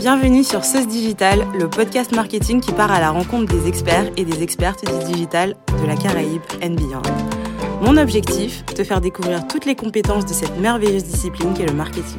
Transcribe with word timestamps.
Bienvenue 0.00 0.44
sur 0.44 0.64
Sauce 0.64 0.86
Digital, 0.86 1.46
le 1.58 1.68
podcast 1.68 2.16
marketing 2.16 2.62
qui 2.62 2.72
part 2.72 2.90
à 2.90 3.00
la 3.00 3.10
rencontre 3.10 3.52
des 3.52 3.68
experts 3.68 4.10
et 4.16 4.24
des 4.24 4.42
expertes 4.42 4.82
du 4.82 5.12
digital 5.12 5.56
de 5.78 5.86
la 5.86 5.94
Caraïbe 5.94 6.40
and 6.64 6.70
beyond. 6.70 7.02
Mon 7.82 7.98
objectif, 7.98 8.64
te 8.64 8.82
faire 8.82 9.02
découvrir 9.02 9.46
toutes 9.46 9.66
les 9.66 9.74
compétences 9.74 10.24
de 10.24 10.32
cette 10.32 10.58
merveilleuse 10.58 11.04
discipline 11.04 11.52
qu'est 11.52 11.66
le 11.66 11.74
marketing. 11.74 12.18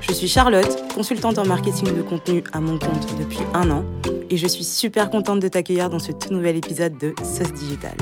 Je 0.00 0.14
suis 0.14 0.28
Charlotte, 0.28 0.82
consultante 0.94 1.36
en 1.36 1.44
marketing 1.44 1.94
de 1.94 2.00
contenu 2.00 2.42
à 2.54 2.60
mon 2.60 2.78
compte 2.78 3.06
depuis 3.18 3.40
un 3.52 3.70
an, 3.70 3.84
et 4.30 4.38
je 4.38 4.46
suis 4.46 4.64
super 4.64 5.10
contente 5.10 5.40
de 5.40 5.48
t'accueillir 5.48 5.90
dans 5.90 5.98
ce 5.98 6.10
tout 6.10 6.32
nouvel 6.32 6.56
épisode 6.56 6.96
de 6.96 7.14
Sauce 7.22 7.52
Digital. 7.52 7.98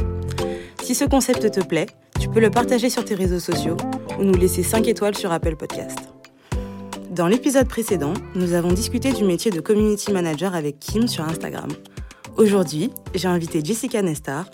Si 0.81 0.95
ce 0.95 1.05
concept 1.05 1.51
te 1.51 1.61
plaît, 1.61 1.87
tu 2.21 2.29
peux 2.29 2.41
le 2.41 2.51
partager 2.51 2.89
sur 2.89 3.05
tes 3.05 3.17
réseaux 3.17 3.41
sociaux 3.41 3.77
ou 4.21 4.23
nous 4.23 4.35
laisser 4.35 4.63
5 4.63 4.87
étoiles 4.87 5.17
sur 5.17 5.33
Apple 5.33 5.57
Podcast. 5.57 6.12
Dans 7.13 7.27
l'épisode 7.27 7.69
précédent, 7.69 8.15
nous 8.35 8.55
avons 8.55 8.73
discuté 8.73 9.13
du 9.13 9.23
métier 9.25 9.51
de 9.51 9.61
community 9.61 10.13
manager 10.13 10.55
avec 10.55 10.79
Kim 10.79 11.07
sur 11.07 11.25
Instagram. 11.25 11.69
Aujourd'hui, 12.39 12.91
j'ai 13.15 13.29
invité 13.29 13.63
Jessica 13.63 14.01
Nestar, 14.01 14.47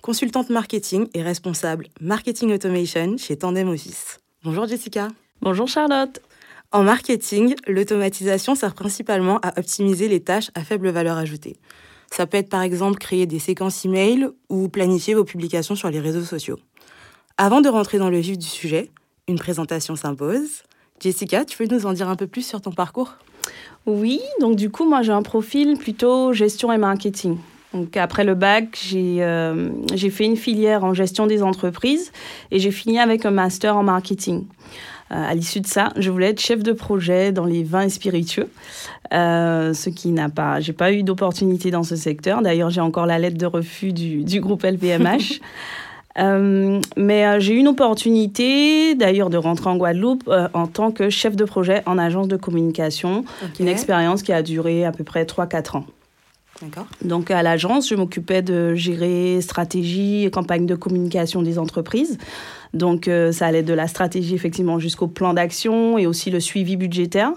consultante 0.00 0.48
marketing 0.48 1.08
et 1.12 1.22
responsable 1.22 1.88
marketing 2.00 2.54
automation 2.54 3.18
chez 3.18 3.36
Tandem 3.36 3.68
Office. 3.68 4.18
Bonjour 4.44 4.66
Jessica. 4.66 5.08
Bonjour 5.42 5.68
Charlotte. 5.68 6.22
En 6.72 6.84
marketing, 6.84 7.54
l'automatisation 7.66 8.54
sert 8.54 8.72
principalement 8.72 9.38
à 9.42 9.58
optimiser 9.58 10.08
les 10.08 10.20
tâches 10.20 10.50
à 10.54 10.64
faible 10.64 10.88
valeur 10.88 11.18
ajoutée. 11.18 11.58
Ça 12.10 12.26
peut 12.26 12.38
être 12.38 12.48
par 12.48 12.62
exemple 12.62 12.96
créer 12.96 13.26
des 13.26 13.40
séquences 13.40 13.84
email 13.84 14.26
ou 14.48 14.70
planifier 14.70 15.12
vos 15.12 15.24
publications 15.24 15.74
sur 15.74 15.90
les 15.90 16.00
réseaux 16.00 16.24
sociaux. 16.24 16.58
Avant 17.36 17.60
de 17.60 17.68
rentrer 17.68 17.98
dans 17.98 18.08
le 18.08 18.20
vif 18.20 18.38
du 18.38 18.46
sujet, 18.46 18.90
une 19.28 19.38
présentation 19.38 19.96
s'impose. 19.96 20.62
Jessica, 21.00 21.44
tu 21.44 21.56
peux 21.56 21.66
nous 21.72 21.86
en 21.86 21.92
dire 21.92 22.08
un 22.08 22.16
peu 22.16 22.26
plus 22.26 22.46
sur 22.46 22.60
ton 22.60 22.72
parcours? 22.72 23.14
Oui, 23.86 24.20
donc 24.40 24.56
du 24.56 24.70
coup, 24.70 24.88
moi 24.88 25.02
j'ai 25.02 25.12
un 25.12 25.22
profil 25.22 25.76
plutôt 25.78 26.32
gestion 26.32 26.72
et 26.72 26.78
marketing. 26.78 27.38
Donc 27.72 27.96
après 27.96 28.24
le 28.24 28.34
bac, 28.34 28.78
j'ai 28.82 29.22
euh, 29.22 29.70
fait 30.10 30.24
une 30.24 30.36
filière 30.36 30.84
en 30.84 30.94
gestion 30.94 31.26
des 31.26 31.42
entreprises 31.42 32.10
et 32.50 32.58
j'ai 32.58 32.70
fini 32.70 32.98
avec 32.98 33.26
un 33.26 33.30
master 33.30 33.76
en 33.76 33.82
marketing. 33.82 34.44
Euh, 35.12 35.30
à 35.30 35.34
l'issue 35.34 35.60
de 35.60 35.66
ça, 35.66 35.92
je 35.96 36.10
voulais 36.10 36.30
être 36.30 36.40
chef 36.40 36.62
de 36.62 36.72
projet 36.72 37.30
dans 37.30 37.44
les 37.44 37.62
vins 37.62 37.82
et 37.82 37.90
spiritueux, 37.90 38.48
euh, 39.12 39.72
ce 39.72 39.88
qui 39.88 40.10
n'a 40.10 40.28
pas, 40.28 40.58
j'ai 40.58 40.72
pas 40.72 40.92
eu 40.92 41.04
d'opportunité 41.04 41.70
dans 41.70 41.84
ce 41.84 41.94
secteur. 41.94 42.42
D'ailleurs, 42.42 42.70
j'ai 42.70 42.80
encore 42.80 43.06
la 43.06 43.18
lettre 43.18 43.38
de 43.38 43.46
refus 43.46 43.92
du, 43.92 44.24
du 44.24 44.40
groupe 44.40 44.64
LVMH. 44.64 45.40
Euh, 46.18 46.80
mais 46.96 47.40
j'ai 47.40 47.54
eu 47.54 47.58
une 47.58 47.68
opportunité 47.68 48.94
d'ailleurs 48.94 49.30
de 49.30 49.36
rentrer 49.36 49.70
en 49.70 49.76
Guadeloupe 49.76 50.30
en 50.54 50.66
tant 50.66 50.90
que 50.90 51.10
chef 51.10 51.36
de 51.36 51.44
projet 51.44 51.82
en 51.86 51.98
agence 51.98 52.28
de 52.28 52.36
communication, 52.36 53.24
une 53.60 53.68
expérience 53.68 54.22
qui 54.22 54.32
a 54.32 54.42
duré 54.42 54.84
à 54.84 54.92
peu 54.92 55.04
près 55.04 55.24
3-4 55.24 55.78
ans. 55.78 55.86
Donc 57.02 57.30
à 57.30 57.42
l'agence, 57.42 57.88
je 57.88 57.94
m'occupais 57.94 58.42
de 58.42 58.74
gérer 58.74 59.40
stratégie 59.40 60.24
et 60.24 60.30
campagne 60.30 60.66
de 60.66 60.74
communication 60.74 61.42
des 61.42 61.58
entreprises. 61.58 62.18
Donc 62.72 63.08
euh, 63.08 63.32
ça 63.32 63.46
allait 63.46 63.62
de 63.62 63.74
la 63.74 63.86
stratégie 63.86 64.34
effectivement 64.34 64.78
jusqu'au 64.78 65.06
plan 65.06 65.34
d'action 65.34 65.98
et 65.98 66.06
aussi 66.06 66.30
le 66.30 66.40
suivi 66.40 66.76
budgétaire. 66.76 67.32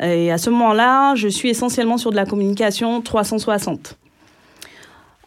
Et 0.00 0.30
à 0.30 0.38
ce 0.38 0.50
moment-là, 0.50 1.14
je 1.14 1.28
suis 1.28 1.48
essentiellement 1.48 1.98
sur 1.98 2.10
de 2.10 2.16
la 2.16 2.26
communication 2.26 3.00
360. 3.00 3.98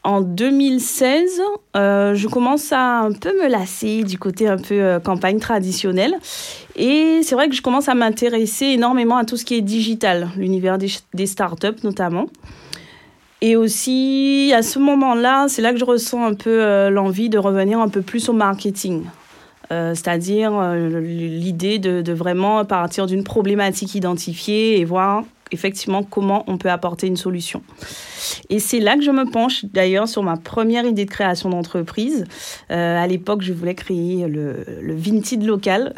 En 0.06 0.22
2016, 0.22 1.42
euh, 1.76 2.14
je 2.14 2.28
commence 2.28 2.72
à 2.72 3.00
un 3.00 3.12
peu 3.12 3.34
me 3.42 3.50
lasser 3.50 4.04
du 4.04 4.20
côté 4.20 4.48
un 4.48 4.58
peu 4.58 4.76
euh, 4.76 5.00
campagne 5.00 5.40
traditionnelle. 5.40 6.16
Et 6.76 7.22
c'est 7.24 7.34
vrai 7.34 7.50
que 7.50 7.56
je 7.56 7.64
commence 7.64 7.90
à 7.90 7.96
m'intéresser 7.96 8.66
énormément 8.68 9.18
à 9.18 9.26
tout 9.26 9.36
ce 9.36 9.44
qui 9.44 9.56
est 9.56 9.62
digital, 9.62 10.30
l'univers 10.38 10.78
des, 10.78 11.26
startups 11.26 11.84
notamment. 11.84 12.28
Et 13.42 13.56
aussi, 13.56 14.54
à 14.56 14.62
ce 14.62 14.78
moment-là, 14.78 15.48
c'est 15.50 15.64
là 15.64 15.74
que 15.74 15.80
je 15.80 15.86
ressens 15.86 16.24
un 16.24 16.36
peu 16.36 16.90
l'envie 16.90 17.30
de 17.30 17.40
revenir 17.40 17.80
un 17.80 17.90
peu 17.90 18.02
plus 18.02 18.30
au 18.30 18.34
marketing. 18.34 19.04
Euh, 19.72 19.96
c'est-à-dire 19.96 20.52
euh, 20.54 21.00
l'idée 21.00 21.80
de, 21.80 22.14
vraiment 22.14 22.64
partir 22.66 23.08
d'une 23.08 23.24
problématique 23.24 23.96
identifiée 23.96 24.80
et 24.80 24.86
voir 24.86 25.24
effectivement 25.52 26.04
comment 26.04 26.44
on 26.48 26.58
peut 26.58 26.70
apporter 26.70 27.08
une 27.08 27.18
solution. 27.18 27.62
Et 28.50 28.60
c'est 28.60 28.80
là 28.80 28.96
que 28.96 29.04
je 29.04 29.12
me 29.12 29.26
penche 29.26 29.66
d'ailleurs 29.66 30.08
sur 30.08 30.24
ma 30.24 30.38
première 30.38 30.86
idée 30.86 31.06
de 31.06 31.12
création 31.12 31.50
d'entreprise. 31.50 32.26
Euh, 32.72 32.98
à 32.98 33.08
l'époque, 33.08 33.42
je 33.42 33.54
voulais 33.54 33.76
créer 33.76 34.28
le, 34.28 34.66
le 34.82 34.96
Vinted 34.96 35.44
local. 35.44 35.94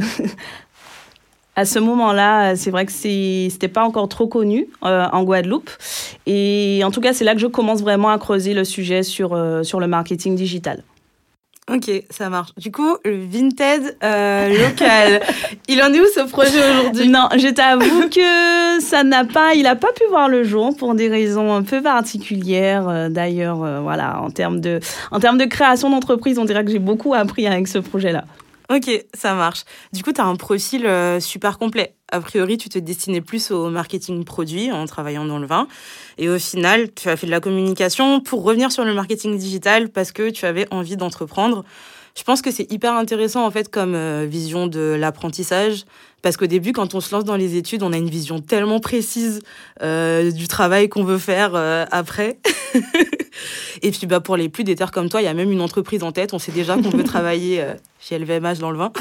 à 1.55 1.65
ce 1.65 1.79
moment-là, 1.79 2.55
c'est 2.55 2.71
vrai 2.71 2.85
que 2.85 2.91
c'était 2.91 3.67
pas 3.67 3.83
encore 3.83 4.09
trop 4.09 4.27
connu 4.27 4.67
en 4.81 5.23
Guadeloupe. 5.23 5.71
Et 6.27 6.81
en 6.83 6.91
tout 6.91 7.01
cas, 7.01 7.13
c'est 7.13 7.25
là 7.25 7.33
que 7.33 7.39
je 7.39 7.47
commence 7.47 7.81
vraiment 7.81 8.09
à 8.09 8.17
creuser 8.19 8.53
le 8.53 8.63
sujet 8.63 9.01
sur, 9.01 9.35
sur 9.63 9.79
le 9.79 9.87
marketing 9.87 10.35
digital. 10.35 10.83
Ok, 11.69 11.91
ça 12.09 12.29
marche. 12.29 12.51
Du 12.55 12.71
coup, 12.71 12.95
le 13.03 13.17
Vinted 13.25 13.97
euh, 14.01 14.47
local, 14.47 15.21
il 15.67 15.81
en 15.83 15.91
est 15.91 15.99
où 15.99 16.05
ce 16.15 16.21
projet 16.21 16.57
aujourd'hui? 16.71 17.09
Non, 17.09 17.27
je 17.35 17.49
t'avoue 17.49 18.07
que 18.07 18.81
ça 18.81 19.03
n'a 19.03 19.25
pas, 19.25 19.53
il 19.53 19.63
n'a 19.63 19.75
pas 19.75 19.91
pu 19.91 20.03
voir 20.09 20.29
le 20.29 20.45
jour 20.45 20.73
pour 20.77 20.95
des 20.95 21.09
raisons 21.09 21.53
un 21.53 21.63
peu 21.63 21.81
particulières. 21.81 22.87
Euh, 22.87 23.09
d'ailleurs, 23.09 23.63
euh, 23.63 23.81
voilà, 23.81 24.21
en 24.21 24.29
termes 24.29 24.61
de, 24.61 24.79
en 25.11 25.19
termes 25.19 25.37
de 25.37 25.43
création 25.43 25.89
d'entreprise, 25.89 26.39
on 26.39 26.45
dirait 26.45 26.63
que 26.63 26.71
j'ai 26.71 26.79
beaucoup 26.79 27.13
appris 27.13 27.45
avec 27.47 27.67
ce 27.67 27.79
projet-là. 27.79 28.23
Ok, 28.69 28.89
ça 29.13 29.33
marche. 29.33 29.63
Du 29.93 30.03
coup, 30.03 30.11
tu 30.11 30.19
as 30.19 30.25
un 30.25 30.35
profil 30.35 30.85
euh, 30.85 31.21
super 31.21 31.57
complet. 31.57 31.95
A 32.11 32.19
priori, 32.19 32.57
tu 32.57 32.67
te 32.67 32.77
destinais 32.77 33.21
plus 33.21 33.51
au 33.51 33.69
marketing 33.69 34.25
produit 34.25 34.73
en 34.73 34.85
travaillant 34.85 35.23
dans 35.23 35.39
le 35.39 35.47
vin. 35.47 35.67
Et 36.17 36.27
au 36.27 36.37
final, 36.37 36.93
tu 36.93 37.07
as 37.07 37.15
fait 37.15 37.27
de 37.27 37.31
la 37.31 37.39
communication 37.39 38.19
pour 38.19 38.43
revenir 38.43 38.71
sur 38.71 38.83
le 38.83 38.93
marketing 38.93 39.37
digital 39.37 39.87
parce 39.89 40.11
que 40.11 40.29
tu 40.29 40.45
avais 40.45 40.67
envie 40.69 40.97
d'entreprendre. 40.97 41.63
Je 42.17 42.23
pense 42.23 42.41
que 42.41 42.49
c'est 42.49 42.69
hyper 42.71 42.93
intéressant 42.93 43.45
en 43.45 43.51
fait 43.51 43.69
comme 43.69 43.93
euh, 43.93 44.25
vision 44.27 44.65
de 44.65 44.97
l'apprentissage 44.99 45.85
parce 46.23 46.35
qu'au 46.35 46.47
début 46.47 46.71
quand 46.71 46.95
on 46.95 46.99
se 46.99 47.13
lance 47.13 47.25
dans 47.25 47.35
les 47.35 47.57
études, 47.57 47.83
on 47.83 47.93
a 47.93 47.97
une 47.97 48.09
vision 48.09 48.39
tellement 48.39 48.79
précise 48.79 49.43
euh, 49.83 50.31
du 50.31 50.47
travail 50.47 50.89
qu'on 50.89 51.03
veut 51.03 51.19
faire 51.19 51.51
euh, 51.53 51.85
après. 51.91 52.39
Et 53.83 53.91
puis 53.91 54.07
bah 54.07 54.19
pour 54.19 54.35
les 54.35 54.49
plus 54.49 54.63
déter 54.63 54.83
comme 54.91 55.09
toi, 55.09 55.21
il 55.21 55.25
y 55.25 55.27
a 55.27 55.33
même 55.35 55.51
une 55.51 55.61
entreprise 55.61 56.01
en 56.01 56.11
tête, 56.11 56.33
on 56.33 56.39
sait 56.39 56.51
déjà 56.51 56.75
qu'on 56.75 56.89
veut 56.89 57.03
travailler 57.03 57.63
chez 57.99 58.17
LVMH 58.17 58.57
dans 58.57 58.71
le 58.71 58.79
vin. 58.79 58.91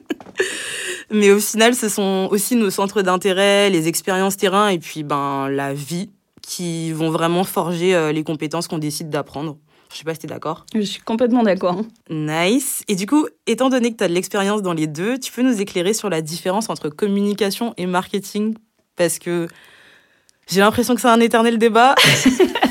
Mais 1.10 1.30
au 1.30 1.40
final, 1.40 1.74
ce 1.74 1.88
sont 1.88 2.28
aussi 2.30 2.54
nos 2.54 2.68
centres 2.68 3.00
d'intérêt, 3.00 3.70
les 3.70 3.88
expériences 3.88 4.36
terrain 4.36 4.68
et 4.68 4.78
puis 4.78 5.04
ben 5.04 5.48
la 5.48 5.72
vie 5.72 6.10
qui 6.42 6.92
vont 6.92 7.10
vraiment 7.10 7.44
forger 7.44 8.12
les 8.12 8.22
compétences 8.24 8.68
qu'on 8.68 8.78
décide 8.78 9.08
d'apprendre. 9.08 9.56
Je 9.92 9.98
sais 9.98 10.04
pas 10.04 10.14
si 10.14 10.20
tu 10.20 10.26
es 10.26 10.28
d'accord. 10.28 10.64
Je 10.74 10.80
suis 10.80 11.00
complètement 11.00 11.42
d'accord. 11.42 11.82
Nice. 12.08 12.82
Et 12.88 12.94
du 12.94 13.06
coup, 13.06 13.26
étant 13.46 13.68
donné 13.68 13.92
que 13.92 13.96
tu 13.96 14.04
as 14.04 14.08
de 14.08 14.14
l'expérience 14.14 14.62
dans 14.62 14.72
les 14.72 14.86
deux, 14.86 15.18
tu 15.18 15.32
peux 15.32 15.42
nous 15.42 15.60
éclairer 15.60 15.94
sur 15.94 16.08
la 16.08 16.22
différence 16.22 16.70
entre 16.70 16.88
communication 16.88 17.74
et 17.76 17.86
marketing? 17.86 18.54
Parce 18.96 19.18
que 19.18 19.48
j'ai 20.46 20.60
l'impression 20.60 20.94
que 20.94 21.00
c'est 21.00 21.08
un 21.08 21.20
éternel 21.20 21.58
débat. 21.58 21.94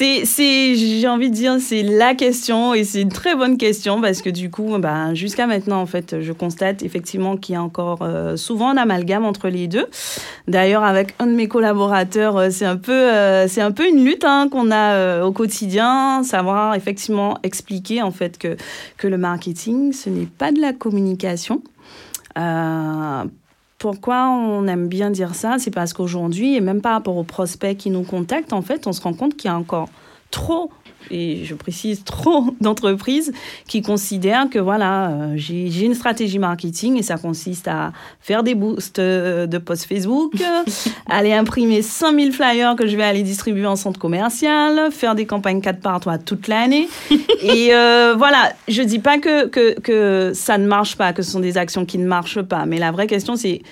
C'est, 0.00 0.76
j'ai 0.76 1.08
envie 1.08 1.28
de 1.28 1.34
dire, 1.34 1.58
c'est 1.60 1.82
la 1.82 2.14
question 2.14 2.72
et 2.72 2.84
c'est 2.84 3.02
une 3.02 3.10
très 3.10 3.34
bonne 3.36 3.58
question 3.58 4.00
parce 4.00 4.22
que 4.22 4.30
du 4.30 4.50
coup, 4.50 4.78
ben, 4.78 5.12
jusqu'à 5.12 5.46
maintenant, 5.46 5.78
en 5.78 5.84
fait, 5.84 6.22
je 6.22 6.32
constate 6.32 6.82
effectivement 6.82 7.36
qu'il 7.36 7.52
y 7.52 7.56
a 7.56 7.62
encore 7.62 7.98
euh, 8.00 8.34
souvent 8.36 8.70
un 8.70 8.78
amalgame 8.78 9.26
entre 9.26 9.48
les 9.48 9.68
deux. 9.68 9.86
D'ailleurs, 10.48 10.84
avec 10.84 11.14
un 11.18 11.26
de 11.26 11.32
mes 11.32 11.48
collaborateurs, 11.48 12.38
euh, 12.38 12.48
c'est 12.50 12.64
un 12.64 12.78
peu, 12.78 12.92
euh, 12.92 13.46
c'est 13.46 13.60
un 13.60 13.72
peu 13.72 13.86
une 13.86 14.02
lutte 14.02 14.24
hein, 14.24 14.48
qu'on 14.50 14.70
a 14.70 15.22
au 15.22 15.32
quotidien, 15.32 16.22
savoir 16.22 16.74
effectivement 16.74 17.36
expliquer 17.42 18.00
en 18.00 18.10
fait 18.10 18.38
que, 18.38 18.56
que 18.96 19.06
le 19.06 19.18
marketing, 19.18 19.92
ce 19.92 20.08
n'est 20.08 20.24
pas 20.24 20.50
de 20.50 20.62
la 20.62 20.72
communication. 20.72 21.62
Pourquoi 23.80 24.28
on 24.28 24.66
aime 24.66 24.88
bien 24.88 25.10
dire 25.10 25.34
ça 25.34 25.56
C'est 25.58 25.70
parce 25.70 25.94
qu'aujourd'hui, 25.94 26.54
et 26.54 26.60
même 26.60 26.82
par 26.82 26.92
rapport 26.92 27.16
aux 27.16 27.24
prospects 27.24 27.78
qui 27.78 27.88
nous 27.88 28.02
contactent, 28.02 28.52
en 28.52 28.60
fait, 28.60 28.86
on 28.86 28.92
se 28.92 29.00
rend 29.00 29.14
compte 29.14 29.38
qu'il 29.38 29.48
y 29.48 29.50
a 29.50 29.56
encore 29.56 29.88
trop 30.30 30.70
et 31.10 31.44
je 31.44 31.54
précise 31.54 32.04
trop 32.04 32.54
d'entreprises 32.60 33.32
qui 33.66 33.82
considèrent 33.82 34.48
que 34.50 34.58
voilà, 34.58 35.10
euh, 35.10 35.32
j'ai 35.36 35.84
une 35.84 35.94
stratégie 35.94 36.38
marketing 36.38 36.98
et 36.98 37.02
ça 37.02 37.16
consiste 37.16 37.68
à 37.68 37.92
faire 38.20 38.42
des 38.42 38.54
boosts 38.54 38.98
euh, 38.98 39.46
de 39.46 39.58
posts 39.58 39.86
Facebook, 39.86 40.32
aller 41.06 41.32
imprimer 41.32 41.82
5000 41.82 42.32
flyers 42.32 42.76
que 42.76 42.86
je 42.86 42.96
vais 42.96 43.02
aller 43.02 43.22
distribuer 43.22 43.66
en 43.66 43.76
centre 43.76 43.98
commercial, 43.98 44.90
faire 44.90 45.14
des 45.14 45.26
campagnes 45.26 45.60
4 45.60 45.80
par 45.80 46.00
3 46.00 46.18
toute 46.18 46.48
l'année. 46.48 46.88
et 47.42 47.74
euh, 47.74 48.14
voilà, 48.16 48.52
je 48.68 48.82
dis 48.82 48.98
pas 48.98 49.18
que, 49.18 49.46
que, 49.46 49.78
que 49.80 50.32
ça 50.34 50.58
ne 50.58 50.66
marche 50.66 50.96
pas, 50.96 51.12
que 51.12 51.22
ce 51.22 51.30
sont 51.30 51.40
des 51.40 51.56
actions 51.56 51.84
qui 51.84 51.98
ne 51.98 52.06
marchent 52.06 52.42
pas, 52.42 52.66
mais 52.66 52.78
la 52.78 52.90
vraie 52.92 53.06
question 53.06 53.36
c'est 53.36 53.62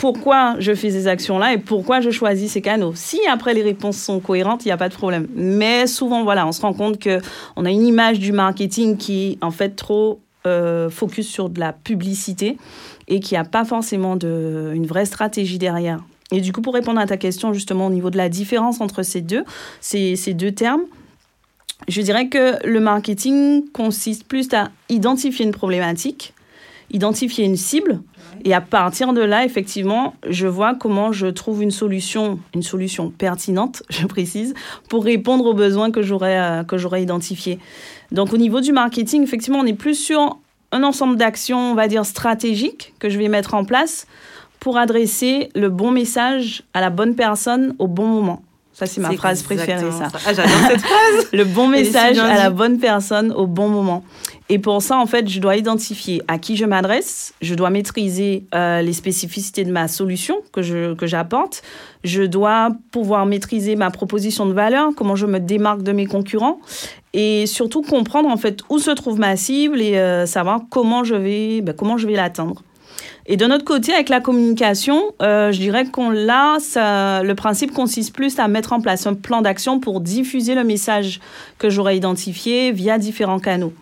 pourquoi 0.00 0.56
je 0.60 0.74
fais 0.74 0.88
ces 0.88 1.08
actions-là 1.08 1.52
et 1.52 1.58
pourquoi 1.58 2.00
je 2.00 2.08
choisis 2.08 2.52
ces 2.52 2.62
canaux. 2.62 2.92
Si 2.94 3.20
après 3.30 3.52
les 3.52 3.60
réponses 3.60 3.98
sont 3.98 4.18
cohérentes, 4.18 4.64
il 4.64 4.68
n'y 4.68 4.72
a 4.72 4.78
pas 4.78 4.88
de 4.88 4.94
problème. 4.94 5.28
Mais 5.34 5.86
souvent, 5.86 6.24
voilà, 6.24 6.46
on 6.46 6.52
se 6.52 6.62
rend 6.62 6.72
compte 6.72 6.98
qu'on 7.02 7.64
a 7.66 7.70
une 7.70 7.86
image 7.86 8.18
du 8.18 8.32
marketing 8.32 8.96
qui 8.96 9.32
est 9.32 9.44
en 9.44 9.50
fait 9.50 9.76
trop 9.76 10.20
euh, 10.46 10.88
focus 10.88 11.28
sur 11.28 11.50
de 11.50 11.60
la 11.60 11.74
publicité 11.74 12.56
et 13.08 13.20
qui 13.20 13.36
a 13.36 13.44
pas 13.44 13.66
forcément 13.66 14.16
une 14.16 14.86
vraie 14.86 15.04
stratégie 15.04 15.58
derrière. 15.58 16.00
Et 16.32 16.40
du 16.40 16.50
coup, 16.54 16.62
pour 16.62 16.72
répondre 16.72 16.98
à 16.98 17.06
ta 17.06 17.18
question 17.18 17.52
justement 17.52 17.88
au 17.88 17.90
niveau 17.90 18.08
de 18.08 18.16
la 18.16 18.30
différence 18.30 18.80
entre 18.80 19.02
ces 19.02 19.20
deux, 19.20 19.44
ces 19.82 20.32
deux 20.32 20.52
termes, 20.52 20.84
je 21.88 22.00
dirais 22.00 22.28
que 22.28 22.66
le 22.66 22.80
marketing 22.80 23.70
consiste 23.72 24.24
plus 24.24 24.48
à 24.54 24.70
identifier 24.88 25.44
une 25.44 25.52
problématique, 25.52 26.32
identifier 26.90 27.44
une 27.44 27.56
cible, 27.56 28.00
et 28.44 28.54
à 28.54 28.60
partir 28.60 29.12
de 29.12 29.20
là, 29.20 29.44
effectivement, 29.44 30.14
je 30.28 30.46
vois 30.46 30.74
comment 30.74 31.12
je 31.12 31.26
trouve 31.26 31.62
une 31.62 31.70
solution, 31.70 32.38
une 32.54 32.62
solution 32.62 33.10
pertinente, 33.10 33.82
je 33.90 34.06
précise, 34.06 34.54
pour 34.88 35.04
répondre 35.04 35.46
aux 35.46 35.54
besoins 35.54 35.90
que 35.90 36.02
j'aurais 36.02 36.38
euh, 36.38 36.64
que 36.64 36.78
j'aurais 36.78 37.02
identifiés. 37.02 37.58
Donc 38.12 38.32
au 38.32 38.36
niveau 38.36 38.60
du 38.60 38.72
marketing, 38.72 39.22
effectivement, 39.22 39.60
on 39.60 39.66
est 39.66 39.74
plus 39.74 39.94
sur 39.94 40.38
un 40.72 40.82
ensemble 40.82 41.16
d'actions, 41.16 41.72
on 41.72 41.74
va 41.74 41.88
dire 41.88 42.06
stratégiques 42.06 42.94
que 42.98 43.08
je 43.08 43.18
vais 43.18 43.28
mettre 43.28 43.54
en 43.54 43.64
place 43.64 44.06
pour 44.60 44.76
adresser 44.76 45.48
le 45.54 45.70
bon 45.70 45.90
message 45.90 46.62
à 46.74 46.80
la 46.80 46.90
bonne 46.90 47.14
personne 47.14 47.74
au 47.78 47.88
bon 47.88 48.06
moment. 48.06 48.42
Ça, 48.72 48.86
c'est 48.86 49.00
ma 49.00 49.12
phrase 49.12 49.42
préférée, 49.42 49.90
ça. 49.90 50.08
Ah, 50.26 50.32
j'adore 50.32 50.56
cette 50.68 50.80
phrase. 50.80 51.28
le 51.32 51.44
bon 51.44 51.68
message 51.68 52.18
à 52.18 52.36
la 52.36 52.50
bonne 52.50 52.78
personne 52.78 53.30
au 53.32 53.46
bon 53.46 53.68
moment. 53.68 54.04
Et 54.52 54.58
pour 54.58 54.82
ça, 54.82 54.98
en 54.98 55.06
fait, 55.06 55.28
je 55.28 55.38
dois 55.38 55.56
identifier 55.56 56.22
à 56.26 56.36
qui 56.36 56.56
je 56.56 56.64
m'adresse, 56.64 57.34
je 57.40 57.54
dois 57.54 57.70
maîtriser 57.70 58.46
euh, 58.52 58.82
les 58.82 58.92
spécificités 58.92 59.62
de 59.64 59.70
ma 59.70 59.86
solution 59.86 60.38
que, 60.52 60.60
j'apporte, 61.06 61.62
je 62.02 62.24
dois 62.24 62.70
pouvoir 62.90 63.26
maîtriser 63.26 63.76
ma 63.76 63.92
proposition 63.92 64.46
de 64.46 64.52
valeur, 64.52 64.90
comment 64.96 65.14
je 65.14 65.26
me 65.26 65.38
démarque 65.38 65.82
de 65.84 65.92
mes 65.92 66.06
concurrents, 66.06 66.58
et 67.12 67.46
surtout 67.46 67.82
comprendre 67.82 68.28
en 68.28 68.36
fait 68.36 68.58
où 68.70 68.80
se 68.80 68.90
trouve 68.90 69.20
ma 69.20 69.36
cible 69.36 69.80
et 69.80 69.96
euh, 69.98 70.26
savoir 70.26 70.62
comment 70.68 71.04
je 71.04 71.14
vais, 71.14 71.60
ben, 71.60 71.76
vais 71.96 72.14
l'atteindre. 72.14 72.64
Et 73.26 73.36
de 73.36 73.46
notre 73.46 73.64
côté, 73.64 73.94
avec 73.94 74.08
la 74.08 74.18
communication, 74.18 75.12
euh, 75.22 75.52
je 75.52 75.60
dirais 75.60 75.84
qu'on 75.84 76.10
là, 76.10 76.58
ça, 76.58 77.22
le 77.22 77.36
principe 77.36 77.72
consiste 77.72 78.12
plus 78.12 78.36
à 78.40 78.48
mettre 78.48 78.72
en 78.72 78.80
place 78.80 79.06
un 79.06 79.14
plan 79.14 79.42
d'action 79.42 79.78
pour 79.78 80.00
diffuser 80.00 80.56
le 80.56 80.64
message 80.64 81.20
que 81.58 81.70
j'aurais 81.70 81.96
identifié 81.96 82.72
via 82.72 82.98
différents 82.98 83.38
canaux. 83.38 83.72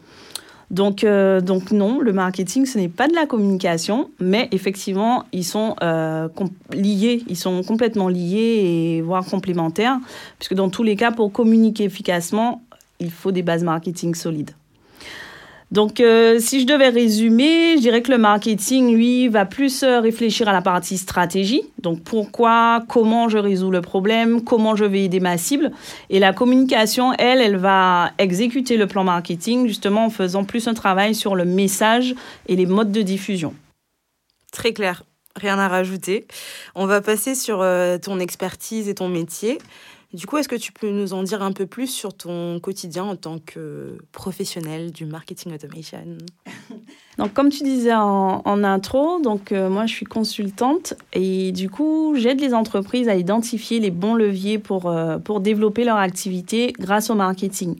Donc, 0.70 1.02
euh, 1.02 1.40
donc 1.40 1.70
non, 1.70 2.00
le 2.00 2.12
marketing, 2.12 2.66
ce 2.66 2.78
n'est 2.78 2.88
pas 2.88 3.08
de 3.08 3.14
la 3.14 3.26
communication, 3.26 4.10
mais 4.20 4.48
effectivement, 4.52 5.24
ils 5.32 5.44
sont 5.44 5.76
euh, 5.82 6.28
liés, 6.72 7.24
ils 7.28 7.36
sont 7.36 7.62
complètement 7.62 8.08
liés 8.08 8.96
et 8.96 9.02
voire 9.02 9.24
complémentaires, 9.24 9.98
puisque 10.38 10.54
dans 10.54 10.68
tous 10.68 10.82
les 10.82 10.96
cas, 10.96 11.10
pour 11.10 11.32
communiquer 11.32 11.84
efficacement, 11.84 12.62
il 13.00 13.10
faut 13.10 13.32
des 13.32 13.42
bases 13.42 13.64
marketing 13.64 14.14
solides. 14.14 14.50
Donc, 15.70 16.00
euh, 16.00 16.38
si 16.40 16.60
je 16.60 16.66
devais 16.66 16.88
résumer, 16.88 17.76
je 17.76 17.82
dirais 17.82 18.00
que 18.00 18.10
le 18.10 18.16
marketing, 18.16 18.94
lui, 18.94 19.28
va 19.28 19.44
plus 19.44 19.82
euh, 19.82 20.00
réfléchir 20.00 20.48
à 20.48 20.52
la 20.52 20.62
partie 20.62 20.96
stratégie. 20.96 21.62
Donc, 21.82 22.02
pourquoi, 22.02 22.82
comment 22.88 23.28
je 23.28 23.36
résous 23.36 23.70
le 23.70 23.82
problème, 23.82 24.42
comment 24.42 24.76
je 24.76 24.86
vais 24.86 25.04
aider 25.04 25.20
ma 25.20 25.36
cible. 25.36 25.70
Et 26.08 26.20
la 26.20 26.32
communication, 26.32 27.12
elle, 27.18 27.42
elle 27.42 27.58
va 27.58 28.12
exécuter 28.16 28.78
le 28.78 28.86
plan 28.86 29.04
marketing, 29.04 29.66
justement 29.66 30.06
en 30.06 30.10
faisant 30.10 30.44
plus 30.44 30.68
un 30.68 30.74
travail 30.74 31.14
sur 31.14 31.34
le 31.34 31.44
message 31.44 32.14
et 32.46 32.56
les 32.56 32.66
modes 32.66 32.92
de 32.92 33.02
diffusion. 33.02 33.54
Très 34.52 34.72
clair, 34.72 35.02
rien 35.36 35.58
à 35.58 35.68
rajouter. 35.68 36.26
On 36.74 36.86
va 36.86 37.02
passer 37.02 37.34
sur 37.34 37.60
euh, 37.60 37.98
ton 37.98 38.20
expertise 38.20 38.88
et 38.88 38.94
ton 38.94 39.08
métier. 39.08 39.58
Du 40.14 40.26
coup, 40.26 40.38
est-ce 40.38 40.48
que 40.48 40.56
tu 40.56 40.72
peux 40.72 40.88
nous 40.90 41.12
en 41.12 41.22
dire 41.22 41.42
un 41.42 41.52
peu 41.52 41.66
plus 41.66 41.86
sur 41.86 42.14
ton 42.14 42.60
quotidien 42.60 43.04
en 43.04 43.14
tant 43.14 43.38
que 43.38 43.98
professionnel 44.10 44.90
du 44.90 45.04
marketing 45.04 45.52
automation? 45.52 46.16
Donc, 47.18 47.34
comme 47.34 47.50
tu 47.50 47.62
disais 47.62 47.92
en, 47.94 48.64
intro, 48.64 49.20
donc 49.20 49.50
euh, 49.50 49.68
moi 49.68 49.86
je 49.86 49.92
suis 49.92 50.06
consultante 50.06 50.94
et 51.12 51.50
du 51.52 51.68
coup 51.68 52.14
j'aide 52.16 52.40
les 52.40 52.54
entreprises 52.54 53.08
à 53.08 53.16
identifier 53.16 53.80
les 53.80 53.90
bons 53.90 54.14
leviers 54.14 54.58
pour, 54.58 54.86
euh, 54.86 55.18
pour 55.18 55.40
développer 55.40 55.84
leur 55.84 55.96
activité 55.96 56.72
grâce 56.78 57.10
au 57.10 57.14
marketing. 57.14 57.76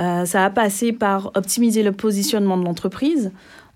Euh, 0.00 0.24
ça 0.24 0.44
a 0.44 0.50
passé 0.50 0.92
par 0.92 1.30
optimiser 1.34 1.82
le 1.82 1.92
positionnement 1.92 2.56
de 2.56 2.64
l'entreprise, 2.64 3.32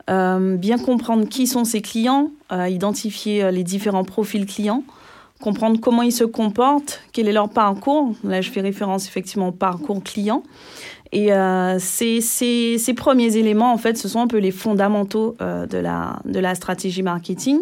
bien 0.09 0.79
comprendre 0.79 1.29
qui 1.29 1.47
sont 1.47 1.65
ses 1.65 1.83
clients, 1.83 2.31
identifier 2.51 3.53
les 3.53 3.63
différents 3.63 4.05
profils 4.05 4.47
clients, 4.47 4.83
comprendre 5.41 5.81
comment 5.81 6.03
ils 6.03 6.13
se 6.13 6.25
comportent, 6.25 7.03
quel 7.13 7.29
est 7.29 7.33
leur 7.33 7.49
parcours. 7.49 8.15
Là, 8.25 8.41
je 8.41 8.51
fais 8.51 8.61
référence 8.61 9.07
effectivement 9.07 9.49
au 9.49 9.53
parcours 9.53 10.03
client. 10.03 10.43
Et 11.11 11.33
euh, 11.33 11.79
ces, 11.79 12.95
premiers 12.95 13.37
éléments, 13.37 13.73
en 13.73 13.79
fait, 13.79 13.97
ce 13.97 14.09
sont 14.09 14.21
un 14.21 14.27
peu 14.27 14.37
les 14.37 14.51
fondamentaux 14.51 15.37
euh, 15.41 15.67
de, 15.67 15.79
la, 15.79 16.21
de 16.27 16.39
la 16.39 16.55
stratégie 16.55 17.03
marketing. 17.03 17.61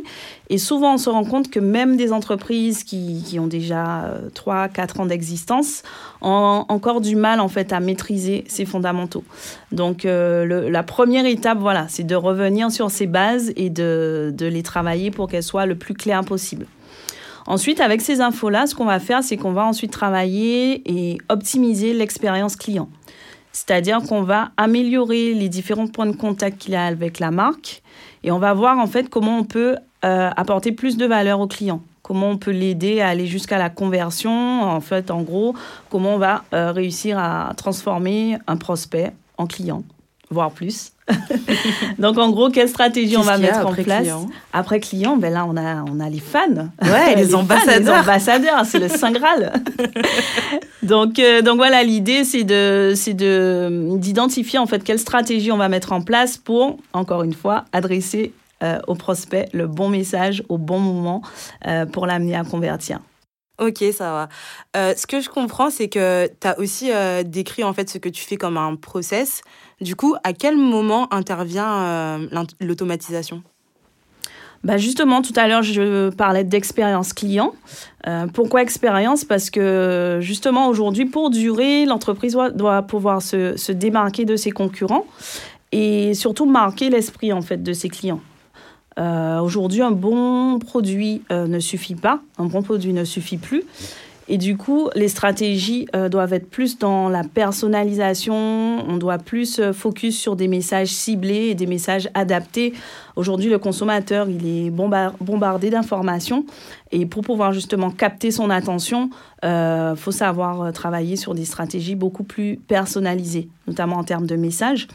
Et 0.50 0.58
souvent, 0.58 0.94
on 0.94 0.98
se 0.98 1.08
rend 1.08 1.24
compte 1.24 1.48
que 1.48 1.60
même 1.60 1.96
des 1.96 2.12
entreprises 2.12 2.82
qui, 2.82 3.22
qui 3.24 3.38
ont 3.38 3.46
déjà 3.46 4.04
euh, 4.04 4.30
3, 4.34 4.68
4 4.68 5.00
ans 5.00 5.06
d'existence 5.06 5.82
ont 6.22 6.64
encore 6.68 7.00
du 7.00 7.14
mal, 7.14 7.38
en 7.38 7.48
fait, 7.48 7.72
à 7.72 7.78
maîtriser 7.78 8.44
ces 8.48 8.64
fondamentaux. 8.64 9.24
Donc, 9.70 10.04
euh, 10.04 10.68
la 10.68 10.82
première 10.82 11.26
étape, 11.26 11.58
voilà, 11.58 11.86
c'est 11.88 12.04
de 12.04 12.16
revenir 12.16 12.72
sur 12.72 12.90
ces 12.90 13.06
bases 13.06 13.52
et 13.54 13.70
de, 13.70 14.34
de 14.36 14.46
les 14.46 14.64
travailler 14.64 15.12
pour 15.12 15.28
qu'elles 15.28 15.44
soient 15.44 15.66
le 15.66 15.76
plus 15.76 15.94
claires 15.94 16.24
possible. 16.24 16.66
Ensuite, 17.46 17.80
avec 17.80 18.00
ces 18.00 18.20
infos-là, 18.20 18.66
ce 18.66 18.74
qu'on 18.74 18.84
va 18.84 18.98
faire, 18.98 19.22
c'est 19.22 19.36
qu'on 19.36 19.52
va 19.52 19.64
ensuite 19.64 19.92
travailler 19.92 20.82
et 20.90 21.18
optimiser 21.28 21.92
l'expérience 21.92 22.56
client. 22.56 22.88
C'est-à-dire 23.52 24.02
qu'on 24.02 24.22
va 24.22 24.50
améliorer 24.56 25.32
les 25.32 25.48
différents 25.48 25.86
points 25.86 26.06
de 26.06 26.16
contact 26.16 26.58
qu'il 26.58 26.74
a 26.74 26.86
avec 26.86 27.20
la 27.20 27.30
marque 27.30 27.82
et 28.22 28.30
on 28.30 28.38
va 28.38 28.52
voir 28.52 28.78
en 28.78 28.86
fait 28.86 29.08
comment 29.08 29.38
on 29.38 29.44
peut 29.44 29.76
euh, 30.04 30.30
apporter 30.36 30.72
plus 30.72 30.96
de 30.96 31.06
valeur 31.06 31.40
au 31.40 31.46
client. 31.46 31.80
Comment 32.02 32.30
on 32.30 32.36
peut 32.36 32.50
l'aider 32.50 33.00
à 33.00 33.08
aller 33.08 33.26
jusqu'à 33.26 33.56
la 33.56 33.70
conversion. 33.70 34.62
En 34.62 34.80
fait, 34.80 35.10
en 35.10 35.22
gros, 35.22 35.54
comment 35.88 36.16
on 36.16 36.18
va 36.18 36.44
euh, 36.52 36.70
réussir 36.70 37.18
à 37.18 37.52
transformer 37.56 38.36
un 38.46 38.56
prospect 38.56 39.12
en 39.38 39.46
client, 39.46 39.84
voire 40.30 40.50
plus. 40.50 40.92
Donc 41.98 42.18
en 42.18 42.30
gros, 42.30 42.50
quelle 42.50 42.68
stratégie 42.68 43.16
on 43.16 43.22
va 43.22 43.38
mettre 43.38 43.66
en 43.66 43.72
place 43.72 44.08
Après 44.52 44.80
client, 44.80 45.16
ben 45.16 45.32
là 45.32 45.46
on 45.48 45.56
a 45.56 45.84
on 45.84 46.00
a 46.00 46.08
les 46.08 46.20
fans. 46.20 46.70
Ouais, 46.82 47.14
les, 47.16 47.34
ambassadeurs. 47.34 47.80
les 47.80 48.00
ambassadeurs, 48.00 48.64
c'est 48.64 48.78
le 48.78 48.88
saint 48.88 49.12
graal. 49.12 49.52
donc 50.82 51.18
euh, 51.18 51.42
donc 51.42 51.56
voilà, 51.56 51.82
l'idée 51.82 52.24
c'est 52.24 52.44
de 52.44 52.92
c'est 52.96 53.14
de 53.14 53.96
d'identifier 53.96 54.58
en 54.58 54.66
fait 54.66 54.82
quelle 54.82 54.98
stratégie 54.98 55.52
on 55.52 55.56
va 55.56 55.68
mettre 55.68 55.92
en 55.92 56.02
place 56.02 56.36
pour 56.36 56.78
encore 56.92 57.22
une 57.22 57.34
fois 57.34 57.64
adresser 57.72 58.32
euh, 58.62 58.78
au 58.86 58.94
prospect 58.94 59.48
le 59.52 59.66
bon 59.66 59.88
message 59.88 60.42
au 60.48 60.58
bon 60.58 60.80
moment 60.80 61.22
euh, 61.66 61.86
pour 61.86 62.06
l'amener 62.06 62.36
à 62.36 62.44
convertir. 62.44 63.00
Ok, 63.58 63.82
ça 63.96 64.28
va. 64.74 64.94
ce 64.94 65.06
que 65.06 65.22
je 65.22 65.30
comprends, 65.30 65.70
c'est 65.70 65.88
que 65.88 66.28
tu 66.40 66.46
as 66.46 66.58
aussi 66.58 66.90
décrit 67.24 67.64
en 67.64 67.72
fait 67.72 67.88
ce 67.88 67.96
que 67.96 68.10
tu 68.10 68.22
fais 68.22 68.36
comme 68.36 68.58
un 68.58 68.76
process. 68.76 69.40
Du 69.80 69.94
coup, 69.94 70.14
à 70.24 70.32
quel 70.32 70.56
moment 70.56 71.12
intervient 71.12 71.70
euh, 71.70 72.44
l'automatisation? 72.60 73.42
Bah 74.64 74.78
justement, 74.78 75.20
tout 75.20 75.34
à 75.36 75.46
l'heure, 75.46 75.62
je 75.62 76.08
parlais 76.10 76.42
d'expérience 76.42 77.12
client. 77.12 77.52
Euh, 78.06 78.26
pourquoi 78.26 78.62
expérience? 78.62 79.24
Parce 79.24 79.50
que 79.50 80.18
justement, 80.22 80.68
aujourd'hui, 80.68 81.04
pour 81.04 81.30
durer, 81.30 81.84
l'entreprise 81.84 82.36
doit, 82.54 82.82
pouvoir 82.82 83.20
se, 83.20 83.72
démarquer 83.72 84.24
de 84.24 84.34
ses 84.34 84.50
concurrents 84.50 85.04
et 85.72 86.14
surtout 86.14 86.46
marquer 86.46 86.88
l'esprit 86.88 87.32
en 87.32 87.42
fait 87.42 87.62
de 87.62 87.72
ses 87.74 87.90
clients. 87.90 88.22
Euh, 88.98 89.40
aujourd'hui, 89.40 89.82
un 89.82 89.90
bon 89.90 90.58
produit 90.58 91.22
ne 91.30 91.60
suffit 91.60 91.94
pas, 91.94 92.20
un 92.38 92.46
bon 92.46 92.62
produit 92.62 92.94
ne 92.94 93.04
suffit 93.04 93.36
plus. 93.36 93.62
Et 94.28 94.38
du 94.38 94.56
coup, 94.56 94.90
les 94.96 95.08
stratégies 95.08 95.86
euh, 95.94 96.08
doivent 96.08 96.32
être 96.32 96.50
plus 96.50 96.78
dans 96.78 97.08
la 97.08 97.22
personnalisation, 97.22 98.34
on 98.34 98.96
doit 98.96 99.18
plus 99.18 99.60
euh, 99.60 99.72
focus 99.72 100.18
sur 100.18 100.34
des 100.34 100.48
messages 100.48 100.88
ciblés 100.88 101.48
et 101.48 101.54
des 101.54 101.66
messages 101.66 102.08
adaptés. 102.14 102.74
Aujourd'hui, 103.14 103.48
le 103.48 103.58
consommateur, 103.58 104.28
il 104.28 104.46
est 104.46 104.70
bombardé 104.70 105.70
d'informations 105.70 106.44
et 106.90 107.06
pour 107.06 107.22
pouvoir 107.22 107.52
justement 107.52 107.90
capter 107.90 108.32
son 108.32 108.50
attention, 108.50 109.10
il 109.44 109.48
euh, 109.48 109.96
faut 109.96 110.10
savoir 110.10 110.72
travailler 110.72 111.14
sur 111.14 111.34
des 111.34 111.44
stratégies 111.44 111.94
beaucoup 111.94 112.24
plus 112.24 112.56
personnalisées, 112.56 113.48
notamment 113.68 113.96
en 113.96 114.04
termes 114.04 114.26
de 114.26 114.36
messages. 114.36 114.88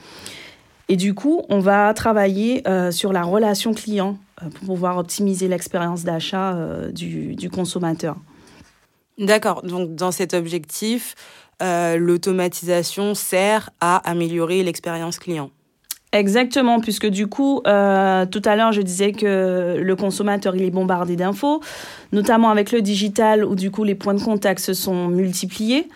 Et 0.89 0.97
du 0.97 1.13
coup, 1.13 1.43
on 1.47 1.59
va 1.59 1.93
travailler 1.93 2.63
sur 2.91 3.13
la 3.13 3.23
relation 3.23 3.73
client 3.73 4.17
pour 4.35 4.65
pouvoir 4.65 4.97
optimiser 4.97 5.47
l'expérience 5.47 6.03
d'achat 6.03 6.53
du, 6.91 7.35
du 7.35 7.49
consommateur. 7.49 8.17
D'accord. 9.21 9.61
Donc, 9.61 9.93
dans 9.95 10.11
cet 10.11 10.33
objectif, 10.33 11.15
euh, 11.61 11.95
l'automatisation 11.97 13.13
sert 13.13 13.69
à 13.79 13.97
améliorer 14.09 14.63
l'expérience 14.63 15.19
client. 15.19 15.51
Exactement, 16.11 16.81
puisque 16.81 17.05
du 17.05 17.27
coup, 17.27 17.61
euh, 17.67 18.25
tout 18.25 18.41
à 18.43 18.55
l'heure, 18.55 18.73
je 18.73 18.81
disais 18.81 19.13
que 19.13 19.77
le 19.79 19.95
consommateur, 19.95 20.55
il 20.55 20.63
est 20.63 20.71
bombardé 20.71 21.15
d'infos, 21.15 21.61
notamment 22.11 22.49
avec 22.49 22.71
le 22.71 22.81
digital, 22.81 23.45
où 23.45 23.55
du 23.55 23.71
coup, 23.71 23.83
les 23.83 23.95
points 23.95 24.15
de 24.15 24.23
contact 24.23 24.59
se 24.59 24.73
sont 24.73 25.07
multipliés. 25.07 25.87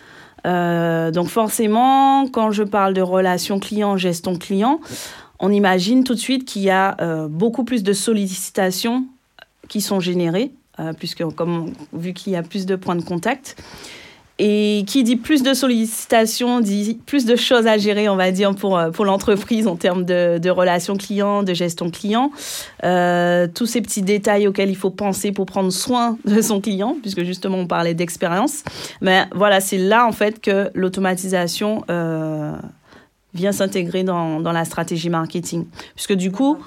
Euh, 0.46 1.10
donc 1.10 1.26
forcément, 1.26 2.28
quand 2.28 2.52
je 2.52 2.62
parle 2.62 2.94
de 2.94 3.02
relation 3.02 3.58
client, 3.58 3.96
gestion 3.96 4.36
client, 4.36 4.80
on 5.40 5.50
imagine 5.50 6.04
tout 6.04 6.14
de 6.14 6.20
suite 6.20 6.46
qu'il 6.46 6.62
y 6.62 6.70
a 6.70 6.96
beaucoup 7.28 7.64
plus 7.64 7.82
de 7.82 7.92
sollicitations 7.92 9.04
qui 9.68 9.82
sont 9.82 10.00
générées 10.00 10.52
puisque 10.98 11.24
comme, 11.34 11.72
vu 11.92 12.12
qu'il 12.12 12.32
y 12.32 12.36
a 12.36 12.42
plus 12.42 12.66
de 12.66 12.76
points 12.76 12.96
de 12.96 13.02
contact. 13.02 13.56
Et 14.38 14.84
qui 14.86 15.02
dit 15.02 15.16
plus 15.16 15.42
de 15.42 15.54
sollicitations, 15.54 16.60
dit 16.60 16.98
plus 17.06 17.24
de 17.24 17.36
choses 17.36 17.66
à 17.66 17.78
gérer, 17.78 18.10
on 18.10 18.16
va 18.16 18.30
dire, 18.32 18.54
pour, 18.54 18.76
euh, 18.76 18.90
pour 18.90 19.06
l'entreprise 19.06 19.66
en 19.66 19.76
termes 19.76 20.04
de, 20.04 20.36
de, 20.36 20.50
relations 20.50 20.98
clients, 20.98 21.42
de 21.42 21.54
gestion 21.54 21.90
client. 21.90 22.30
Euh, 22.84 23.48
tous 23.52 23.64
ces 23.64 23.80
petits 23.80 24.02
détails 24.02 24.46
auxquels 24.46 24.68
il 24.68 24.76
faut 24.76 24.90
penser 24.90 25.32
pour 25.32 25.46
prendre 25.46 25.70
soin 25.72 26.18
de 26.26 26.42
son 26.42 26.60
client, 26.60 26.96
puisque 27.00 27.24
justement 27.24 27.56
on 27.56 27.66
parlait 27.66 27.94
d'expérience. 27.94 28.62
Mais 29.00 29.24
voilà, 29.34 29.60
c'est 29.60 29.78
là 29.78 30.06
en 30.06 30.12
fait 30.12 30.38
que 30.38 30.70
l'automatisation 30.74 31.84
euh, 31.88 32.52
vient 33.32 33.52
s'intégrer 33.52 34.04
dans, 34.04 34.40
dans 34.40 34.52
la 34.52 34.66
stratégie 34.66 35.08
marketing. 35.08 35.64
Puisque 35.94 36.12
du 36.12 36.30
coup, 36.30 36.58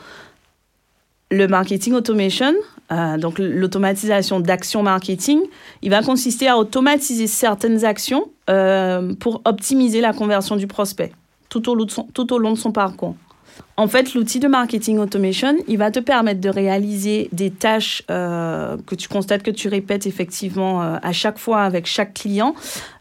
le 1.32 1.48
marketing 1.48 1.94
automation, 1.94 2.54
euh, 2.92 3.18
donc 3.18 3.38
l'automatisation 3.38 4.40
d'actions 4.40 4.82
marketing, 4.82 5.42
il 5.82 5.92
va 5.92 6.02
consister 6.02 6.48
à 6.48 6.58
automatiser 6.58 7.28
certaines 7.28 7.86
actions 7.86 8.30
euh, 8.50 9.14
pour 9.20 9.42
optimiser 9.46 10.02
la 10.02 10.14
conversion 10.14 10.56
du 10.56 10.68
prospect 10.68 11.12
tout 11.50 11.68
au, 11.70 11.76
long 12.38 12.52
de 12.52 12.58
son 12.58 12.72
parcours. 12.72 13.16
En 13.76 13.88
fait, 13.88 14.14
l'outil 14.14 14.40
de 14.40 14.48
marketing 14.48 15.00
automation, 15.00 15.56
il 15.68 15.78
va 15.78 15.90
te 15.90 16.00
permettre 16.00 16.40
de 16.42 16.50
réaliser 16.50 17.28
des 17.32 17.50
tâches 17.50 18.04
euh, 18.12 18.78
que 18.86 18.94
tu 18.94 19.08
constates 19.08 19.42
que 19.42 19.52
tu 19.52 19.68
répètes 19.68 20.06
effectivement 20.06 20.82
à 20.82 21.12
chaque 21.12 21.40
fois 21.40 21.64
avec 21.64 21.88
chaque 21.88 22.14
client 22.14 22.54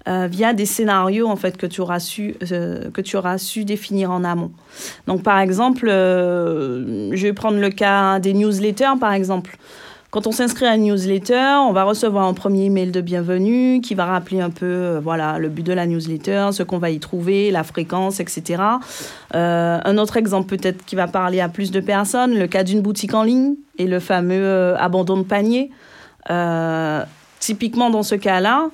euh, 0.09 0.27
via 0.29 0.55
des 0.55 0.67
scénarios 0.67 1.29
en 1.29 1.37
fait 1.37 1.57
que 1.57 1.67
tu 1.67 1.81
auras 1.81 2.01
su 2.01 2.35
que 2.41 3.01
tu 3.01 3.17
auras 3.17 3.39
su 3.39 3.65
définir 3.65 4.11
en 4.11 4.25
amont. 4.25 4.51
Donc 5.07 5.23
par 5.23 5.39
exemple, 5.39 5.87
je 5.89 7.23
vais 7.23 7.33
prendre 7.33 7.59
le 7.59 7.71
cas 7.71 8.19
des 8.19 8.33
newsletters 8.33 8.99
par 8.99 9.13
exemple. 9.13 9.57
Quand 10.11 10.27
on 10.27 10.33
s'inscrit 10.33 10.65
à 10.65 10.75
une 10.75 10.85
newsletter, 10.85 11.59
on 11.69 11.73
va 11.73 11.85
recevoir 11.85 12.25
un 12.25 12.33
premier 12.33 12.65
email 12.65 12.91
de 12.93 13.03
bienvenue 13.03 13.83
qui 13.83 13.95
va 13.95 14.07
rappeler 14.07 14.41
un 14.41 14.49
peu 14.49 14.65
euh, 14.65 15.01
voilà, 15.03 15.39
le 15.39 15.51
but 15.51 15.63
de 15.63 15.75
la 15.75 15.87
newsletter, 15.87 16.49
ce 16.53 16.63
qu'on 16.63 16.79
va 16.79 16.89
y 16.89 16.99
trouver, 16.99 17.51
la 17.51 17.63
fréquence, 17.63 18.19
etc. 18.19 18.63
Euh, 19.35 19.79
un 19.85 19.99
autre 19.99 20.17
exemple 20.17 20.57
peut-être 20.57 20.83
qui 20.87 20.97
va 20.97 21.09
parler 21.09 21.41
à 21.41 21.51
plus 21.51 21.71
de 21.71 21.81
personnes, 21.81 22.39
le 22.39 22.47
cas 22.47 22.65
d'une 22.65 22.81
boutique 22.81 23.13
en 23.13 23.23
ligne 23.23 23.57
et 23.77 23.87
le 23.87 24.01
fameux 24.01 24.43
euh, 24.43 24.79
abandon 24.79 25.19
de 25.19 25.25
panier. 25.25 25.71
typiquement 27.39 27.91
dans 27.91 28.03
ce 28.03 28.15
cas-là, 28.15 28.71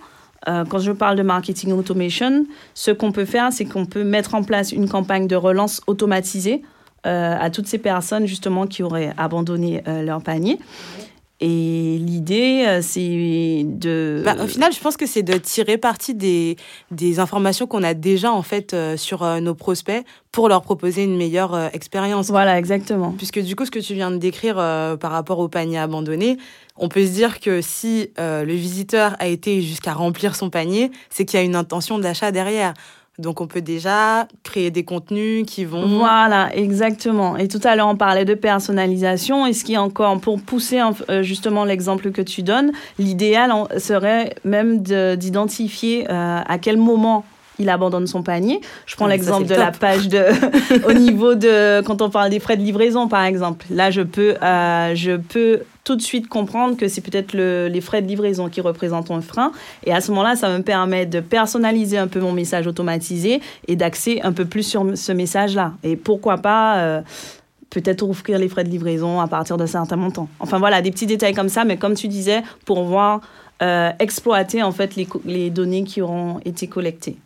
quand 0.47 0.79
je 0.79 0.93
parle 0.93 1.17
de 1.17 1.23
marketing 1.23 1.73
automation, 1.73 2.47
ce 2.75 2.91
qu'on 2.91 3.13
peut 3.13 3.25
faire, 3.25 3.53
c'est 3.53 3.65
qu'on 3.65 3.87
peut 3.87 4.05
mettre 4.05 4.35
en 4.35 4.43
place 4.43 4.73
une 4.73 4.89
campagne 4.89 5.27
de 5.27 5.37
relance 5.37 5.81
automatisée 5.87 6.63
à 7.05 7.51
toutes 7.51 7.67
ces 7.67 7.79
personnes 7.79 8.27
justement 8.27 8.67
qui 8.67 8.83
auraient 8.83 9.13
abandonné 9.17 9.83
leur 9.87 10.23
panier. 10.23 10.59
Et 11.47 11.99
l'idée, 11.99 12.65
euh, 12.67 12.81
c'est 12.81 13.67
de... 13.67 14.23
Bah, 14.25 14.35
au 14.43 14.47
final, 14.47 14.73
je 14.73 14.81
pense 14.81 14.97
que 14.97 15.05
c'est 15.05 15.23
de 15.23 15.35
tirer 15.35 15.77
parti 15.77 16.15
des, 16.15 16.57
des 16.91 17.21
informations 17.21 17.67
qu'on 17.67 17.83
a 17.83 17.93
déjà 17.93 18.33
en 18.33 18.41
fait 18.41 18.73
euh, 18.73 18.97
sur 18.97 19.23
euh, 19.23 19.41
nos 19.41 19.55
prospects 19.55 20.07
pour 20.33 20.49
leur 20.49 20.63
proposer 20.63 21.05
une 21.05 21.19
meilleure 21.19 21.69
expérience. 21.75 22.31
Voilà, 22.31 22.59
exactement. 22.59 23.13
Puisque 23.19 23.41
du 23.41 23.57
coup, 23.57 23.67
ce 23.67 23.71
que 23.71 23.79
tu 23.79 23.93
viens 23.93 24.11
de 24.11 24.17
décrire 24.17 24.57
par 24.57 25.13
rapport 25.13 25.39
au 25.39 25.49
panier 25.49 25.79
abandonné, 25.79 26.39
on 26.77 26.89
peut 26.89 27.07
se 27.07 27.13
dire 27.13 27.39
que 27.39 27.61
si 27.61 28.11
le 28.19 28.53
visiteur 28.53 29.15
a 29.21 29.29
été 29.29 29.63
jusqu'à 29.63 29.93
remplir 29.93 30.35
son 30.35 30.51
panier, 30.51 30.91
c'est 31.09 31.25
qu'il 31.25 31.39
y 31.39 31.43
a 31.43 31.45
une 31.45 31.55
intention 31.55 32.01
d'achat 32.01 32.33
derrière. 32.33 32.75
Donc 33.19 33.41
on 33.41 33.47
peut 33.47 33.61
déjà 33.61 34.27
créer 34.43 34.71
des 34.71 34.85
contenus 34.85 35.45
qui 35.47 35.65
vont... 35.65 35.87
Voilà, 35.99 36.55
exactement. 36.57 37.37
Et 37.37 37.47
tout 37.47 37.61
à 37.63 37.77
l'heure, 37.77 37.89
on 37.89 37.97
parlait 37.97 38.25
de 38.25 38.35
personnalisation. 38.35 39.47
Et 39.47 39.53
ce 39.53 39.65
qui 39.65 39.75
est 39.75 39.79
encore, 39.79 40.19
pour 40.21 40.41
pousser 40.41 40.81
euh, 41.09 41.23
justement 41.23 41.65
l'exemple 41.65 42.11
que 42.11 42.23
tu 42.23 42.43
donnes, 42.43 42.73
l'idéal 42.99 43.53
serait 43.79 44.35
même 44.45 44.83
d'identifier 44.83 46.11
euh, 46.11 46.41
à 46.45 46.59
quel 46.59 46.77
moment 46.77 47.25
il 47.59 47.69
abandonne 47.71 48.07
son 48.07 48.23
panier. 48.23 48.61
Je 48.87 48.97
prends 48.97 49.07
ah, 49.07 49.11
l'exemple 49.11 49.47
de 49.47 49.55
la 49.55 49.73
page 49.73 50.09
de 50.09 50.25
au 50.89 50.93
niveau 50.93 51.35
de 51.35 51.83
quand 51.83 52.03
on 52.03 52.11
parle 52.11 52.31
des 52.31 52.41
frais 52.41 52.57
de 52.57 52.63
livraison 52.63 53.09
par 53.09 53.25
exemple. 53.25 53.67
Là, 53.71 53.91
je 53.91 54.03
peux 54.03 54.35
euh, 54.43 54.95
je 54.95 55.17
peux 55.17 55.61
tout 55.85 55.97
de 55.97 56.03
suite 56.03 56.29
comprendre 56.29 56.77
que 56.77 56.89
c'est 56.89 57.03
peut-être 57.03 57.35
les 57.35 57.81
frais 57.81 58.01
de 58.01 58.07
livraison 58.07 58.49
qui 58.49 58.61
représentent 58.61 59.11
un 59.11 59.21
frein. 59.21 59.53
Et 59.85 59.93
à 59.93 60.01
ce 60.01 60.11
moment-là, 60.13 60.35
ça 60.35 60.49
me 60.57 60.63
permet 60.63 61.05
de 61.05 61.21
personnaliser 61.21 61.99
un 61.99 62.09
peu 62.09 62.21
mon 62.21 62.33
message 62.33 62.67
automatisé 62.67 63.43
et 63.69 63.77
d'axer 63.77 64.21
un 64.23 64.33
peu 64.33 64.47
plus 64.47 64.63
sur 64.63 64.85
ce 64.95 65.13
message-là. 65.13 65.75
Et 65.83 65.97
pourquoi 65.97 66.39
pas 66.39 66.79
euh, 66.79 67.03
peut-être 67.69 68.09
offrir 68.09 68.39
les 68.39 68.49
frais 68.49 68.65
de 68.65 68.71
livraison 68.71 69.21
à 69.21 69.29
partir 69.29 69.57
d'un 69.57 69.67
certain 69.67 69.97
montant. 69.97 70.29
Enfin 70.41 70.59
voilà, 70.59 70.81
des 70.81 70.91
petits 70.91 71.07
détails 71.07 71.35
comme 71.35 71.49
ça, 71.51 71.65
mais 71.65 71.77
comme 71.77 71.95
tu 71.95 72.09
disais, 72.09 72.43
pour 72.65 72.85
voir 72.85 73.21
euh, 73.63 73.91
exploiter 73.99 74.63
en 74.63 74.73
fait 74.73 74.97
les, 74.97 75.07
les 75.25 75.51
données 75.51 75.85
qui 75.85 76.01
auront 76.01 76.41
été 76.45 76.67
collectées. 76.67 77.17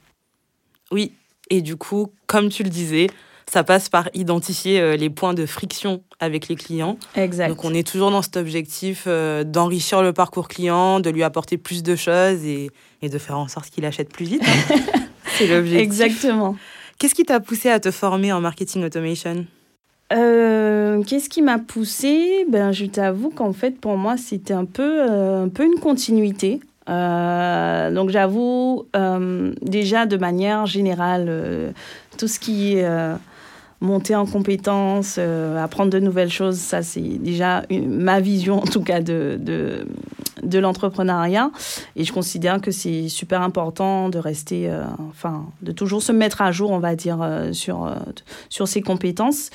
Oui, 0.90 1.12
et 1.50 1.62
du 1.62 1.76
coup, 1.76 2.12
comme 2.26 2.48
tu 2.48 2.62
le 2.62 2.70
disais, 2.70 3.08
ça 3.50 3.64
passe 3.64 3.88
par 3.88 4.08
identifier 4.14 4.80
euh, 4.80 4.96
les 4.96 5.10
points 5.10 5.34
de 5.34 5.46
friction 5.46 6.02
avec 6.20 6.48
les 6.48 6.56
clients. 6.56 6.98
Exact. 7.14 7.48
Donc 7.48 7.64
on 7.64 7.72
est 7.72 7.86
toujours 7.86 8.10
dans 8.10 8.22
cet 8.22 8.36
objectif 8.36 9.04
euh, 9.06 9.44
d'enrichir 9.44 10.02
le 10.02 10.12
parcours 10.12 10.48
client, 10.48 11.00
de 11.00 11.10
lui 11.10 11.22
apporter 11.22 11.56
plus 11.56 11.82
de 11.82 11.96
choses 11.96 12.44
et, 12.44 12.70
et 13.02 13.08
de 13.08 13.18
faire 13.18 13.38
en 13.38 13.48
sorte 13.48 13.70
qu'il 13.70 13.84
achète 13.84 14.10
plus 14.12 14.26
vite. 14.26 14.42
Hein. 14.46 14.76
C'est 15.38 15.46
l'objectif. 15.46 15.80
Exactement. 15.80 16.56
Qu'est-ce 16.98 17.14
qui 17.14 17.24
t'a 17.24 17.40
poussé 17.40 17.70
à 17.70 17.80
te 17.80 17.90
former 17.90 18.32
en 18.32 18.40
marketing 18.40 18.84
automation? 18.84 19.46
Euh, 20.12 21.02
Qu'est-ce 21.04 21.28
qui 21.28 21.42
m'a 21.42 21.58
poussé? 21.58 22.44
Ben, 22.48 22.72
Je 22.72 22.86
t'avoue 22.86 23.30
qu'en 23.30 23.52
fait, 23.52 23.78
pour 23.78 23.96
moi, 23.96 24.16
c'était 24.16 24.54
un 24.54 24.64
peu, 24.64 25.02
un 25.02 25.48
peu 25.48 25.64
une 25.64 25.80
continuité. 25.80 26.60
Euh, 26.88 27.90
donc 27.90 28.10
j'avoue, 28.10 28.86
euh, 28.96 29.52
déjà 29.62 30.06
de 30.06 30.16
manière 30.16 30.66
générale, 30.66 31.26
euh, 31.28 31.70
tout 32.16 32.28
ce 32.28 32.38
qui 32.38 32.76
est 32.76 32.88
monter 33.80 34.16
en 34.16 34.26
compétences, 34.26 35.18
apprendre 35.18 35.90
de 35.92 36.00
nouvelles 36.00 36.32
choses, 36.32 36.58
ça 36.58 36.82
c'est 36.82 37.00
déjà 37.00 37.62
ma 37.70 38.18
vision 38.18 38.58
en 38.58 38.66
tout 38.66 38.82
cas 38.82 39.00
de, 39.00 39.38
de, 39.40 39.86
de 40.42 40.58
l'entrepreneuriat. 40.58 41.50
Et 41.96 42.04
je 42.04 42.12
considère 42.12 42.60
que 42.60 42.70
c'est 42.70 43.08
super 43.08 43.42
important 43.42 44.08
de 44.08 44.18
rester, 44.18 44.70
enfin, 45.10 45.46
de 45.62 45.72
toujours 45.72 46.02
se 46.02 46.12
mettre 46.12 46.42
à 46.42 46.52
jour, 46.52 46.70
on 46.70 46.78
va 46.78 46.94
dire, 46.94 47.18
sur, 47.52 47.92
sur 48.48 48.68
ses 48.68 48.82
compétences. 48.82 49.50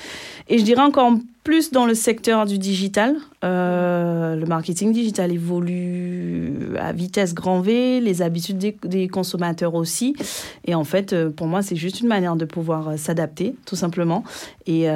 Et 0.48 0.58
je 0.58 0.64
dirais 0.64 0.82
encore 0.82 1.12
plus 1.44 1.70
dans 1.70 1.84
le 1.84 1.94
secteur 1.94 2.46
du 2.46 2.58
digital. 2.58 3.16
Euh, 3.44 4.34
le 4.34 4.46
marketing 4.46 4.92
digital 4.92 5.30
évolue 5.30 6.74
à 6.80 6.92
vitesse 6.92 7.34
grand 7.34 7.60
V, 7.60 8.00
les 8.00 8.22
habitudes 8.22 8.58
des, 8.82 9.08
consommateurs 9.08 9.74
aussi. 9.74 10.16
Et 10.64 10.74
en 10.74 10.84
fait, 10.84 11.12
euh, 11.12 11.28
pour 11.28 11.46
moi, 11.46 11.62
c'est 11.62 11.76
juste 11.76 12.00
une 12.00 12.08
manière 12.08 12.36
de 12.36 12.46
pouvoir 12.46 12.88
euh, 12.88 12.96
s'adapter, 12.96 13.54
tout 13.66 13.76
simplement, 13.76 14.24
et 14.66 14.88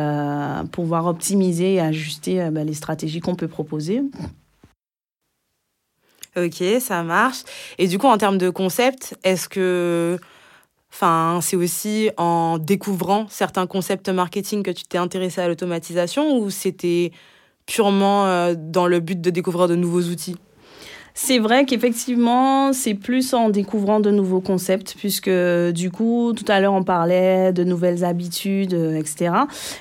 pouvoir 0.72 1.06
optimiser 1.06 1.74
et 1.74 1.80
ajuster 1.80 2.48
bah, 2.50 2.64
les 2.64 2.72
stratégies 2.72 3.20
qu'on 3.20 3.34
peut 3.34 3.48
proposer. 3.48 4.02
Ok, 6.44 6.62
ça 6.80 7.02
marche. 7.02 7.38
Et 7.78 7.88
du 7.88 7.98
coup, 7.98 8.06
en 8.06 8.18
termes 8.18 8.38
de 8.38 8.50
concept, 8.50 9.16
est-ce 9.24 9.48
que 9.48 10.18
Enfin, 10.90 11.40
c'est 11.42 11.56
aussi 11.56 12.10
en 12.16 12.58
découvrant 12.58 13.26
certains 13.28 13.66
concepts 13.66 14.08
marketing 14.08 14.62
que 14.62 14.70
tu 14.70 14.84
t'es 14.84 14.98
intéressé 14.98 15.40
à 15.40 15.46
l'automatisation 15.46 16.38
ou 16.38 16.50
c'était 16.50 17.12
purement 17.66 18.26
euh, 18.26 18.54
dans 18.56 18.86
le 18.86 18.98
but 18.98 19.20
de 19.20 19.30
découvrir 19.30 19.68
de 19.68 19.74
nouveaux 19.74 20.02
outils? 20.02 20.36
C'est 21.14 21.38
vrai 21.40 21.66
qu'effectivement, 21.66 22.72
c'est 22.72 22.94
plus 22.94 23.34
en 23.34 23.50
découvrant 23.50 23.98
de 23.98 24.10
nouveaux 24.10 24.40
concepts, 24.40 24.94
puisque 24.96 25.30
du 25.72 25.90
coup, 25.90 26.32
tout 26.34 26.44
à 26.46 26.60
l'heure, 26.60 26.72
on 26.72 26.84
parlait 26.84 27.52
de 27.52 27.64
nouvelles 27.64 28.04
habitudes, 28.04 28.74
euh, 28.74 28.96
etc. 28.96 29.32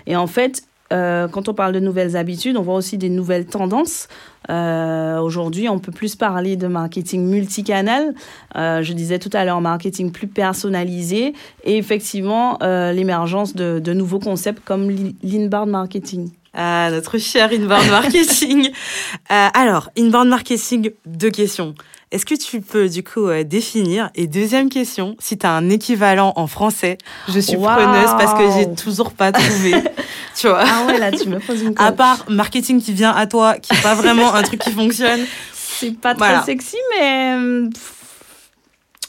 Et 0.07 0.15
en 0.15 0.27
fait, 0.27 0.63
euh, 0.93 1.27
quand 1.27 1.49
on 1.49 1.53
parle 1.53 1.73
de 1.73 1.79
nouvelles 1.79 2.15
habitudes, 2.15 2.57
on 2.57 2.61
voit 2.61 2.75
aussi 2.75 2.97
des 2.97 3.09
nouvelles 3.09 3.45
tendances. 3.45 4.07
Euh, 4.49 5.19
aujourd'hui, 5.19 5.67
on 5.67 5.79
peut 5.79 5.91
plus 5.91 6.15
parler 6.15 6.55
de 6.55 6.67
marketing 6.67 7.27
multicanal. 7.27 8.13
Euh, 8.55 8.81
je 8.81 8.93
disais 8.93 9.19
tout 9.19 9.29
à 9.33 9.43
l'heure, 9.43 9.59
marketing 9.61 10.11
plus 10.11 10.27
personnalisé 10.27 11.33
et 11.63 11.77
effectivement 11.77 12.57
l'émergence 12.61 13.55
de, 13.55 13.79
de, 13.79 13.93
nouveaux 13.93 14.19
concepts 14.19 14.63
comme 14.63 14.89
l'inbound 15.23 15.69
marketing. 15.69 16.31
Ah, 16.53 16.89
notre 16.91 17.17
cher 17.17 17.51
inbound 17.51 17.89
marketing. 17.89 18.71
alors, 19.29 19.89
inbound 19.97 20.29
marketing, 20.29 20.91
deux 21.05 21.29
questions. 21.29 21.75
Est-ce 22.11 22.25
que 22.25 22.35
tu 22.35 22.61
peux 22.61 22.87
du 22.87 23.03
coup 23.03 23.27
définir 23.43 24.09
Et 24.15 24.27
deuxième 24.27 24.69
question, 24.69 25.17
si 25.19 25.37
tu 25.37 25.45
as 25.45 25.51
un 25.51 25.69
équivalent 25.69 26.31
en 26.37 26.47
français, 26.47 26.97
je 27.27 27.39
suis 27.39 27.57
preneuse 27.57 28.11
parce 28.17 28.33
que 28.33 28.51
j'ai 28.57 28.73
toujours 28.75 29.11
pas 29.11 29.31
trouvé. 29.33 29.73
tu 30.35 30.47
vois 30.47 30.63
Ah 30.63 30.85
ouais, 30.87 30.99
là 30.99 31.11
tu 31.11 31.27
me 31.27 31.39
poses 31.39 31.61
une 31.61 31.73
À 31.77 31.91
part 31.91 32.25
marketing 32.29 32.81
qui 32.81 32.93
vient 32.93 33.11
à 33.11 33.27
toi, 33.27 33.55
qui 33.55 33.73
est 33.73 33.81
pas 33.81 33.95
vraiment 33.95 34.33
un 34.33 34.41
truc 34.43 34.61
qui 34.61 34.71
fonctionne. 34.73 35.19
C'est 35.53 35.99
pas 35.99 36.15
très 36.15 36.43
sexy, 36.43 36.77
mais 36.97 37.69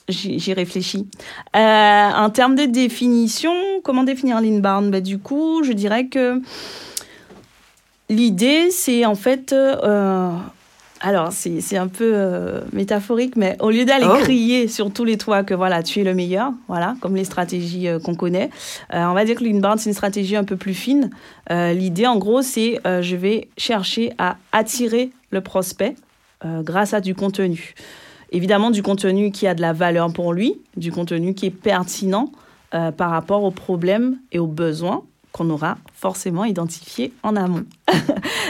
j'y 0.08 0.52
réfléchis. 0.52 1.06
Euh, 1.56 2.10
en 2.10 2.30
termes 2.30 2.54
de 2.54 2.64
définition, 2.64 3.52
comment 3.82 4.04
définir 4.04 4.40
l'inbound 4.40 4.90
bah, 4.90 5.00
Du 5.00 5.18
coup, 5.18 5.62
je 5.64 5.72
dirais 5.72 6.06
que 6.06 6.40
l'idée, 8.08 8.70
c'est 8.70 9.04
en 9.04 9.14
fait 9.14 9.52
euh, 9.52 10.30
alors, 11.00 11.32
c'est 11.32 11.76
un 11.76 11.86
peu 11.86 12.10
euh, 12.14 12.60
métaphorique, 12.72 13.36
mais 13.36 13.56
au 13.60 13.70
lieu 13.70 13.84
d'aller 13.84 14.06
oh. 14.08 14.18
crier 14.20 14.66
sur 14.66 14.92
tous 14.92 15.04
les 15.04 15.16
toits 15.16 15.44
que 15.44 15.54
voilà, 15.54 15.82
tu 15.82 16.00
es 16.00 16.04
le 16.04 16.14
meilleur, 16.14 16.52
voilà, 16.66 16.96
comme 17.00 17.14
les 17.14 17.24
stratégies 17.24 17.86
euh, 17.86 18.00
qu'on 18.00 18.16
connaît, 18.16 18.50
euh, 18.92 19.04
on 19.04 19.14
va 19.14 19.24
dire 19.24 19.36
que 19.36 19.44
l'inbound, 19.44 19.78
c'est 19.78 19.90
une 19.90 19.94
stratégie 19.94 20.34
un 20.34 20.44
peu 20.44 20.56
plus 20.56 20.74
fine. 20.74 21.10
L'idée, 21.50 22.06
en 22.06 22.16
gros, 22.16 22.42
c'est 22.42 22.78
je 22.84 23.16
vais 23.16 23.48
chercher 23.56 24.12
à 24.18 24.36
attirer 24.52 25.10
le 25.30 25.40
prospect 25.40 25.94
grâce 26.44 26.92
à 26.92 27.00
du 27.00 27.14
contenu. 27.14 27.74
Évidemment, 28.32 28.70
du 28.70 28.82
contenu 28.82 29.30
qui 29.30 29.46
a 29.46 29.54
de 29.54 29.62
la 29.62 29.72
valeur 29.72 30.12
pour 30.12 30.34
lui, 30.34 30.60
du 30.76 30.92
contenu 30.92 31.32
qui 31.34 31.46
est 31.46 31.50
pertinent 31.50 32.30
par 32.70 33.10
rapport 33.10 33.44
aux 33.44 33.50
problèmes 33.50 34.18
et 34.30 34.38
aux 34.38 34.46
besoins 34.46 35.04
qu'on 35.32 35.50
aura 35.50 35.78
forcément 35.94 36.44
identifié 36.44 37.12
en 37.22 37.36
amont. 37.36 37.64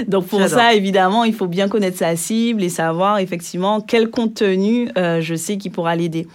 Donc 0.08 0.26
pour 0.26 0.46
ça, 0.46 0.74
évidemment, 0.74 1.24
il 1.24 1.34
faut 1.34 1.46
bien 1.46 1.68
connaître 1.68 1.98
sa 1.98 2.16
cible 2.16 2.62
et 2.62 2.68
savoir 2.68 3.18
effectivement 3.18 3.80
quel 3.80 4.10
contenu 4.10 4.88
euh, 4.96 5.20
je 5.20 5.34
sais 5.34 5.56
qui 5.56 5.70
pourra 5.70 5.96
l'aider. 5.96 6.26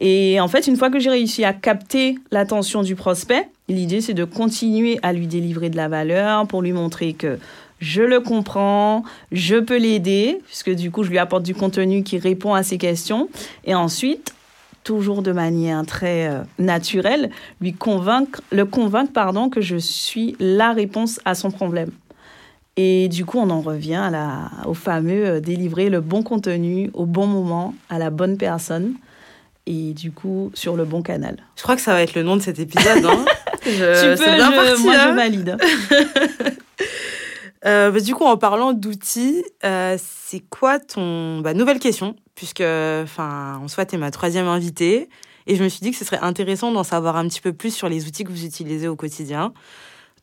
Et 0.00 0.40
en 0.40 0.48
fait, 0.48 0.66
une 0.66 0.76
fois 0.76 0.90
que 0.90 0.98
j'ai 0.98 1.10
réussi 1.10 1.44
à 1.44 1.52
capter 1.52 2.16
l'attention 2.30 2.82
du 2.82 2.94
prospect, 2.96 3.48
l'idée 3.68 4.00
c'est 4.00 4.14
de 4.14 4.24
continuer 4.24 4.98
à 5.02 5.12
lui 5.12 5.26
délivrer 5.26 5.70
de 5.70 5.76
la 5.76 5.88
valeur 5.88 6.46
pour 6.46 6.62
lui 6.62 6.72
montrer 6.72 7.12
que 7.12 7.38
je 7.80 8.02
le 8.02 8.20
comprends, 8.20 9.04
je 9.30 9.56
peux 9.56 9.76
l'aider, 9.76 10.40
puisque 10.46 10.70
du 10.70 10.90
coup, 10.90 11.02
je 11.02 11.10
lui 11.10 11.18
apporte 11.18 11.42
du 11.42 11.54
contenu 11.54 12.02
qui 12.02 12.18
répond 12.18 12.54
à 12.54 12.62
ses 12.62 12.78
questions. 12.78 13.28
Et 13.64 13.74
ensuite, 13.74 14.32
toujours 14.84 15.22
de 15.22 15.32
manière 15.32 15.84
très 15.84 16.28
euh, 16.28 16.42
naturelle, 16.58 17.30
lui 17.60 17.72
convaincre, 17.72 18.42
le 18.52 18.64
convaincre 18.64 19.12
pardon, 19.12 19.48
que 19.48 19.60
je 19.60 19.76
suis 19.76 20.36
la 20.38 20.72
réponse 20.72 21.20
à 21.24 21.34
son 21.34 21.50
problème. 21.50 21.90
Et 22.76 23.08
du 23.08 23.24
coup, 23.24 23.38
on 23.38 23.50
en 23.50 23.60
revient 23.60 23.94
à 23.94 24.10
la, 24.10 24.50
au 24.66 24.74
fameux 24.74 25.26
euh, 25.26 25.40
délivrer 25.40 25.88
le 25.88 26.00
bon 26.00 26.22
contenu 26.22 26.90
au 26.92 27.06
bon 27.06 27.26
moment, 27.26 27.74
à 27.88 27.98
la 27.98 28.10
bonne 28.10 28.36
personne, 28.36 28.94
et 29.66 29.94
du 29.94 30.12
coup, 30.12 30.50
sur 30.54 30.76
le 30.76 30.84
bon 30.84 31.02
canal. 31.02 31.38
Je 31.56 31.62
crois 31.62 31.74
que 31.74 31.82
ça 31.82 31.94
va 31.94 32.02
être 32.02 32.14
le 32.14 32.22
nom 32.22 32.36
de 32.36 32.42
cet 32.42 32.58
épisode. 32.58 33.04
Hein. 33.06 33.24
tu 33.62 33.70
peux, 33.70 34.82
moi 34.82 34.92
je 34.92 35.08
hein. 35.08 35.14
valide. 35.14 35.56
Euh, 37.66 37.90
bah, 37.90 37.98
du 37.98 38.14
coup, 38.14 38.24
en 38.24 38.36
parlant 38.36 38.74
d'outils, 38.74 39.42
c'est 39.62 40.40
quoi 40.50 40.78
ton 40.78 41.40
bah, 41.40 41.54
nouvelle 41.54 41.78
question? 41.78 42.14
Puisque, 42.34 42.62
enfin, 42.62 43.60
en 43.62 43.68
soit, 43.68 43.86
tu 43.86 43.94
es 43.94 43.98
ma 43.98 44.10
troisième 44.10 44.46
invitée. 44.46 45.08
Et 45.46 45.56
je 45.56 45.62
me 45.62 45.68
suis 45.68 45.80
dit 45.80 45.90
que 45.90 45.96
ce 45.96 46.04
serait 46.04 46.20
intéressant 46.20 46.72
d'en 46.72 46.84
savoir 46.84 47.16
un 47.16 47.28
petit 47.28 47.40
peu 47.40 47.52
plus 47.52 47.74
sur 47.74 47.88
les 47.88 48.06
outils 48.06 48.24
que 48.24 48.30
vous 48.30 48.44
utilisez 48.44 48.88
au 48.88 48.96
quotidien. 48.96 49.52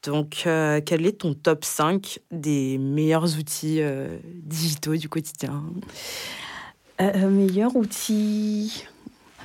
Donc, 0.04 0.44
euh, 0.48 0.82
quel 0.84 1.06
est 1.06 1.20
ton 1.20 1.36
top 1.36 1.64
5 1.64 2.20
des 2.32 2.80
meilleurs 2.80 3.38
outils 3.38 3.82
euh, 3.82 4.18
digitaux 4.44 4.96
du 4.96 5.08
quotidien? 5.08 5.64
Euh, 7.00 7.30
Meilleurs 7.30 7.76
outils 7.76 8.86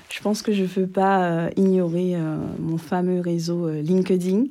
Je 0.09 0.21
pense 0.23 0.41
que 0.41 0.53
je 0.53 0.63
ne 0.63 0.67
veux 0.67 0.87
pas 0.87 1.51
ignorer 1.57 2.17
mon 2.59 2.79
fameux 2.79 3.21
réseau 3.21 3.69
LinkedIn, 3.69 4.45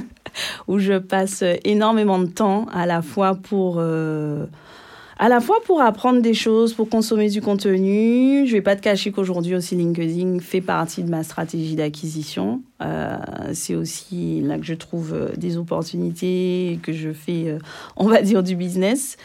où 0.68 0.78
je 0.78 0.98
passe 0.98 1.42
énormément 1.64 2.18
de 2.18 2.26
temps 2.26 2.66
à 2.72 2.84
la 2.84 3.00
fois 3.00 3.34
pour 3.34 3.82
à 5.18 5.28
la 5.28 5.40
fois 5.40 5.56
pour 5.64 5.80
apprendre 5.80 6.22
des 6.22 6.34
choses, 6.34 6.74
pour 6.74 6.88
consommer 6.88 7.28
du 7.28 7.40
contenu. 7.40 8.46
Je 8.46 8.52
vais 8.52 8.62
pas 8.62 8.76
te 8.76 8.80
cacher 8.80 9.10
qu'aujourd'hui 9.10 9.54
aussi 9.54 9.74
LinkedIn 9.74 10.38
fait 10.38 10.60
partie 10.60 11.02
de 11.02 11.10
ma 11.10 11.24
stratégie 11.24 11.74
d'acquisition. 11.74 12.62
Euh, 12.82 13.16
c'est 13.52 13.74
aussi 13.74 14.40
là 14.42 14.58
que 14.58 14.64
je 14.64 14.74
trouve 14.74 15.12
euh, 15.14 15.28
des 15.36 15.56
opportunités, 15.56 16.78
que 16.82 16.92
je 16.92 17.12
fais, 17.12 17.48
euh, 17.48 17.58
on 17.96 18.06
va 18.06 18.22
dire, 18.22 18.42
du 18.42 18.54
business. 18.54 19.16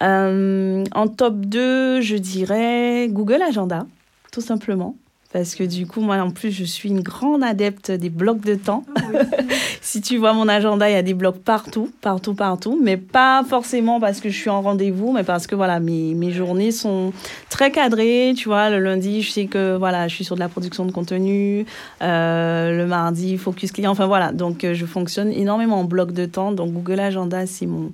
en 0.00 1.08
top 1.16 1.36
2, 1.36 2.00
je 2.00 2.16
dirais 2.16 3.08
Google 3.08 3.42
Agenda, 3.42 3.86
tout 4.32 4.40
simplement. 4.40 4.96
Parce 5.30 5.54
que 5.54 5.62
du 5.62 5.86
coup, 5.86 6.00
moi 6.00 6.16
en 6.16 6.30
plus, 6.30 6.50
je 6.50 6.64
suis 6.64 6.88
une 6.88 7.02
grande 7.02 7.44
adepte 7.44 7.90
des 7.90 8.08
blocs 8.08 8.40
de 8.40 8.54
temps. 8.54 8.84
Ah 8.96 9.02
si 9.82 10.00
tu 10.00 10.16
vois 10.16 10.32
mon 10.32 10.48
agenda, 10.48 10.88
il 10.88 10.94
y 10.94 10.96
a 10.96 11.02
des 11.02 11.12
blocs 11.12 11.38
partout, 11.38 11.90
partout, 12.00 12.34
partout. 12.34 12.80
Mais 12.82 12.96
pas 12.96 13.44
forcément 13.46 14.00
parce 14.00 14.20
que 14.20 14.30
je 14.30 14.36
suis 14.36 14.48
en 14.48 14.62
rendez-vous, 14.62 15.12
mais 15.12 15.24
parce 15.24 15.46
que 15.46 15.54
voilà, 15.54 15.80
mes, 15.80 16.14
mes 16.14 16.30
journées 16.30 16.72
sont 16.72 17.12
très 17.50 17.70
cadrées. 17.70 18.32
Tu 18.34 18.48
vois, 18.48 18.70
le 18.70 18.78
lundi, 18.78 19.20
je 19.20 19.30
sais 19.30 19.46
que 19.46 19.76
voilà, 19.76 20.08
je 20.08 20.14
suis 20.14 20.24
sur 20.24 20.34
de 20.34 20.40
la 20.40 20.48
production 20.48 20.86
de 20.86 20.92
contenu. 20.92 21.66
Euh, 22.00 22.78
le 22.78 22.86
mardi, 22.86 23.36
focus 23.36 23.72
client. 23.72 23.90
Enfin 23.90 24.06
voilà, 24.06 24.32
donc 24.32 24.64
euh, 24.64 24.72
je 24.72 24.86
fonctionne 24.86 25.30
énormément 25.30 25.80
en 25.80 25.84
blocs 25.84 26.12
de 26.12 26.24
temps. 26.24 26.52
Donc 26.52 26.72
Google 26.72 27.00
Agenda, 27.00 27.46
c'est 27.46 27.66
mon 27.66 27.92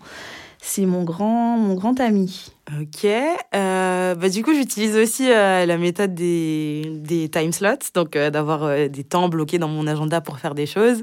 c'est 0.61 0.87
mon 0.87 1.03
grand, 1.03 1.59
mon 1.59 1.75
grand 1.75 1.99
ami. 2.01 2.54
Ok. 2.73 3.05
Euh, 3.05 4.15
bah, 4.15 4.29
du 4.31 4.43
coup, 4.43 4.55
j'utilise 4.55 4.97
aussi 4.97 5.31
euh, 5.31 5.67
la 5.67 5.77
méthode 5.77 6.15
des, 6.15 6.93
des 6.97 7.29
time 7.29 7.53
slots, 7.53 7.91
donc 7.95 8.17
euh, 8.17 8.31
d'avoir 8.31 8.89
des 8.89 9.05
temps 9.05 9.29
bloqués 9.29 9.59
dans 9.59 9.69
mon 9.69 9.87
agenda 9.87 10.23
pour 10.23 10.39
faire 10.39 10.55
des 10.55 10.65
choses. 10.65 11.03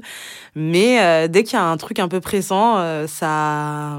Mais 0.56 1.28
dès 1.28 1.44
qu'il 1.44 1.54
y 1.54 1.62
a 1.62 1.64
un 1.64 1.76
truc 1.76 2.00
un 2.00 2.08
peu 2.08 2.20
pressant, 2.20 3.06
ça 3.06 3.98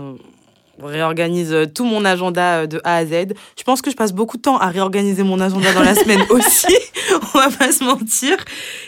réorganise 0.82 1.56
tout 1.74 1.86
mon 1.86 2.04
agenda 2.04 2.68
de 2.68 2.82
A 2.84 2.98
à 2.98 3.06
Z. 3.06 3.34
Je 3.58 3.64
pense 3.64 3.82
que 3.82 3.90
je 3.90 3.96
passe 3.96 4.12
beaucoup 4.12 4.38
de 4.38 4.42
temps 4.42 4.58
à 4.58 4.68
réorganiser 4.68 5.24
mon 5.24 5.40
agenda 5.40 5.72
dans 5.74 5.84
la 5.84 5.96
semaine 5.96 6.24
aussi, 6.30 6.76
on 7.34 7.38
va 7.38 7.50
pas 7.50 7.72
se 7.72 7.84
mentir. 7.84 8.38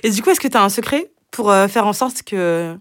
Et 0.03 0.09
du 0.09 0.21
coup, 0.21 0.31
est-ce 0.31 0.39
que 0.39 0.47
tu 0.47 0.57
as 0.57 0.63
un 0.63 0.69
secret 0.69 1.11
pour 1.31 1.53
faire 1.69 1.87
en 1.87 1.93
sorte 1.93 2.23
que 2.23 2.75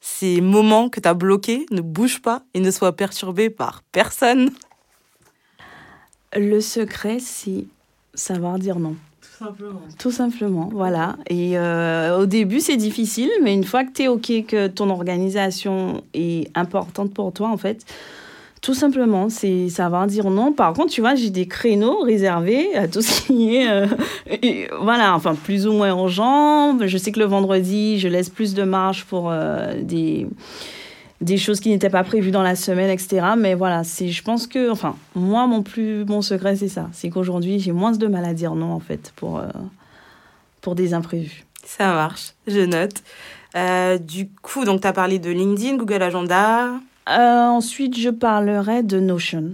ces 0.00 0.40
moments 0.40 0.88
que 0.88 1.00
tu 1.00 1.08
as 1.08 1.14
bloqués 1.14 1.66
ne 1.70 1.80
bougent 1.80 2.22
pas 2.22 2.42
et 2.54 2.60
ne 2.60 2.70
soient 2.70 2.96
perturbés 2.96 3.50
par 3.50 3.82
personne? 3.92 4.50
Le 6.36 6.60
secret, 6.60 7.18
c'est 7.20 7.64
savoir 8.14 8.58
dire 8.58 8.78
non. 8.78 8.96
Tout 9.20 9.44
simplement. 9.44 9.80
Tout 9.98 10.10
simplement, 10.10 10.68
voilà. 10.72 11.16
Et 11.30 11.58
euh, 11.58 12.18
au 12.18 12.26
début, 12.26 12.60
c'est 12.60 12.76
difficile, 12.76 13.30
mais 13.42 13.54
une 13.54 13.64
fois 13.64 13.84
que 13.84 13.92
tu 13.92 14.02
es 14.02 14.08
OK, 14.08 14.32
que 14.46 14.66
ton 14.66 14.90
organisation 14.90 16.02
est 16.12 16.50
importante 16.56 17.14
pour 17.14 17.32
toi, 17.32 17.48
en 17.48 17.56
fait, 17.56 17.84
tout 18.60 18.74
simplement, 18.74 19.28
c'est 19.28 19.68
savoir 19.68 20.06
dire 20.06 20.30
non. 20.30 20.52
Par 20.52 20.72
contre, 20.72 20.92
tu 20.92 21.00
vois, 21.00 21.14
j'ai 21.14 21.30
des 21.30 21.46
créneaux 21.46 22.00
réservés 22.00 22.74
à 22.74 22.88
tout 22.88 23.02
ce 23.02 23.22
qui 23.22 23.56
est, 23.56 23.70
euh, 23.70 23.86
voilà, 24.80 25.14
enfin 25.14 25.34
plus 25.34 25.66
ou 25.66 25.72
moins 25.72 25.88
urgent. 25.88 26.76
Je 26.84 26.98
sais 26.98 27.12
que 27.12 27.20
le 27.20 27.26
vendredi, 27.26 27.98
je 27.98 28.08
laisse 28.08 28.28
plus 28.28 28.54
de 28.54 28.64
marge 28.64 29.04
pour 29.04 29.30
euh, 29.30 29.80
des 29.80 30.26
des 31.20 31.36
choses 31.36 31.60
qui 31.60 31.70
n'étaient 31.70 31.90
pas 31.90 32.04
prévues 32.04 32.30
dans 32.30 32.42
la 32.42 32.56
semaine, 32.56 32.90
etc. 32.90 33.26
Mais 33.36 33.54
voilà, 33.54 33.84
c'est, 33.84 34.08
je 34.08 34.22
pense 34.22 34.46
que, 34.46 34.70
enfin, 34.70 34.96
moi, 35.14 35.46
mon 35.46 35.62
plus 35.62 36.04
bon 36.04 36.22
secret, 36.22 36.56
c'est 36.56 36.68
ça. 36.68 36.88
C'est 36.92 37.10
qu'aujourd'hui, 37.10 37.58
j'ai 37.58 37.72
moins 37.72 37.92
de 37.92 38.06
mal 38.06 38.24
à 38.24 38.34
dire 38.34 38.54
non, 38.54 38.72
en 38.72 38.80
fait, 38.80 39.12
pour, 39.16 39.38
euh, 39.38 39.48
pour 40.60 40.74
des 40.74 40.94
imprévus. 40.94 41.44
Ça 41.64 41.92
marche, 41.92 42.34
je 42.46 42.60
note. 42.60 43.02
du 44.06 44.28
coup, 44.42 44.64
donc, 44.64 44.80
tu 44.80 44.86
as 44.86 44.92
parlé 44.92 45.18
de 45.18 45.30
LinkedIn, 45.30 45.76
Google 45.76 46.02
Agenda. 46.02 46.78
Euh, 47.08 47.46
ensuite, 47.46 47.98
je 47.98 48.10
parlerai 48.10 48.82
de 48.82 49.00
Notion, 49.00 49.52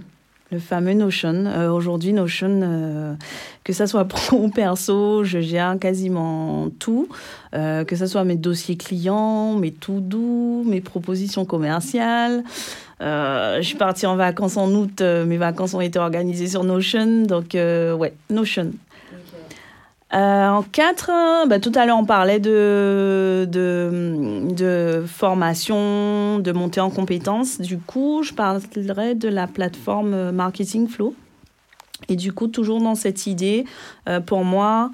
fameux 0.59 0.93
Notion. 0.93 1.45
Euh, 1.45 1.69
aujourd'hui, 1.69 2.13
Notion, 2.13 2.61
euh, 2.63 3.13
que 3.63 3.73
ça 3.73 3.87
soit 3.87 4.05
pro 4.07 4.37
ou 4.37 4.49
perso, 4.49 5.23
je 5.23 5.39
gère 5.39 5.77
quasiment 5.79 6.69
tout. 6.79 7.07
que 7.53 7.95
ce 7.95 8.05
soit 8.05 8.25
mes 8.25 8.35
dossiers 8.35 8.75
clients, 8.75 9.53
mes 9.53 9.71
tout 9.71 10.01
doux, 10.01 10.63
mes 10.65 10.81
propositions 10.81 11.45
commerciales. 11.45 12.43
je 12.99 13.61
suis 13.61 13.77
partie 13.77 14.05
en 14.05 14.17
vacances 14.17 14.57
en 14.57 14.69
août, 14.73 15.01
mes 15.01 15.37
vacances 15.37 15.73
ont 15.73 15.81
été 15.81 15.97
organisées 15.97 16.47
sur 16.47 16.65
Notion. 16.65 17.23
Donc, 17.23 17.53
ouais, 17.53 18.13
Notion. 18.29 18.71
Euh, 20.15 20.47
en 20.47 20.63
quatre, 20.63 21.11
bah, 21.47 21.59
tout 21.59 21.73
à 21.75 21.85
l'heure 21.85 21.97
on 21.97 22.05
parlait 22.05 22.39
de, 22.39 23.45
formation, 25.07 26.39
de 26.39 26.51
montée 26.53 26.79
en 26.79 26.89
compétences. 26.89 27.59
Du 27.59 27.77
coup, 27.77 28.23
je 28.23 28.33
parlerai 28.33 29.15
de 29.15 29.27
la 29.27 29.47
plateforme 29.47 30.31
Marketing 30.31 30.87
Flow. 30.87 31.13
Et 32.07 32.15
du 32.15 32.31
coup, 32.31 32.47
toujours 32.47 32.81
dans 32.81 32.95
cette 32.95 33.27
idée, 33.27 33.65
euh, 34.07 34.21
pour 34.21 34.45
moi, 34.45 34.91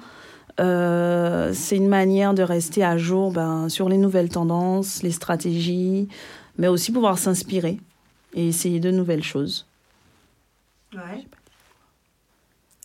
euh, 0.60 1.52
c'est 1.54 1.76
une 1.76 1.88
manière 1.88 2.34
de 2.34 2.42
rester 2.42 2.84
à 2.84 2.96
jour 2.96 3.32
ben, 3.32 3.68
sur 3.68 3.88
les 3.88 3.98
nouvelles 3.98 4.28
tendances, 4.28 5.02
les 5.02 5.10
stratégies, 5.10 6.08
mais 6.58 6.68
aussi 6.68 6.92
pouvoir 6.92 7.18
s'inspirer 7.18 7.78
et 8.34 8.48
essayer 8.48 8.80
de 8.80 8.90
nouvelles 8.90 9.24
choses. 9.24 9.66
Ouais. 10.94 11.26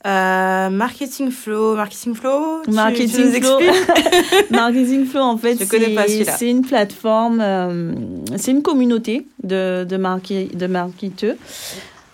Euh, 0.06 0.70
marketing 0.70 1.32
Flow, 1.32 1.76
Marketing 1.76 2.14
Flow, 2.14 2.62
Marketing 2.68 3.42
Flow. 3.42 3.60
marketing 4.52 5.06
Flow, 5.06 5.22
en 5.22 5.38
fait, 5.38 5.56
c'est 5.56 6.50
une 6.50 6.62
plateforme, 6.62 7.42
euh, 7.42 7.94
c'est 8.36 8.52
une 8.52 8.62
communauté 8.62 9.26
de, 9.44 9.86
de, 9.90 10.56
de 10.56 10.68
marketeurs 10.68 11.36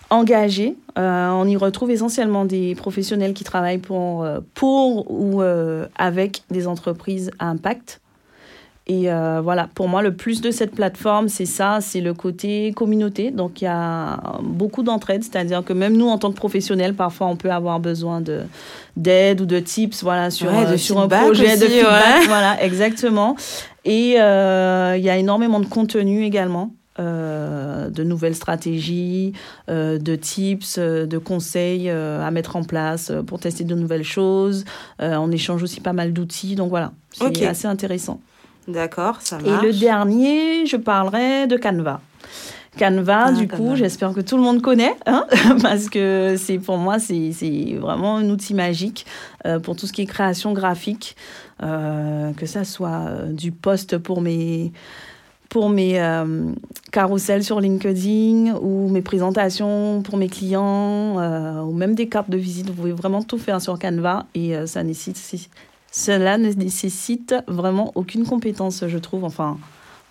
engagés. 0.10 0.76
Euh, 0.98 1.30
on 1.32 1.46
y 1.46 1.58
retrouve 1.58 1.92
essentiellement 1.92 2.46
des 2.46 2.74
professionnels 2.76 3.34
qui 3.34 3.44
travaillent 3.44 3.80
pour, 3.80 4.26
pour 4.54 5.12
ou 5.12 5.42
avec 5.98 6.44
des 6.50 6.68
entreprises 6.68 7.32
à 7.38 7.48
impact. 7.48 8.00
Et 8.86 9.10
euh, 9.10 9.40
voilà, 9.42 9.70
pour 9.74 9.88
moi, 9.88 10.02
le 10.02 10.14
plus 10.14 10.42
de 10.42 10.52
cette 10.52 10.76
plateforme, 10.76 11.30
c'est 11.30 11.46
ça, 11.46 11.80
c'est 11.80 12.02
le 12.02 12.14
côté 12.14 12.74
communauté. 12.74 13.32
Donc, 13.32 13.62
il 13.62 13.66
y 13.66 13.68
a 13.68 14.40
beaucoup 14.42 14.84
d'entraide, 14.84 15.24
c'est-à-dire 15.24 15.64
que 15.64 15.72
même 15.72 15.96
nous, 15.96 16.10
en 16.10 16.18
tant 16.18 16.32
que 16.32 16.36
professionnels, 16.36 16.94
parfois, 16.94 17.28
on 17.28 17.38
peut 17.38 17.52
avoir 17.52 17.80
besoin 17.80 18.20
de 18.20 18.42
d'aide 18.98 19.42
ou 19.42 19.46
de 19.46 19.60
tips, 19.60 20.04
voilà, 20.04 20.30
sur, 20.30 20.54
euh, 20.54 20.78
sur 20.78 21.00
un 21.00 21.08
projet 21.08 21.58
de 21.58 21.66
feedback. 21.66 22.26
Voilà, 22.28 22.62
exactement. 22.62 23.38
Et 23.86 24.16
euh, 24.20 24.96
il 24.98 25.04
y 25.04 25.10
a 25.10 25.18
énormément 25.18 25.62
de 25.62 25.66
contenu 25.66 26.26
également. 26.26 26.72
de 27.00 28.04
nouvelles 28.04 28.36
stratégies, 28.36 29.34
de 29.68 30.16
tips, 30.16 30.78
de 30.78 31.18
conseils 31.18 31.90
à 31.90 32.30
mettre 32.32 32.56
en 32.56 32.64
place 32.64 33.12
pour 33.26 33.40
tester 33.40 33.64
de 33.64 33.76
nouvelles 33.76 34.04
choses. 34.04 34.66
on 35.00 35.32
échange 35.32 35.64
aussi 35.64 35.80
pas 35.80 35.94
mal 35.94 36.12
d'outils. 36.12 36.56
Donc 36.56 36.70
voilà, 36.70 36.92
c'est 37.14 37.48
assez 37.48 37.68
intéressant. 37.68 38.20
D'accord, 38.68 39.18
ça 39.22 39.40
marche. 39.40 39.64
Et 39.64 39.68
le 39.68 39.74
dernier, 39.74 40.66
je 40.66 40.78
parlerai 40.78 41.48
de 41.48 41.58
Canva. 41.58 42.02
Canva, 42.78 43.26
ah, 43.28 43.32
du 43.32 43.48
coup, 43.48 43.76
j'espère 43.76 44.14
que 44.14 44.22
tout 44.22 44.36
le 44.36 44.42
monde 44.42 44.62
connaît, 44.62 44.96
hein, 45.06 45.28
parce 45.62 45.90
que 45.90 46.36
c'est 46.38 46.58
pour 46.58 46.78
moi, 46.78 46.98
c'est 46.98 47.78
vraiment 47.80 48.18
un 48.18 48.30
outil 48.30 48.56
magique 48.56 49.06
euh, 49.46 49.60
pour 49.60 49.76
tout 49.76 49.86
ce 49.86 49.94
qui 49.94 50.02
est 50.02 50.06
création 50.06 50.54
graphique, 50.54 51.16
euh, 51.62 52.32
que 52.34 52.48
ça 52.48 52.64
soit 52.64 53.06
euh, 53.08 53.32
du 53.32 53.52
post 53.52 53.98
pour 53.98 54.22
mes 54.22 54.72
pour 55.50 55.70
mes 55.70 56.02
carousels 56.92 57.44
sur 57.44 57.62
LinkedIn 57.62 58.56
ou 58.60 58.90
mes 58.90 59.04
présentations 59.04 60.02
pour 60.02 60.18
mes 60.18 60.28
clients 60.28 61.64
ou 61.64 61.72
même 61.74 61.94
des 61.94 62.10
cartes 62.10 62.32
de 62.32 62.38
visite. 62.38 62.70
Vous 62.70 62.74
pouvez 62.74 62.92
vraiment 62.92 63.22
tout 63.22 63.38
faire 63.38 63.62
sur 63.62 63.78
Canva 63.78 64.26
et 64.34 64.56
ça 64.66 64.82
nécessite, 64.82 65.52
cela 65.94 66.40
ne 66.40 66.52
nécessite 66.52 67.36
vraiment 67.48 67.92
aucune 67.94 68.26
compétence, 68.26 68.84
je 68.88 68.98
trouve. 68.98 69.24
Enfin, 69.24 69.60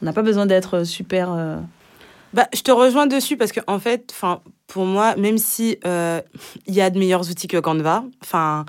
on 0.01 0.07
n'a 0.07 0.13
pas 0.13 0.23
besoin 0.23 0.47
d'être 0.47 0.85
super. 0.85 1.33
Euh, 1.33 1.57
bah, 2.33 2.47
je 2.55 2.63
te 2.63 2.71
rejoins 2.71 3.09
dessus 3.09 3.37
parce 3.37 3.51
que 3.51 3.59
en 3.67 3.81
fait, 3.81 4.11
enfin, 4.13 4.41
pour 4.69 4.87
moi, 4.87 5.17
même 5.17 5.39
si 5.39 5.79
euh, 5.85 6.21
il 6.69 6.75
y 6.75 6.81
a 6.81 6.89
de 6.89 7.01
meilleurs 7.01 7.29
outils 7.29 7.49
que 7.49 7.57
Canva, 7.59 8.05
enfin, 8.23 8.65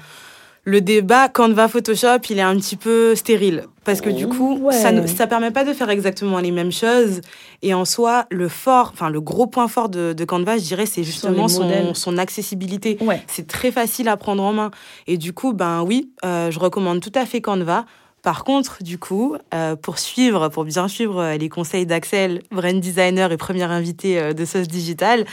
le 0.66 0.80
débat 0.80 1.28
Canva 1.28 1.68
Photoshop, 1.68 2.20
il 2.30 2.40
est 2.40 2.44
un 2.44 2.56
petit 2.56 2.78
peu 2.78 3.16
stérile. 3.16 3.66
Parce 3.84 4.00
que 4.00 4.10
du 4.10 4.28
coup, 4.28 4.70
ça 4.72 4.94
ne 4.94 5.06
ça 5.06 5.28
permet 5.28 5.52
pas 5.52 5.66
de 5.66 5.74
faire 5.74 5.90
exactement 5.90 6.40
les 6.40 6.52
mêmes 6.52 6.72
choses. 6.72 7.20
Et 7.62 7.74
en 7.74 7.84
soi, 7.84 8.26
le 8.32 8.48
fort, 8.48 8.92
enfin, 8.94 9.10
le 9.10 9.20
gros 9.20 9.46
point 9.46 9.68
fort 9.68 9.90
de, 9.90 10.14
de 10.14 10.26
Canva, 10.26 10.58
je 10.58 10.64
dirais, 10.64 10.86
c'est 10.86 11.04
justement 11.04 11.50
son, 11.50 11.94
son, 11.94 12.18
accessibilité. 12.18 12.98
C'est 13.28 13.48
très 13.48 13.72
facile 13.72 14.08
à 14.08 14.16
prendre 14.16 14.42
en 14.42 14.54
main. 14.54 14.72
Et 15.06 15.18
du 15.18 15.34
coup, 15.34 15.52
ben 15.52 15.84
oui, 15.84 16.12
euh, 16.24 16.50
je 16.50 16.60
recommande 16.60 17.02
tout 17.02 17.12
à 17.14 17.26
fait 17.26 17.42
Canva. 17.42 17.86
Par 18.22 18.46
contre, 18.46 18.82
du 18.82 18.98
coup, 18.98 19.36
euh, 19.54 19.76
pour 19.76 20.00
suivre, 20.00 20.48
pour 20.48 20.64
bien 20.64 20.88
suivre 20.88 21.20
euh, 21.22 21.36
les 21.36 21.50
conseils 21.50 21.86
d'Axel, 21.86 22.42
brand 22.52 22.80
designer 22.80 23.34
et 23.34 23.38
premier 23.38 23.64
invité 23.64 24.34
de 24.34 24.46
Sauce 24.46 24.70
Digital, 24.70 25.26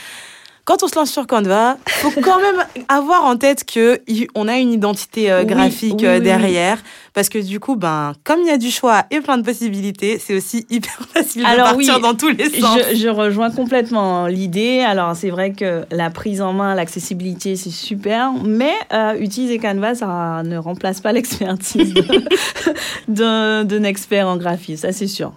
quand 0.65 0.83
on 0.83 0.87
se 0.87 0.95
lance 0.95 1.11
sur 1.11 1.25
Canva, 1.25 1.77
faut 1.87 2.11
quand 2.21 2.39
même 2.39 2.63
avoir 2.87 3.25
en 3.25 3.35
tête 3.35 3.65
que 3.65 4.01
on 4.35 4.47
a 4.47 4.57
une 4.57 4.71
identité 4.71 5.31
euh, 5.31 5.43
graphique 5.43 6.03
euh, 6.03 6.19
derrière, 6.19 6.77
parce 7.13 7.29
que 7.29 7.39
du 7.39 7.59
coup, 7.59 7.75
ben, 7.75 8.13
comme 8.23 8.41
il 8.41 8.47
y 8.47 8.51
a 8.51 8.57
du 8.57 8.69
choix 8.69 9.05
et 9.09 9.21
plein 9.21 9.37
de 9.37 9.43
possibilités, 9.43 10.19
c'est 10.19 10.35
aussi 10.35 10.65
hyper 10.69 10.99
facile 11.13 11.41
de 11.41 11.55
partir 11.55 11.99
dans 11.99 12.13
tous 12.13 12.29
les 12.29 12.49
sens. 12.59 12.79
Je, 12.91 12.95
je 12.95 13.07
rejoins 13.07 13.49
complètement 13.49 14.27
l'idée. 14.27 14.81
Alors, 14.81 15.15
c'est 15.15 15.29
vrai 15.29 15.53
que 15.53 15.85
la 15.91 16.09
prise 16.09 16.41
en 16.41 16.53
main, 16.53 16.75
l'accessibilité, 16.75 17.55
c'est 17.55 17.71
super, 17.71 18.31
mais 18.43 18.73
euh, 18.93 19.15
utiliser 19.19 19.57
Canva, 19.57 19.95
ça 19.95 20.43
ne 20.45 20.57
remplace 20.57 21.01
pas 21.01 21.11
l'expertise 21.21 21.93
d'un 23.07 23.83
expert 23.83 24.27
en 24.27 24.37
graphisme, 24.37 24.87
ça 24.87 24.91
c'est 24.91 25.07
sûr. 25.07 25.33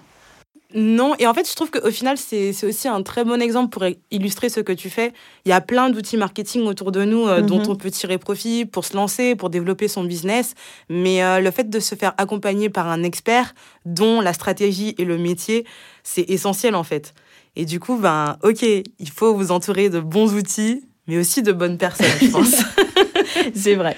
Non, 0.75 1.15
et 1.21 1.27
en 1.29 1.35
fait, 1.35 1.49
je 1.49 1.55
trouve 1.55 1.71
qu'au 1.71 1.91
final, 1.93 2.19
c'est 2.19 2.53
aussi 2.65 2.89
un 2.89 3.03
très 3.03 3.25
bon 3.25 3.41
exemple 3.41 3.71
pour 3.71 3.85
illustrer 4.11 4.49
ce 4.49 4.59
que 4.59 4.73
tu 4.73 4.91
fais. 4.91 5.13
Il 5.45 5.51
y 5.51 5.53
a 5.53 5.61
plein 5.61 5.89
d'outils 5.89 6.17
marketing 6.17 6.63
autour 6.63 6.91
de 6.91 7.05
nous 7.05 7.29
euh, 7.29 7.43
dont 7.43 7.61
mhm. 7.61 7.71
on 7.71 7.77
peut 7.77 7.93
tirer 7.93 8.19
profit 8.19 8.65
pour 8.65 8.85
se 8.85 8.97
lancer, 8.97 9.37
pour 9.37 9.51
développer 9.51 9.87
son 9.87 10.03
business. 10.03 10.55
Mais 10.89 11.23
euh, 11.23 11.39
le 11.39 11.51
fait 11.53 11.71
de 11.71 11.79
se 11.79 11.95
faire 11.95 12.13
accompagner 12.19 12.71
par 12.71 12.89
un 12.89 13.05
expert 13.05 13.55
dont 13.85 14.21
la 14.21 14.33
stratégie 14.33 14.97
et 14.99 15.05
le 15.05 15.17
métier, 15.17 15.65
c'est 16.03 16.29
essentiel 16.29 16.75
en 16.75 16.85
fait. 16.85 17.15
Et 17.55 17.67
du 17.67 17.79
coup, 17.79 17.97
ben, 17.97 18.37
ok, 18.43 18.63
il 18.63 19.11
faut 19.15 19.33
vous 19.33 19.53
entourer 19.53 19.91
de 19.91 20.01
bons 20.01 20.35
outils, 20.35 20.85
mais 21.07 21.19
aussi 21.19 21.43
de 21.43 21.53
bonnes 21.53 21.79
personnes, 21.79 22.07
je 22.21 22.31
pense. 22.31 22.57
c'est 23.55 23.77
vrai. 23.77 23.97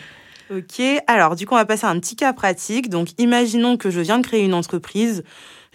Ok, 0.55 0.81
alors 1.07 1.35
du 1.37 1.47
coup, 1.47 1.55
on 1.55 1.59
va 1.59 1.65
passer 1.65 1.87
à 1.87 1.91
un 1.91 1.99
petit 1.99 2.17
cas 2.17 2.33
pratique. 2.33 2.89
Donc, 2.89 3.09
imaginons 3.19 3.77
que 3.77 3.91
je 3.91 4.01
viens 4.01 4.19
de 4.19 4.27
créer 4.27 4.45
une 4.45 4.55
entreprise. 4.55 5.25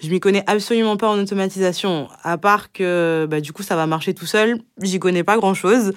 Je 0.01 0.09
m'y 0.09 0.19
connais 0.19 0.43
absolument 0.47 0.97
pas 0.97 1.09
en 1.09 1.19
automatisation, 1.19 2.07
à 2.23 2.37
part 2.39 2.71
que 2.71 3.27
bah, 3.29 3.39
du 3.39 3.53
coup 3.53 3.61
ça 3.61 3.75
va 3.75 3.85
marcher 3.85 4.15
tout 4.15 4.25
seul. 4.25 4.57
J'y 4.81 4.99
connais 4.99 5.23
pas 5.23 5.37
grand 5.37 5.53
chose. 5.53 5.93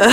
Euh, 0.00 0.08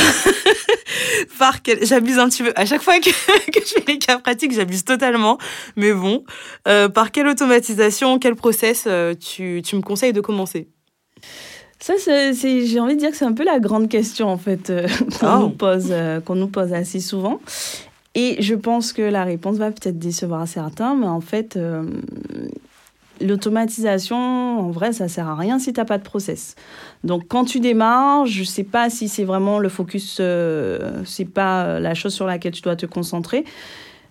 par 1.40 1.60
j'abuse 1.82 2.20
un 2.20 2.28
petit 2.28 2.44
peu. 2.44 2.52
À 2.58 2.66
chaque 2.66 2.82
fois 2.82 3.00
que, 3.00 3.10
que 3.52 3.66
je 3.66 3.82
fais 3.82 3.84
les 3.88 3.98
cas 3.98 4.18
pratiques, 4.18 4.52
j'abuse 4.52 4.84
totalement. 4.84 5.38
Mais 5.78 5.94
bon, 5.94 6.26
euh, 6.68 6.90
par 6.90 7.12
quelle 7.12 7.28
automatisation, 7.28 8.20
quel 8.20 8.36
process 8.36 8.84
euh, 8.88 9.14
tu, 9.14 9.62
tu 9.64 9.78
me 9.78 9.82
conseilles 9.82 10.14
de 10.14 10.22
commencer? 10.22 10.68
Ça, 11.80 11.94
c'est, 11.98 12.34
j'ai 12.34 12.80
envie 12.82 12.96
de 12.96 13.00
dire 13.00 13.12
que 13.12 13.16
c'est 13.16 13.24
un 13.24 13.32
peu 13.32 13.46
la 13.46 13.62
grande 13.62 13.88
question 13.88 14.28
en 14.28 14.38
fait 14.38 14.70
qu'on 15.22 15.28
oh. 15.28 15.40
nous 15.40 15.50
pose, 15.52 15.94
qu'on 16.26 16.36
nous 16.36 16.50
pose 16.50 16.74
assez 16.74 17.00
souvent. 17.00 17.40
Et 18.16 18.42
je 18.42 18.56
pense 18.56 18.92
que 18.92 19.04
la 19.04 19.24
réponse 19.24 19.58
va 19.58 19.72
peut-être 19.72 19.98
décevoir 19.98 20.46
certains, 20.46 20.96
mais 20.96 21.08
en 21.08 21.22
fait, 21.22 21.58
l'automatisation, 23.22 24.18
en 24.60 24.72
vrai, 24.72 24.94
ça 24.94 25.08
sert 25.08 25.28
à 25.28 25.36
rien 25.36 25.60
si 25.60 25.74
tu 25.74 25.80
n'as 25.80 25.86
pas 25.86 25.98
de 25.98 26.04
process. 26.04 26.56
Donc, 27.04 27.24
quand 27.28 27.46
tu 27.46 27.60
démarres, 27.60 28.26
je 28.26 28.42
ne 28.42 28.46
sais 28.46 28.64
pas 28.64 28.90
si 28.90 29.08
c'est 29.08 29.24
vraiment 29.24 29.60
le 29.60 29.70
focus, 29.70 30.18
euh, 30.20 31.02
c'est 31.06 31.26
pas 31.26 31.80
la 31.80 31.94
chose 31.94 32.14
sur 32.14 32.26
laquelle 32.26 32.52
tu 32.52 32.62
dois 32.62 32.76
te 32.76 32.86
concentrer. 32.86 33.46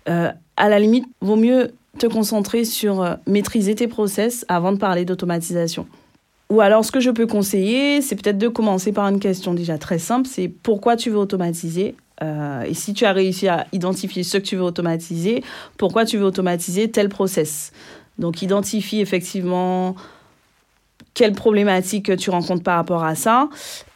Euh, 0.09 0.31
à 0.57 0.69
la 0.69 0.79
limite, 0.79 1.07
vaut 1.21 1.37
mieux 1.37 1.73
te 1.99 2.07
concentrer 2.07 2.65
sur 2.65 3.03
euh, 3.03 3.15
maîtriser 3.27 3.75
tes 3.75 3.89
process 3.89 4.45
avant 4.49 4.73
de 4.73 4.79
parler 4.79 5.05
d'automatisation. 5.05 5.87
Ou 6.51 6.61
alors, 6.61 6.85
ce 6.85 6.93
que 6.93 7.01
je 7.01 7.11
peux 7.11 7.27
conseiller, 7.27 8.01
c'est 8.01 8.17
peut-être 8.17 8.39
de 8.39 8.49
commencer 8.49 8.93
par 8.93 9.07
une 9.09 9.21
question 9.21 9.53
déjà 9.53 9.77
très 9.77 9.99
simple, 9.99 10.27
c'est 10.27 10.49
pourquoi 10.49 10.97
tu 10.97 11.11
veux 11.11 11.19
automatiser 11.19 11.95
et 12.67 12.75
si 12.75 12.95
tu 12.95 13.05
as 13.05 13.13
réussi 13.13 13.47
à 13.47 13.69
identifier 13.71 14.25
ce 14.25 14.39
que 14.39 14.43
tu 14.43 14.57
veux 14.57 14.65
automatiser, 14.65 15.45
pourquoi 15.77 16.05
tu 16.05 16.17
veux 16.17 16.25
automatiser 16.25 16.91
tel 16.91 17.09
process? 17.09 17.71
Donc, 18.19 18.43
identifie 18.43 19.01
effectivement 19.01 19.95
quelles 21.19 21.33
problématiques 21.33 22.17
tu 22.17 22.31
rencontres 22.31 22.63
par 22.63 22.77
rapport 22.77 23.03
à 23.03 23.17
ça. 23.17 23.49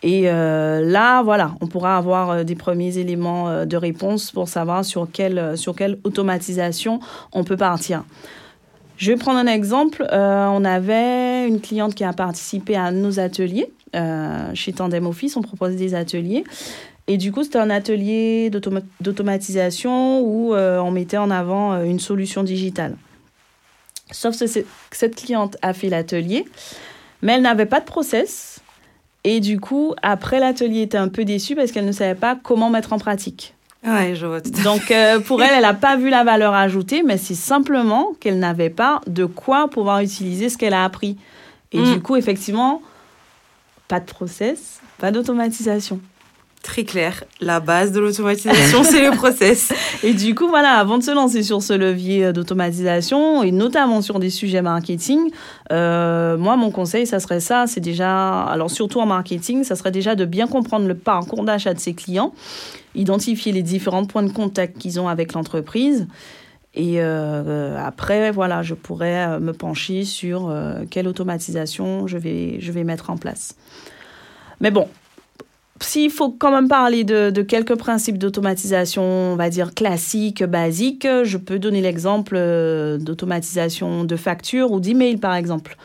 Et 0.03 0.23
euh, 0.25 0.81
là, 0.81 1.23
voilà, 1.23 1.55
on 1.61 1.69
pourra 1.69 1.97
avoir 1.97 2.31
euh, 2.31 2.43
des 2.43 2.57
premiers 2.57 2.99
éléments 2.99 3.49
euh, 3.49 3.65
de 3.65 3.77
réponse 3.77 4.33
pour 4.33 4.49
savoir 4.49 4.85
sur 4.85 5.07
quelle, 5.13 5.57
sur 5.57 5.77
quelle 5.77 5.99
automatisation 6.03 6.99
on 7.33 7.45
peut 7.45 7.57
partir. 7.57 8.03
Je 8.97 9.13
vais 9.13 9.17
prendre 9.17 9.39
un 9.39 9.47
exemple. 9.47 10.07
on 10.11 10.65
avait 10.65 11.49
une 11.49 11.61
cliente 11.61 11.95
qui 11.95 12.05
a 12.05 12.13
participé 12.13 12.77
à 12.77 12.93
nos 12.93 13.19
ateliers. 13.19 13.69
chez 14.55 14.73
Tandem 14.73 15.07
Office, 15.07 15.37
on 15.37 15.43
propose 15.43 15.75
des 15.75 15.95
ateliers. 15.95 16.45
Et 17.09 17.17
du 17.17 17.33
coup, 17.33 17.43
c'était 17.43 17.59
un 17.59 17.71
atelier 17.71 18.49
d'automatisation 19.01 20.21
où 20.21 20.55
on 20.55 20.91
mettait 20.93 21.17
en 21.17 21.33
avant 21.33 21.83
une 21.83 21.99
solution 21.99 22.45
digitale. 22.45 22.95
Sauf 24.13 24.39
que 24.39 24.47
cette 24.91 25.17
cliente 25.17 25.57
a 25.63 25.73
fait 25.73 25.89
l'atelier, 25.89 26.45
mais 27.23 27.33
elle 27.33 27.43
n'avait 27.43 27.67
pas 27.67 27.81
de 27.81 27.85
process. 27.85 28.61
Et 29.25 29.41
du 29.41 29.61
coup, 29.61 29.95
après 30.03 30.41
l'atelier, 30.41 30.83
était 30.83 30.99
un 30.99 31.09
peu 31.09 31.25
déçue 31.25 31.55
parce 31.55 31.73
qu'elle 31.73 31.87
ne 31.87 31.93
savait 31.93 32.15
pas 32.19 32.37
comment 32.41 32.71
mettre 32.71 32.93
en 32.93 32.99
pratique. 32.99 33.55
Ouais, 33.85 34.15
je 34.15 34.27
vois. 34.27 34.41
Donc, 34.41 34.91
euh, 34.91 35.19
pour 35.21 35.43
elle, 35.43 35.51
elle 35.55 35.63
n'a 35.63 35.75
pas 35.75 35.97
vu 35.97 36.09
la 36.09 36.25
valeur 36.25 36.55
ajoutée, 36.55 37.03
mais 37.03 37.19
c'est 37.19 37.35
simplement 37.35 38.13
qu'elle 38.21 38.39
n'avait 38.39 38.71
pas 38.71 39.01
de 39.07 39.25
quoi 39.25 39.69
pouvoir 39.69 40.01
utiliser 40.01 40.49
ce 40.49 40.59
qu'elle 40.59 40.75
a 40.75 40.85
appris. 40.85 41.17
Et 41.73 41.81
mm. 41.81 41.95
du 41.95 42.01
coup, 42.01 42.17
effectivement, 42.17 42.83
pas 43.89 44.01
de 44.01 44.07
process, 44.07 44.81
pas 44.99 45.11
d'automatisation 45.11 46.01
très 46.63 46.85
clair. 46.85 47.25
La 47.41 47.61
base 47.61 47.93
de 47.93 48.01
l'automatisation, 48.01 48.83
c'est 48.85 49.05
le 49.05 49.15
process. 49.17 49.73
Et 50.03 50.15
du 50.15 50.35
coup, 50.35 50.49
voilà, 50.49 50.79
avant 50.79 50.99
de 50.99 51.03
se 51.03 51.11
lancer 51.11 51.43
sur 51.43 51.63
ce 51.63 51.73
levier 51.73 52.25
euh, 52.25 52.33
d'automatisation, 52.33 53.43
et 53.43 53.51
notamment 53.51 54.01
sur 54.01 54.19
des 54.19 54.31
sujets 54.31 54.63
marketing, 54.63 55.31
euh, 55.73 56.37
moi, 56.39 56.57
mon 56.57 56.71
conseil, 56.71 57.07
ça 57.07 57.21
serait 57.21 57.41
ça, 57.41 57.67
c'est 57.67 57.81
déjà, 57.81 58.45
alors 58.45 58.71
surtout 58.71 59.01
en 59.01 59.07
marketing, 59.07 59.65
ça 59.65 59.75
serait 59.75 59.91
déjà 59.91 60.15
de 60.15 60.25
bien 60.25 60.47
comprendre 60.47 60.87
le 60.87 60.95
parcours 60.95 61.45
d'achat 61.45 61.75
de 61.75 61.81
ses 61.81 61.95
clients, 61.95 62.33
identifier 62.95 63.53
les 63.53 63.63
différents 63.63 64.07
points 64.07 64.23
de 64.23 64.33
contact 64.33 64.79
qu'ils 64.79 65.01
ont 65.01 65.09
avec 65.09 65.33
l'entreprise. 65.33 66.07
Et 66.75 67.03
euh, 67.03 67.77
après, 67.85 68.31
voilà, 68.31 68.63
je 68.63 68.73
pourrais 68.73 69.39
me 69.41 69.53
pencher 69.53 70.05
sur 70.05 70.51
quelle 70.91 71.07
automatisation 71.07 72.07
je 72.07 72.17
vais, 72.17 72.61
je 72.61 72.73
vais 72.73 72.83
mettre 72.83 73.11
en 73.11 73.19
place. 73.19 73.57
Mais 74.63 74.71
bon, 74.71 74.89
s'il 75.85 76.11
faut 76.11 76.31
quand 76.31 76.51
même 76.51 76.69
parler 76.69 77.05
de, 77.05 77.43
quelques 77.43 77.77
principes 77.77 78.19
d'automatisation, 78.19 79.03
on 79.03 79.37
va 79.37 79.51
dire 79.51 79.75
classiques, 79.75 80.45
basiques, 80.45 81.07
je 81.25 81.37
peux 81.39 81.59
donner 81.59 81.81
l'exemple 81.81 82.35
euh, 82.37 82.99
d'automatisation 82.99 84.05
de 84.05 84.17
factures 84.17 84.73
ou 84.73 84.81
d'email 84.81 85.17
par 85.17 85.35
exemple. 85.35 85.77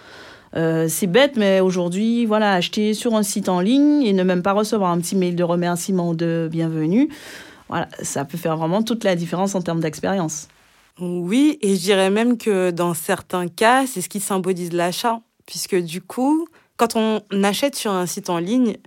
Euh, 0.55 0.87
c'est 0.89 1.07
bête, 1.07 1.35
mais 1.35 1.59
aujourd'hui, 1.59 2.25
voilà, 2.25 2.53
acheter 2.53 2.93
sur 2.93 3.15
un 3.15 3.23
site 3.23 3.49
en 3.49 3.59
ligne 3.59 4.01
et 4.03 4.13
ne 4.13 4.23
même 4.23 4.41
pas 4.41 4.53
recevoir 4.53 4.91
un 4.91 4.99
petit 4.99 5.15
mail 5.15 5.35
de 5.35 5.43
remerciement 5.43 6.09
ou 6.09 6.15
de 6.15 6.47
bienvenue, 6.51 7.09
voilà, 7.69 7.87
ça 8.01 8.25
peut 8.25 8.37
faire 8.37 8.57
vraiment 8.57 8.81
toute 8.81 9.03
la 9.03 9.15
différence 9.15 9.55
en 9.55 9.61
termes 9.61 9.81
d'expérience. 9.81 10.47
Oui, 10.99 11.59
et 11.61 11.75
je 11.75 11.81
dirais 11.81 12.09
même 12.09 12.37
que 12.37 12.71
dans 12.71 12.93
certains 12.93 13.47
cas, 13.47 13.85
c'est 13.85 14.01
ce 14.01 14.09
qui 14.09 14.19
symbolise 14.19 14.73
l'achat, 14.73 15.19
puisque 15.45 15.75
du 15.75 16.01
coup, 16.01 16.47
quand 16.77 16.95
on 16.95 17.21
achète 17.43 17.75
sur 17.75 17.91
un 17.91 18.05
site 18.05 18.29
en 18.29 18.39
ligne, 18.39 18.77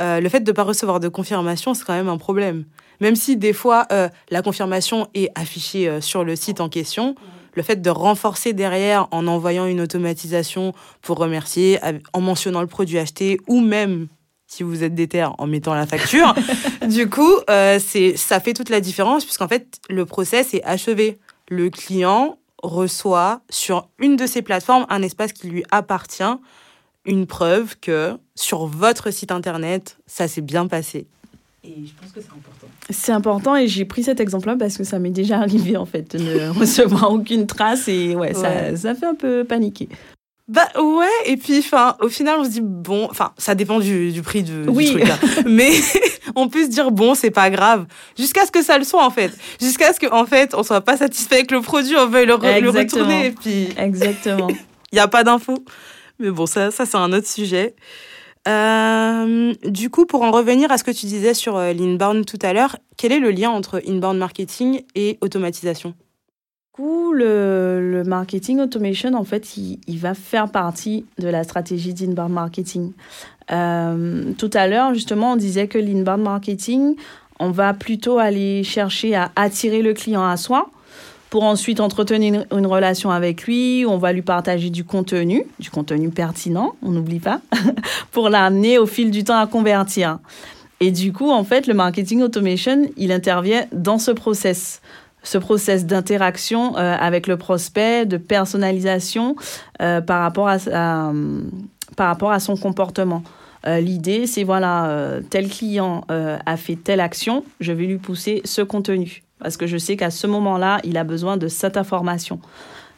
euh, 0.00 0.20
le 0.20 0.28
fait 0.28 0.40
de 0.40 0.50
ne 0.50 0.54
pas 0.54 0.64
recevoir 0.64 1.00
de 1.00 1.08
confirmation, 1.08 1.74
c'est 1.74 1.84
quand 1.84 1.94
même 1.94 2.08
un 2.08 2.18
problème. 2.18 2.64
Même 3.00 3.14
si 3.16 3.36
des 3.36 3.52
fois, 3.52 3.86
euh, 3.92 4.08
la 4.30 4.42
confirmation 4.42 5.08
est 5.14 5.30
affichée 5.34 5.88
euh, 5.88 6.00
sur 6.00 6.24
le 6.24 6.34
site 6.36 6.60
en 6.60 6.68
question, 6.68 7.14
le 7.54 7.62
fait 7.62 7.80
de 7.80 7.90
renforcer 7.90 8.52
derrière 8.52 9.06
en 9.12 9.26
envoyant 9.28 9.66
une 9.66 9.80
automatisation 9.80 10.72
pour 11.02 11.18
remercier, 11.18 11.78
en 12.12 12.20
mentionnant 12.20 12.60
le 12.60 12.66
produit 12.66 12.98
acheté, 12.98 13.38
ou 13.46 13.60
même, 13.60 14.08
si 14.48 14.64
vous 14.64 14.82
êtes 14.82 14.94
déter, 14.94 15.24
en 15.38 15.46
mettant 15.46 15.74
la 15.74 15.86
facture, 15.86 16.34
du 16.88 17.08
coup, 17.08 17.32
c'est 17.46 18.16
ça 18.16 18.40
fait 18.40 18.54
toute 18.54 18.70
la 18.70 18.80
différence, 18.80 19.24
puisqu'en 19.24 19.46
fait, 19.46 19.78
le 19.88 20.04
process 20.04 20.52
est 20.52 20.64
achevé. 20.64 21.20
Le 21.48 21.70
client 21.70 22.38
reçoit 22.64 23.42
sur 23.50 23.88
une 24.00 24.16
de 24.16 24.26
ces 24.26 24.42
plateformes 24.42 24.86
un 24.88 25.02
espace 25.02 25.32
qui 25.32 25.46
lui 25.46 25.62
appartient 25.70 26.24
une 27.04 27.26
preuve 27.26 27.76
que 27.80 28.16
sur 28.34 28.66
votre 28.66 29.10
site 29.10 29.30
internet, 29.30 29.98
ça 30.06 30.28
s'est 30.28 30.40
bien 30.40 30.66
passé. 30.66 31.06
Et 31.64 31.86
je 31.86 31.92
pense 32.00 32.12
que 32.12 32.20
c'est 32.20 32.30
important. 32.30 32.66
C'est 32.90 33.12
important 33.12 33.56
et 33.56 33.68
j'ai 33.68 33.84
pris 33.84 34.02
cet 34.02 34.20
exemple-là 34.20 34.56
parce 34.58 34.76
que 34.76 34.84
ça 34.84 34.98
m'est 34.98 35.10
déjà 35.10 35.38
arrivé 35.38 35.76
en 35.76 35.86
fait 35.86 36.16
de 36.16 36.22
ne 36.22 36.48
recevoir 36.58 37.10
aucune 37.12 37.46
trace 37.46 37.88
et 37.88 38.14
ouais, 38.14 38.34
Ça, 38.34 38.76
ça 38.76 38.94
fait 38.94 39.06
un 39.06 39.14
peu 39.14 39.44
paniquer. 39.44 39.88
Bah 40.46 40.68
ouais, 40.78 41.06
et 41.24 41.38
puis 41.38 41.60
enfin 41.60 41.96
au 42.00 42.08
final 42.10 42.38
on 42.38 42.44
se 42.44 42.50
dit 42.50 42.60
bon, 42.60 43.08
enfin 43.10 43.32
ça 43.38 43.54
dépend 43.54 43.80
du, 43.80 44.12
du 44.12 44.20
prix 44.20 44.42
du, 44.42 44.64
oui. 44.68 44.90
truc 44.90 45.08
là. 45.08 45.18
mais 45.46 45.70
on 46.36 46.48
peut 46.50 46.64
se 46.64 46.68
dire 46.68 46.90
bon 46.90 47.14
c'est 47.14 47.30
pas 47.30 47.48
grave 47.48 47.86
jusqu'à 48.18 48.44
ce 48.44 48.50
que 48.50 48.62
ça 48.62 48.76
le 48.76 48.84
soit 48.84 49.06
en 49.06 49.10
fait, 49.10 49.32
jusqu'à 49.58 49.94
ce 49.94 50.00
qu'en 50.00 50.20
en 50.20 50.26
fait 50.26 50.54
on 50.54 50.62
soit 50.62 50.82
pas 50.82 50.98
satisfait 50.98 51.36
avec 51.36 51.50
le 51.50 51.62
produit, 51.62 51.96
on 51.96 52.08
veuille 52.08 52.26
le, 52.26 52.36
le 52.60 52.68
retourner 52.68 53.28
et 53.28 53.30
puis. 53.30 53.68
Exactement. 53.78 54.48
Il 54.92 54.96
n'y 54.96 55.00
a 55.00 55.08
pas 55.08 55.24
d'infos. 55.24 55.64
Mais 56.18 56.30
bon, 56.30 56.46
ça, 56.46 56.70
ça 56.70 56.86
c'est 56.86 56.96
un 56.96 57.12
autre 57.12 57.26
sujet. 57.26 57.74
Euh, 58.46 59.54
du 59.64 59.88
coup, 59.88 60.04
pour 60.04 60.22
en 60.22 60.30
revenir 60.30 60.70
à 60.70 60.78
ce 60.78 60.84
que 60.84 60.90
tu 60.90 61.06
disais 61.06 61.34
sur 61.34 61.56
euh, 61.56 61.72
l'inbound 61.72 62.26
tout 62.26 62.38
à 62.42 62.52
l'heure, 62.52 62.76
quel 62.96 63.12
est 63.12 63.18
le 63.18 63.30
lien 63.30 63.50
entre 63.50 63.82
inbound 63.88 64.18
marketing 64.18 64.82
et 64.94 65.18
automatisation? 65.22 65.90
Du 65.90 66.82
coup, 66.82 67.12
le, 67.12 67.80
le, 67.80 68.04
marketing 68.04 68.60
automation, 68.60 69.14
en 69.14 69.24
fait, 69.24 69.56
il, 69.56 69.98
va 69.98 70.12
faire 70.12 70.50
partie 70.50 71.06
de 71.18 71.28
la 71.28 71.44
stratégie 71.44 71.94
d'inbound 71.94 72.32
marketing. 72.32 72.92
Euh, 73.50 74.32
tout 74.36 74.50
à 74.52 74.66
l'heure, 74.66 74.92
justement, 74.92 75.32
on 75.32 75.36
disait 75.36 75.68
que 75.68 75.78
l'inbound 75.78 76.22
marketing, 76.22 76.96
on 77.38 77.50
va 77.50 77.72
plutôt 77.72 78.18
aller 78.18 78.62
chercher 78.64 79.14
à 79.14 79.30
attirer 79.36 79.82
le 79.82 79.94
client 79.94 80.26
à 80.26 80.36
soi 80.36 80.68
pour 81.34 81.42
ensuite 81.42 81.80
entretenir 81.80 82.44
une, 82.52 82.66
relation 82.66 83.10
avec 83.10 83.42
lui. 83.42 83.84
On 83.88 83.98
va 83.98 84.12
lui 84.12 84.22
partager 84.22 84.70
du 84.70 84.84
contenu, 84.84 85.44
du 85.58 85.68
contenu 85.68 86.10
pertinent, 86.10 86.76
on 86.80 86.92
n'oublie 86.92 87.18
pas, 87.18 87.40
pour 88.12 88.28
l'amener 88.28 88.78
au 88.78 88.86
fil 88.86 89.10
du 89.10 89.24
temps 89.24 89.40
à 89.40 89.48
convertir. 89.48 90.20
Et 90.78 90.92
du 90.92 91.12
coup, 91.12 91.32
en 91.32 91.42
fait, 91.42 91.66
le 91.66 91.74
marketing 91.74 92.22
automation, 92.22 92.88
il 92.96 93.10
intervient 93.10 93.64
dans 93.72 93.98
ce 93.98 94.12
process 94.12 94.80
ce 95.24 95.36
process 95.36 95.86
d'interaction 95.86 96.76
euh, 96.76 96.94
avec 97.00 97.26
le 97.26 97.36
prospect, 97.36 98.06
de 98.06 98.16
personnalisation 98.16 99.34
euh, 99.82 100.00
par, 100.00 100.20
rapport 100.20 100.48
à, 100.48 100.58
par 101.96 102.06
rapport 102.06 102.30
à 102.30 102.38
son 102.38 102.56
comportement. 102.56 103.24
Euh, 103.66 103.80
l'idée, 103.80 104.28
c'est 104.28 104.44
voilà, 104.44 105.18
tel 105.30 105.48
client 105.48 106.04
a 106.08 106.56
fait 106.56 106.76
telle 106.76 107.00
action, 107.00 107.44
je 107.58 107.72
vais 107.72 107.86
lui 107.86 107.98
pousser 107.98 108.40
ce 108.44 108.62
contenu 108.62 109.23
parce 109.38 109.56
que 109.56 109.66
je 109.66 109.76
sais 109.76 109.96
qu'à 109.96 110.10
ce 110.10 110.26
moment-là, 110.26 110.80
il 110.84 110.96
a 110.96 111.04
besoin 111.04 111.36
de 111.36 111.48
cette 111.48 111.76
information. 111.76 112.40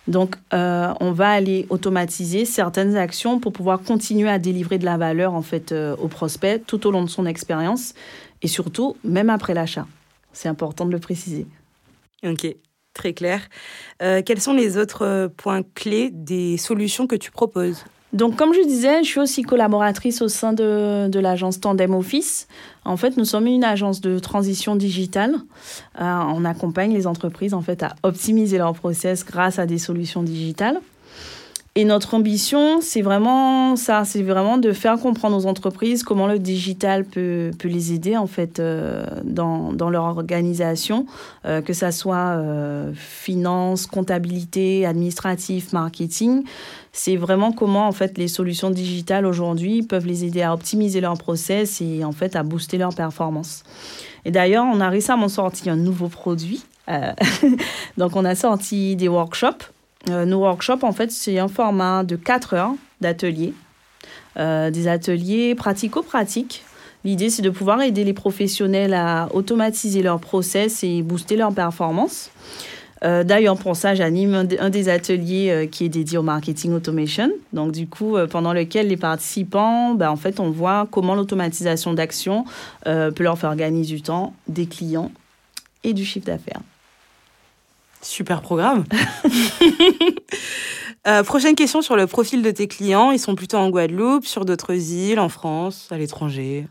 Donc, 0.09 0.37
euh, 0.55 0.93
on 1.01 1.11
va 1.11 1.31
aller 1.31 1.67
automatiser 1.69 2.45
certaines 2.45 2.97
actions 2.97 3.41
pour 3.41 3.53
pouvoir 3.53 3.83
continuer 3.83 4.29
à 4.29 4.39
délivrer 4.39 4.79
de 4.79 4.85
la 4.85 4.97
valeur 4.97 5.35
en 5.35 5.43
fait 5.43 5.73
euh, 5.73 5.97
au 5.97 6.07
prospect 6.07 6.61
tout 6.61 6.87
au 6.87 6.93
long 6.93 7.03
de 7.03 7.11
son 7.11 7.27
expérience 7.27 7.93
et 8.43 8.49
surtout 8.49 8.97
même 9.03 9.31
après 9.31 9.55
l'achat. 9.55 9.87
C'est 10.33 10.49
important 10.49 10.87
de 10.87 10.93
le 10.93 11.01
préciser. 11.01 11.47
Ok, 12.25 12.47
très 12.95 13.15
clair. 13.15 13.41
Euh, 14.01 14.23
quels 14.25 14.41
sont 14.41 14.53
les 14.53 14.77
autres 14.77 15.31
points 15.37 15.63
clés 15.75 16.11
des 16.13 16.57
solutions 16.57 17.07
que 17.07 17.17
tu 17.17 17.33
proposes? 17.33 17.85
Donc, 18.17 18.37
comme 18.37 18.55
je 18.55 18.63
disais, 18.67 19.03
je 19.03 19.09
suis 19.09 19.21
aussi 19.21 19.43
collaboratrice 19.43 20.23
au 20.23 20.29
sein 20.29 20.53
de, 20.53 21.19
l'agence 21.19 21.61
Tandem 21.61 21.95
Office. 21.95 22.49
En 22.85 22.97
fait, 22.97 23.17
nous 23.17 23.25
sommes 23.25 23.47
une 23.47 23.65
agence 23.65 24.01
de 24.01 24.19
transition 24.19 24.75
digitale. 24.75 25.35
Euh, 26.01 26.05
on 26.35 26.45
accompagne 26.45 26.93
les 26.93 27.07
entreprises 27.07 27.53
en 27.53 27.61
fait 27.61 27.83
à 27.83 27.95
optimiser 28.03 28.59
leur 28.59 28.73
process 28.75 29.25
grâce 29.25 29.59
à 29.59 29.67
des 29.67 29.79
solutions 29.79 30.23
digitales. 30.23 30.81
Et 31.79 31.85
notre 31.85 32.15
ambition, 32.15 32.81
c'est 32.81 33.03
vraiment 33.03 33.77
ça, 33.77 34.07
c'est 34.07 34.23
vraiment 34.23 34.57
de 34.57 34.73
faire 34.73 34.99
comprendre 34.99 35.37
aux 35.37 35.45
entreprises 35.45 36.05
comment 36.05 36.27
le 36.27 36.39
digital 36.39 37.05
peut, 37.05 37.51
peut 37.59 37.69
les 37.69 37.93
aider 37.93 38.17
en 38.17 38.27
fait 38.27 38.61
euh, 38.61 39.05
dans, 39.25 39.75
dans, 39.75 39.91
leur 39.91 40.05
organisation, 40.05 41.05
euh, 41.45 41.61
que 41.61 41.75
ça 41.75 41.93
soit 41.93 42.39
euh, 42.39 42.93
finance, 42.95 43.87
comptabilité, 43.87 44.87
administratif, 44.87 45.75
marketing. 45.75 46.45
C'est 46.93 47.17
vraiment 47.17 47.53
comment 47.53 47.87
en 47.87 47.93
fait 47.93 48.17
les 48.17 48.29
solutions 48.29 48.71
digitales 48.71 49.27
aujourd'hui 49.27 49.83
peuvent 49.83 50.07
les 50.07 50.25
aider 50.25 50.41
à 50.41 50.55
optimiser 50.55 51.03
leur 51.03 51.19
process 51.19 51.83
et 51.83 52.05
en 52.05 52.13
fait 52.13 52.37
à 52.37 52.43
booster 52.43 52.79
leur 52.79 52.95
performance. 52.95 53.65
Et 54.25 54.31
d'ailleurs, 54.31 54.65
on 54.65 54.81
a 54.81 54.89
récemment 54.89 55.29
sorti 55.29 55.69
un 55.69 55.77
nouveau 55.77 56.09
produit. 56.09 56.65
donc 57.99 58.15
on 58.15 58.25
a 58.25 58.37
sorti 58.37 58.95
des 58.95 59.09
workshops 59.09 59.73
euh, 59.76 59.76
nos 60.09 60.39
workshops, 60.39 60.83
en 60.83 60.93
fait, 60.93 61.11
c'est 61.11 61.39
un 61.39 61.49
format 61.49 62.05
de 62.05 62.17
4 62.17 62.55
heures 62.55 62.75
d'ateliers, 63.01 63.55
euh, 64.39 64.71
des 64.71 64.89
ateliers 64.89 65.55
pratico-pratiques. 65.55 66.65
L'idée, 67.05 67.31
c'est 67.31 67.43
de 67.43 67.51
pouvoir 67.51 67.81
aider 67.83 68.05
les 68.05 68.13
professionnels 68.13 68.95
à 68.95 69.29
automatiser 69.33 70.03
leur 70.03 70.19
process 70.19 70.83
et 70.83 71.03
booster 71.03 71.37
leur 71.37 71.53
performance. 71.53 72.31
Euh, 73.05 73.23
D'ailleurs, 73.23 73.59
pour 73.59 73.77
ça, 73.77 73.95
j'anime 73.95 74.47
un, 74.59 74.71
des 74.71 74.89
ateliers 74.89 75.51
euh, 75.51 75.67
qui 75.67 75.85
est 75.85 75.89
dédié 75.89 76.19
au 76.19 76.23
marketing 76.23 76.73
automation. 76.73 77.31
Donc, 77.53 77.73
du 77.73 77.87
coup, 77.87 78.17
pendant 78.31 78.53
lequel 78.53 78.89
les 78.89 78.97
participants, 78.97 79.95
ben, 79.95 80.11
en 80.11 80.17
fait, 80.17 80.41
on 80.41 80.51
voit 80.51 80.89
comment 80.91 81.15
l'automatisation 81.15 81.95
d'action 81.95 82.45
peut 82.85 83.23
leur 83.23 83.39
faire 83.39 83.55
gagner 83.57 83.83
du 83.83 84.03
temps, 84.03 84.35
des 84.49 84.67
clients 84.67 85.13
et 85.85 85.93
du 85.93 86.05
chiffre 86.05 86.27
d'affaires. 86.27 86.61
Super 88.07 88.41
programme. 88.41 88.85
Euh, 91.09 91.23
prochaine 91.23 91.55
question 91.55 91.83
sur 91.83 91.95
le 91.95 92.09
profil 92.09 92.43
de 92.43 92.51
tes 92.51 92.67
clients. 92.67 93.13
Ils 93.13 93.21
sont 93.21 93.37
plutôt 93.37 93.59
en 93.59 93.71
Guadeloupe, 93.71 94.27
sur 94.27 94.45
d'autres 94.45 94.75
îles, 94.75 95.21
en 95.21 95.29
France, 95.29 95.87
à 95.93 95.99
l'étranger 95.99 96.67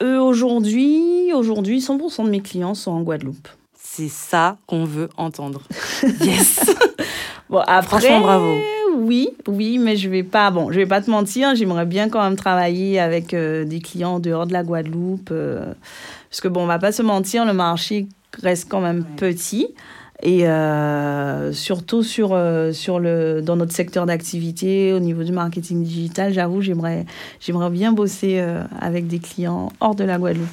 euh, 0.00 0.20
Aujourd'hui, 0.20 1.32
aujourd'hui, 1.34 1.80
100% 1.80 2.26
de 2.26 2.30
mes 2.30 2.40
clients 2.40 2.74
sont 2.74 2.92
en 2.92 3.02
Guadeloupe. 3.02 3.48
C'est 3.76 4.06
ça 4.08 4.58
qu'on 4.68 4.84
veut 4.84 5.08
entendre. 5.16 5.62
yes. 6.20 6.72
bon, 7.50 7.64
après, 7.66 7.98
Franchement, 7.98 8.20
bravo. 8.20 8.54
Oui, 8.96 9.30
oui, 9.48 9.78
mais 9.78 9.96
je 9.96 10.08
vais 10.08 10.22
pas. 10.22 10.52
Bon, 10.52 10.70
je 10.70 10.76
vais 10.76 10.86
pas 10.86 11.00
te 11.00 11.10
mentir. 11.10 11.56
J'aimerais 11.56 11.86
bien 11.86 12.08
quand 12.08 12.22
même 12.22 12.36
travailler 12.36 13.00
avec 13.00 13.34
euh, 13.34 13.64
des 13.64 13.80
clients 13.80 14.20
dehors 14.20 14.46
de 14.46 14.52
la 14.52 14.62
Guadeloupe, 14.62 15.32
parce 16.30 16.40
que 16.40 16.46
bon, 16.46 16.62
on 16.62 16.66
va 16.66 16.78
pas 16.78 16.92
se 16.92 17.02
mentir, 17.02 17.44
le 17.44 17.54
marché 17.54 18.06
reste 18.40 18.68
quand 18.68 18.80
même 18.80 19.04
petit. 19.16 19.74
Et 20.26 20.48
euh, 20.48 21.52
surtout 21.52 22.02
sur, 22.02 22.30
euh, 22.32 22.72
sur 22.72 22.98
le, 22.98 23.42
dans 23.42 23.56
notre 23.56 23.72
secteur 23.72 24.06
d'activité, 24.06 24.94
au 24.94 24.98
niveau 24.98 25.22
du 25.22 25.32
marketing 25.32 25.84
digital, 25.84 26.32
j'avoue, 26.32 26.62
j'aimerais, 26.62 27.04
j'aimerais 27.40 27.68
bien 27.68 27.92
bosser 27.92 28.38
euh, 28.40 28.62
avec 28.80 29.06
des 29.06 29.18
clients 29.18 29.70
hors 29.80 29.94
de 29.94 30.02
la 30.02 30.16
Guadeloupe. 30.16 30.48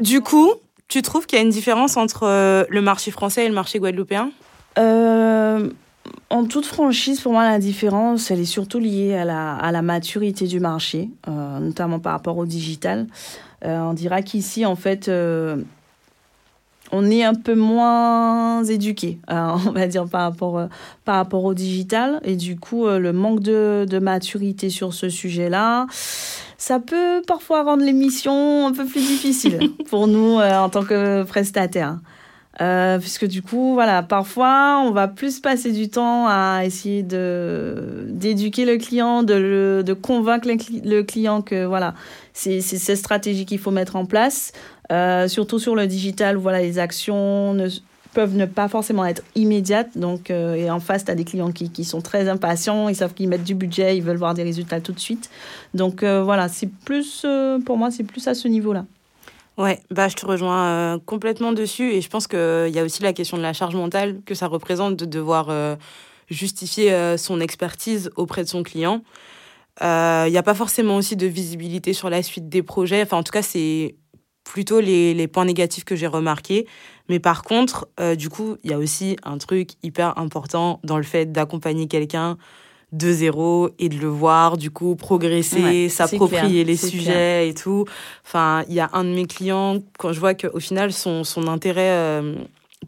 Du 0.00 0.20
coup, 0.20 0.52
tu 0.86 1.02
trouves 1.02 1.26
qu'il 1.26 1.38
y 1.38 1.40
a 1.40 1.44
une 1.44 1.50
différence 1.50 1.96
entre 1.96 2.66
le 2.70 2.80
marché 2.80 3.10
français 3.10 3.44
et 3.44 3.48
le 3.48 3.54
marché 3.54 3.80
guadeloupéen? 3.80 4.30
En 6.30 6.44
toute 6.44 6.64
franchise, 6.64 7.20
pour 7.20 7.32
moi, 7.32 7.42
la 7.44 7.58
différence, 7.58 8.30
elle 8.30 8.40
est 8.40 8.44
surtout 8.44 8.78
liée 8.78 9.14
à 9.14 9.24
la, 9.24 9.56
à 9.56 9.72
la 9.72 9.82
maturité 9.82 10.46
du 10.46 10.58
marché, 10.58 11.10
notamment 11.26 11.98
par 11.98 12.12
rapport 12.12 12.38
au 12.38 12.46
digital. 12.46 13.06
on 13.62 13.92
dira 13.92 14.22
qu'ici, 14.22 14.64
en 14.64 14.74
fait, 14.74 15.10
on 16.92 17.10
est 17.10 17.22
un 17.22 17.34
peu 17.34 17.54
moins 17.54 18.64
éduqué, 18.64 19.18
euh, 19.30 19.56
on 19.66 19.72
va 19.72 19.86
dire, 19.86 20.06
par 20.06 20.22
rapport, 20.22 20.58
euh, 20.58 20.66
par 21.04 21.16
rapport 21.16 21.44
au 21.44 21.54
digital. 21.54 22.20
Et 22.24 22.36
du 22.36 22.56
coup, 22.56 22.86
euh, 22.86 22.98
le 22.98 23.12
manque 23.12 23.40
de, 23.40 23.98
maturité 24.00 24.70
sur 24.70 24.94
ce 24.94 25.08
sujet-là, 25.10 25.86
ça 26.56 26.80
peut 26.80 27.22
parfois 27.26 27.64
rendre 27.64 27.84
l'émission 27.84 28.66
un 28.66 28.72
peu 28.72 28.86
plus 28.86 29.00
difficile 29.00 29.58
pour 29.90 30.06
nous 30.06 30.38
en 30.38 30.68
tant 30.70 30.84
que 30.84 31.22
prestataires. 31.24 31.98
Puisque 33.00 33.26
du 33.26 33.42
coup, 33.42 33.74
voilà, 33.74 34.02
parfois, 34.02 34.82
on 34.84 34.90
va 34.90 35.08
plus 35.08 35.40
passer 35.40 35.72
du 35.72 35.88
temps 35.88 36.26
à 36.28 36.62
essayer 36.64 37.02
de 37.02 38.06
d'éduquer 38.08 38.66
le 38.66 38.76
client, 38.76 39.22
de, 39.22 39.82
de 39.84 39.92
convaincre 39.94 40.48
le, 40.48 41.02
client 41.02 41.40
que 41.40 41.64
voilà, 41.64 41.94
c'est 42.34 42.60
cette 42.60 42.96
stratégie 42.96 43.46
qu'il 43.46 43.58
faut 43.58 43.70
mettre 43.70 43.96
en 43.96 44.04
place. 44.04 44.52
Euh, 44.90 45.28
surtout 45.28 45.58
sur 45.58 45.74
le 45.76 45.86
digital, 45.86 46.36
voilà, 46.36 46.60
les 46.60 46.78
actions 46.78 47.56
peuvent 48.12 48.34
ne 48.34 48.46
pas 48.46 48.68
forcément 48.68 49.04
être 49.04 49.22
immédiates. 49.36 49.96
Donc, 49.96 50.30
euh, 50.30 50.54
et 50.54 50.70
en 50.70 50.80
face, 50.80 51.04
tu 51.04 51.10
as 51.10 51.14
des 51.14 51.24
clients 51.24 51.52
qui, 51.52 51.84
sont 51.84 52.00
très 52.00 52.28
impatients, 52.28 52.88
ils 52.88 52.96
savent 52.96 53.14
qu'ils 53.14 53.28
mettent 53.28 53.44
du 53.44 53.54
budget, 53.54 53.96
ils 53.96 54.02
veulent 54.02 54.16
voir 54.16 54.34
des 54.34 54.42
résultats 54.42 54.80
tout 54.80 54.92
de 54.92 55.00
suite. 55.00 55.30
Donc 55.74 56.02
voilà, 56.02 56.48
c'est 56.48 56.70
plus, 56.84 57.24
pour 57.64 57.76
moi, 57.76 57.90
c'est 57.90 58.04
plus 58.04 58.26
à 58.26 58.34
ce 58.34 58.48
niveau-là. 58.48 58.84
Ouais, 59.60 59.78
bah, 59.90 60.08
je 60.08 60.16
te 60.16 60.24
rejoins 60.24 60.64
euh, 60.68 60.98
complètement 61.04 61.52
dessus. 61.52 61.92
Et 61.92 62.00
je 62.00 62.08
pense 62.08 62.26
qu'il 62.26 62.38
y 62.38 62.78
a 62.78 62.82
aussi 62.82 63.02
la 63.02 63.12
question 63.12 63.36
de 63.36 63.42
la 63.42 63.52
charge 63.52 63.74
mentale 63.74 64.22
que 64.24 64.34
ça 64.34 64.46
représente 64.46 64.96
de 64.96 65.04
devoir 65.04 65.50
euh, 65.50 65.76
justifier 66.30 66.94
euh, 66.94 67.18
son 67.18 67.40
expertise 67.40 68.10
auprès 68.16 68.42
de 68.42 68.48
son 68.48 68.62
client. 68.62 69.02
Il 69.82 70.30
n'y 70.30 70.38
a 70.38 70.42
pas 70.42 70.54
forcément 70.54 70.96
aussi 70.96 71.14
de 71.14 71.26
visibilité 71.26 71.92
sur 71.92 72.08
la 72.08 72.22
suite 72.22 72.48
des 72.48 72.62
projets. 72.62 73.02
Enfin, 73.02 73.18
en 73.18 73.22
tout 73.22 73.32
cas, 73.32 73.42
c'est 73.42 73.96
plutôt 74.52 74.80
les, 74.80 75.14
les, 75.14 75.28
points 75.28 75.44
négatifs 75.44 75.84
que 75.84 75.96
j'ai 75.96 76.06
remarqués. 76.06 76.66
Mais 77.08 77.18
par 77.18 77.42
contre, 77.42 77.88
du 78.16 78.28
coup, 78.28 78.56
il 78.62 78.70
y 78.70 78.74
a 78.74 78.78
aussi 78.78 79.16
un 79.24 79.38
truc 79.38 79.70
hyper 79.82 80.16
important 80.16 80.80
dans 80.84 80.96
le 80.96 81.02
fait 81.02 81.32
d'accompagner 81.32 81.88
quelqu'un 81.88 82.36
de 82.92 83.12
zéro 83.12 83.70
et 83.78 83.88
de 83.88 83.96
le 83.96 84.08
voir 84.08 84.56
du 84.56 84.70
coup 84.70 84.96
progresser, 84.96 85.88
s'approprier 85.88 86.64
les 86.64 86.76
sujets 86.76 87.48
et 87.48 87.54
tout. 87.54 87.84
Enfin, 88.26 88.64
il 88.68 88.74
y 88.74 88.80
a 88.80 88.90
un 88.92 89.04
de 89.04 89.10
mes 89.10 89.26
clients 89.26 89.78
quand 89.98 90.12
je 90.12 90.20
vois 90.20 90.34
qu'au 90.34 90.60
final 90.60 90.92
son 90.92 91.24
son 91.24 91.46
intérêt 91.46 91.90
euh, 91.90 92.34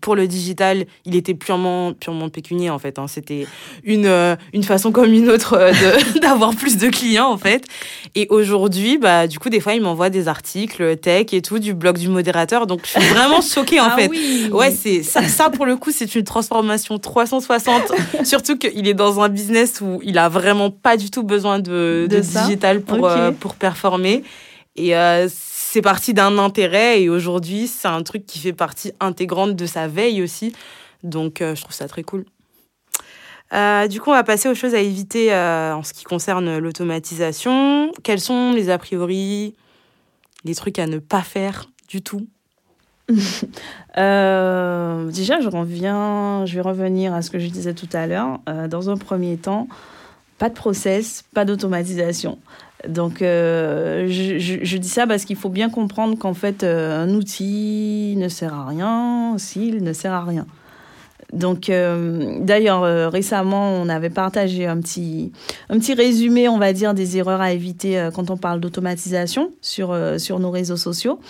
pour 0.01 0.17
le 0.17 0.27
digital, 0.27 0.87
il 1.05 1.15
était 1.15 1.35
purement, 1.35 1.93
purement 1.93 2.29
pécunier 2.29 2.71
en 2.71 2.79
fait. 2.79 2.99
Hein. 2.99 3.07
C'était 3.09 3.47
une, 3.85 4.07
euh, 4.07 4.37
une 4.55 4.63
façon 4.63 4.91
comme 4.91 5.13
une 5.13 5.29
autre 5.29 5.55
euh, 5.59 5.73
d'avoir 6.21 6.55
plus 6.55 6.79
de 6.79 6.89
clients 6.89 7.29
en 7.29 7.37
fait. 7.37 7.65
Et 8.15 8.27
aujourd'hui, 8.31 8.99
bah, 8.99 9.27
du 9.27 9.39
coup, 9.39 9.51
des 9.51 9.61
fois, 9.61 9.75
il 9.75 9.83
m'envoie 9.83 10.09
des 10.11 10.29
articles 10.29 10.97
tech 10.97 11.27
et 11.33 11.43
tout 11.43 11.59
du 11.59 11.75
blog 11.75 11.99
du 11.99 12.09
modérateur. 12.09 12.67
Donc, 12.67 12.81
je 12.85 12.99
suis 12.99 13.09
vraiment 13.11 13.43
choquée 13.43 13.81
en 13.81 13.85
ah 13.91 13.97
fait. 13.97 14.11
Ouais, 14.51 14.71
c'est 14.71 15.03
ça, 15.03 15.29
ça, 15.29 15.51
pour 15.51 15.67
le 15.67 15.77
coup, 15.77 15.91
c'est 15.93 16.15
une 16.15 16.25
transformation 16.25 16.99
360. 16.99 17.93
Surtout 18.25 18.57
qu'il 18.57 18.89
est 18.89 18.95
dans 18.95 19.21
un 19.21 19.29
business 19.29 19.81
où 19.83 20.01
il 20.03 20.17
a 20.19 20.29
vraiment 20.29 20.71
pas 20.71 20.97
du 20.97 21.11
tout 21.11 21.23
besoin 21.23 21.59
de, 21.59 22.07
de, 22.09 22.19
digital 22.19 22.81
pour, 22.81 23.07
euh, 23.07 23.31
pour 23.31 23.55
performer. 23.55 24.25
Et 24.75 24.95
c'est 25.73 25.81
parti 25.81 26.13
d'un 26.13 26.37
intérêt 26.37 27.01
et 27.01 27.09
aujourd'hui, 27.09 27.67
c'est 27.67 27.89
un 27.89 28.03
truc 28.03 28.27
qui 28.27 28.39
fait 28.39 28.53
partie 28.53 28.93
intégrante 29.01 29.57
de 29.57 29.65
sa 29.65 29.89
veille 29.89 30.23
aussi. 30.23 30.55
Donc, 31.03 31.41
euh, 31.41 31.55
je 31.55 31.63
trouve 31.63 31.75
ça 31.75 31.89
très 31.89 32.03
cool. 32.03 32.27
Euh, 33.55 33.89
du 33.89 33.99
coup, 33.99 34.11
on 34.11 34.13
va 34.13 34.23
passer 34.23 34.51
aux 34.51 34.55
choses 34.55 34.75
à 34.75 34.81
éviter 34.81 35.33
euh, 35.33 35.75
en 35.75 35.83
ce 35.83 35.95
qui 35.95 36.05
concerne 36.05 36.59
l'automatisation. 36.59 37.91
Quels 38.03 38.21
sont 38.21 38.53
les 38.53 38.69
a 38.69 38.77
priori, 38.77 39.55
les 40.45 40.55
trucs 40.55 40.79
à 40.79 40.87
ne 40.87 40.99
pas 40.99 41.23
faire 41.23 41.71
du 41.89 42.03
tout? 42.03 42.27
Déjà, 43.09 43.25
je 43.97 45.49
reviens, 45.49 46.45
je 46.45 46.55
vais 46.55 46.61
revenir 46.61 47.15
à 47.15 47.23
ce 47.23 47.31
que 47.31 47.39
je 47.39 47.47
disais 47.47 47.73
tout 47.73 47.89
à 47.95 48.07
l'heure. 48.07 48.41
dans 48.69 48.91
un 48.91 48.99
premier 48.99 49.39
temps, 49.39 49.69
pas 50.37 50.51
de 50.51 50.55
process, 50.55 51.25
pas 51.33 51.47
d'automatisation. 51.47 52.39
Donc, 52.89 53.23
euh, 53.23 54.07
je, 54.09 54.77
dis 54.77 54.89
ça 54.89 55.07
parce 55.07 55.25
qu'il 55.25 55.37
faut 55.37 55.49
bien 55.49 55.71
comprendre 55.71 56.19
qu'en 56.19 56.35
fait, 56.35 56.65
euh, 56.65 57.03
un 57.03 57.15
outil 57.15 58.15
ne 58.17 58.29
sert 58.29 58.55
à 58.55 58.67
rien 58.67 59.35
s'il 59.39 59.83
ne 59.83 59.93
sert 59.93 60.13
à 60.13 60.25
rien. 60.25 60.47
Donc, 61.33 61.71
euh, 61.71 62.39
d'ailleurs, 62.41 63.11
récemment, 63.11 63.71
on 63.71 63.89
avait 63.89 64.11
partagé 64.11 64.67
un 64.67 64.79
petit, 64.81 65.33
un 65.71 65.79
petit 65.79 65.95
résumé, 65.95 66.47
on 66.49 66.59
va 66.59 66.75
dire, 66.75 66.93
des 66.93 67.17
erreurs 67.17 67.41
à 67.41 67.53
éviter 67.53 68.11
quand 68.15 68.31
on 68.31 68.37
parle 68.37 68.61
d'automatisation 68.61 69.51
sur, 69.63 69.97
sur 70.19 70.41
nos 70.41 70.51
réseaux 70.51 70.77
sociaux. 70.77 71.21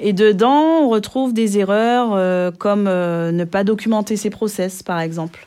Et 0.00 0.12
dedans, 0.12 0.82
on 0.82 0.88
retrouve 0.88 1.34
des 1.34 1.58
erreurs 1.58 2.52
comme 2.58 2.84
ne 2.84 3.44
pas 3.44 3.62
documenter 3.62 4.16
ses 4.16 4.30
process, 4.30 4.82
par 4.82 4.98
exemple. 4.98 5.46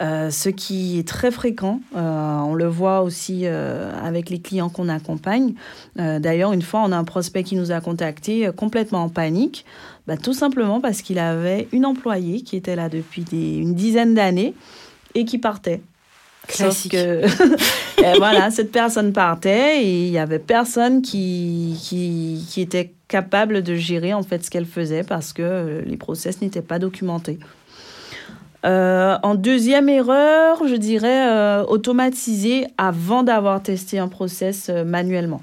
Euh, 0.00 0.30
ce 0.30 0.48
qui 0.48 0.98
est 0.98 1.06
très 1.06 1.30
fréquent. 1.30 1.80
Euh, 1.94 2.38
on 2.38 2.54
le 2.54 2.66
voit 2.66 3.02
aussi 3.02 3.42
euh, 3.44 3.92
avec 4.02 4.30
les 4.30 4.40
clients 4.40 4.70
qu'on 4.70 4.88
accompagne. 4.88 5.52
D'ailleurs, 5.96 6.52
une 6.52 6.62
fois, 6.62 6.82
on 6.84 6.92
a 6.92 6.96
un 6.96 7.04
prospect 7.04 7.42
qui 7.42 7.56
nous 7.56 7.70
a 7.70 7.80
contacté 7.80 8.50
complètement 8.56 9.04
en 9.04 9.08
panique, 9.10 9.66
bah, 10.06 10.16
tout 10.16 10.32
simplement 10.32 10.80
parce 10.80 11.02
qu'il 11.02 11.18
avait 11.18 11.68
une 11.72 11.84
employée 11.84 12.40
qui 12.40 12.56
était 12.56 12.76
là 12.76 12.88
depuis 12.88 13.24
une 13.32 13.74
dizaine 13.74 14.14
d'années 14.14 14.54
et 15.14 15.26
qui 15.26 15.36
partait. 15.36 15.82
Classique. 16.48 16.96
voilà, 18.16 18.50
cette 18.50 18.72
personne 18.72 19.12
partait 19.12 19.84
et 19.84 20.06
il 20.06 20.12
y 20.12 20.18
avait 20.18 20.38
personne 20.38 21.02
qui, 21.02 21.78
qui, 21.82 22.46
qui 22.48 22.62
était 22.62 22.92
capable 23.08 23.62
de 23.62 23.74
gérer 23.74 24.14
en 24.14 24.22
fait 24.22 24.42
ce 24.42 24.50
qu'elle 24.50 24.64
faisait 24.64 25.02
parce 25.02 25.34
que 25.34 25.82
les 25.84 25.96
process 25.98 26.40
n'étaient 26.40 26.62
pas 26.62 26.78
documentés. 26.78 27.38
Euh, 28.64 29.16
en 29.22 29.34
deuxième 29.34 29.88
erreur, 29.88 30.66
je 30.66 30.74
dirais 30.74 31.30
euh, 31.30 31.64
automatiser 31.64 32.66
avant 32.76 33.22
d'avoir 33.22 33.62
testé 33.62 33.98
un 33.98 34.08
process 34.08 34.68
euh, 34.68 34.84
manuellement. 34.84 35.40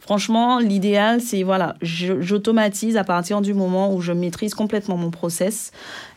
Franchement, 0.00 0.58
l'idéal, 0.58 1.20
c'est 1.20 1.42
voilà, 1.42 1.74
j'automatise 1.82 2.96
à 2.96 3.04
partir 3.04 3.42
du 3.42 3.52
moment 3.52 3.92
où 3.92 4.00
je 4.00 4.12
maîtrise 4.12 4.54
complètement 4.54 4.96
mon 4.96 5.10
process 5.10 5.70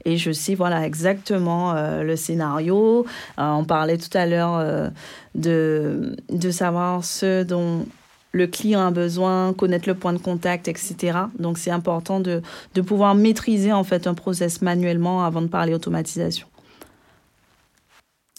et 0.06 0.15
je 0.15 0.32
sais 0.32 0.56
voilà 0.56 0.86
exactement 0.86 1.74
le 2.02 2.15
scénario. 2.15 3.06
on 3.38 3.65
parlait 3.65 3.97
tout 3.97 4.17
à 4.17 4.26
l'heure 4.26 4.91
de, 5.36 6.15
de 6.30 6.52
savoir 6.52 7.04
ce 7.04 7.43
dont 7.43 7.86
le 8.32 8.48
client 8.48 8.86
a 8.88 8.91
besoin, 8.91 9.54
connaître 9.54 9.88
le 9.88 9.96
point 9.96 10.13
de 10.13 10.20
contact, 10.20 10.67
etc. 10.67 11.20
Donc 11.38 11.58
c'est 11.58 11.72
important 11.72 12.20
de, 12.20 12.41
de, 12.74 12.82
pouvoir 12.82 13.15
maîtriser 13.15 13.74
en 13.74 13.84
fait 13.84 14.08
un 14.08 14.13
process 14.13 14.62
manuellement 14.62 15.26
avant 15.26 15.41
de 15.41 15.48
parler 15.48 15.74
automatisation. 15.74 16.48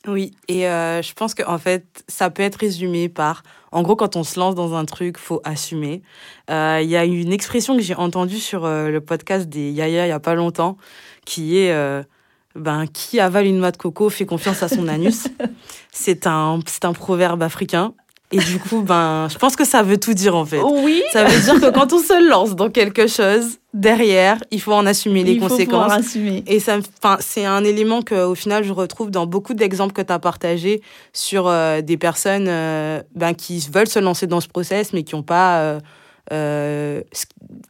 Oui, 0.08 0.32
et 0.48 0.66
euh, 0.66 1.00
je 1.00 1.12
pense 1.12 1.32
qu'en 1.34 1.58
fait, 1.58 2.04
ça 2.08 2.28
peut 2.28 2.42
être 2.42 2.56
résumé 2.56 3.08
par, 3.08 3.44
en 3.70 3.82
gros, 3.82 3.94
quand 3.94 4.16
on 4.16 4.24
se 4.24 4.38
lance 4.40 4.56
dans 4.56 4.74
un 4.74 4.84
truc, 4.84 5.16
faut 5.16 5.40
assumer. 5.44 6.02
Euh, 6.50 6.80
il 6.82 6.88
y 6.88 6.96
a 6.96 7.04
une 7.04 7.32
expression 7.32 7.76
que 7.76 7.82
j'ai 7.82 7.94
entendue 7.94 8.40
sur 8.40 8.64
euh, 8.64 8.88
le 8.88 9.00
podcast 9.00 9.48
des 9.48 9.70
Yaya 9.70 10.06
il 10.06 10.08
y 10.08 10.12
a 10.12 10.18
pas 10.18 10.34
longtemps, 10.34 10.76
qui 11.24 11.58
est, 11.58 11.72
ben, 12.56 12.86
qui 12.88 13.20
avale 13.20 13.46
une 13.46 13.58
noix 13.58 13.70
de 13.70 13.76
coco 13.76 14.10
fait 14.10 14.26
confiance 14.26 14.64
à 14.64 14.68
son 14.68 14.88
anus? 14.88 15.28
c'est 15.92 16.26
un, 16.26 16.58
c'est 16.66 16.84
un 16.84 16.94
proverbe 16.94 17.42
africain 17.44 17.94
et 18.32 18.38
du 18.38 18.58
coup, 18.58 18.82
ben, 18.82 19.28
je 19.30 19.38
pense 19.38 19.56
que 19.56 19.64
ça 19.64 19.82
veut 19.82 19.98
tout 19.98 20.14
dire 20.14 20.34
en 20.34 20.44
fait. 20.44 20.60
Oui. 20.62 21.02
Ça 21.12 21.24
veut 21.24 21.40
dire 21.40 21.60
que 21.60 21.70
quand 21.70 21.92
on 21.92 21.98
se 21.98 22.28
lance 22.28 22.56
dans 22.56 22.70
quelque 22.70 23.06
chose, 23.06 23.58
derrière, 23.74 24.42
il 24.50 24.60
faut 24.60 24.72
en 24.72 24.86
assumer 24.86 25.22
les 25.22 25.38
conséquences. 25.38 25.92
assumer. 25.92 26.42
Et 26.46 26.58
ça, 26.58 26.78
enfin, 27.02 27.18
c'est 27.20 27.44
un 27.44 27.64
élément 27.64 28.02
que, 28.02 28.24
au 28.24 28.34
final, 28.34 28.64
je 28.64 28.72
retrouve 28.72 29.10
dans 29.10 29.26
beaucoup 29.26 29.54
d'exemples 29.54 29.92
que 29.92 30.02
tu 30.02 30.12
as 30.12 30.18
partagés 30.18 30.82
sur 31.12 31.46
euh, 31.46 31.82
des 31.82 31.96
personnes 31.96 32.46
euh, 32.48 33.02
ben, 33.14 33.34
qui 33.34 33.66
veulent 33.72 33.88
se 33.88 33.98
lancer 33.98 34.26
dans 34.26 34.40
ce 34.40 34.48
process, 34.48 34.92
mais 34.92 35.02
qui 35.02 35.14
n'ont 35.14 35.22
pas, 35.22 35.78
euh, 36.32 37.02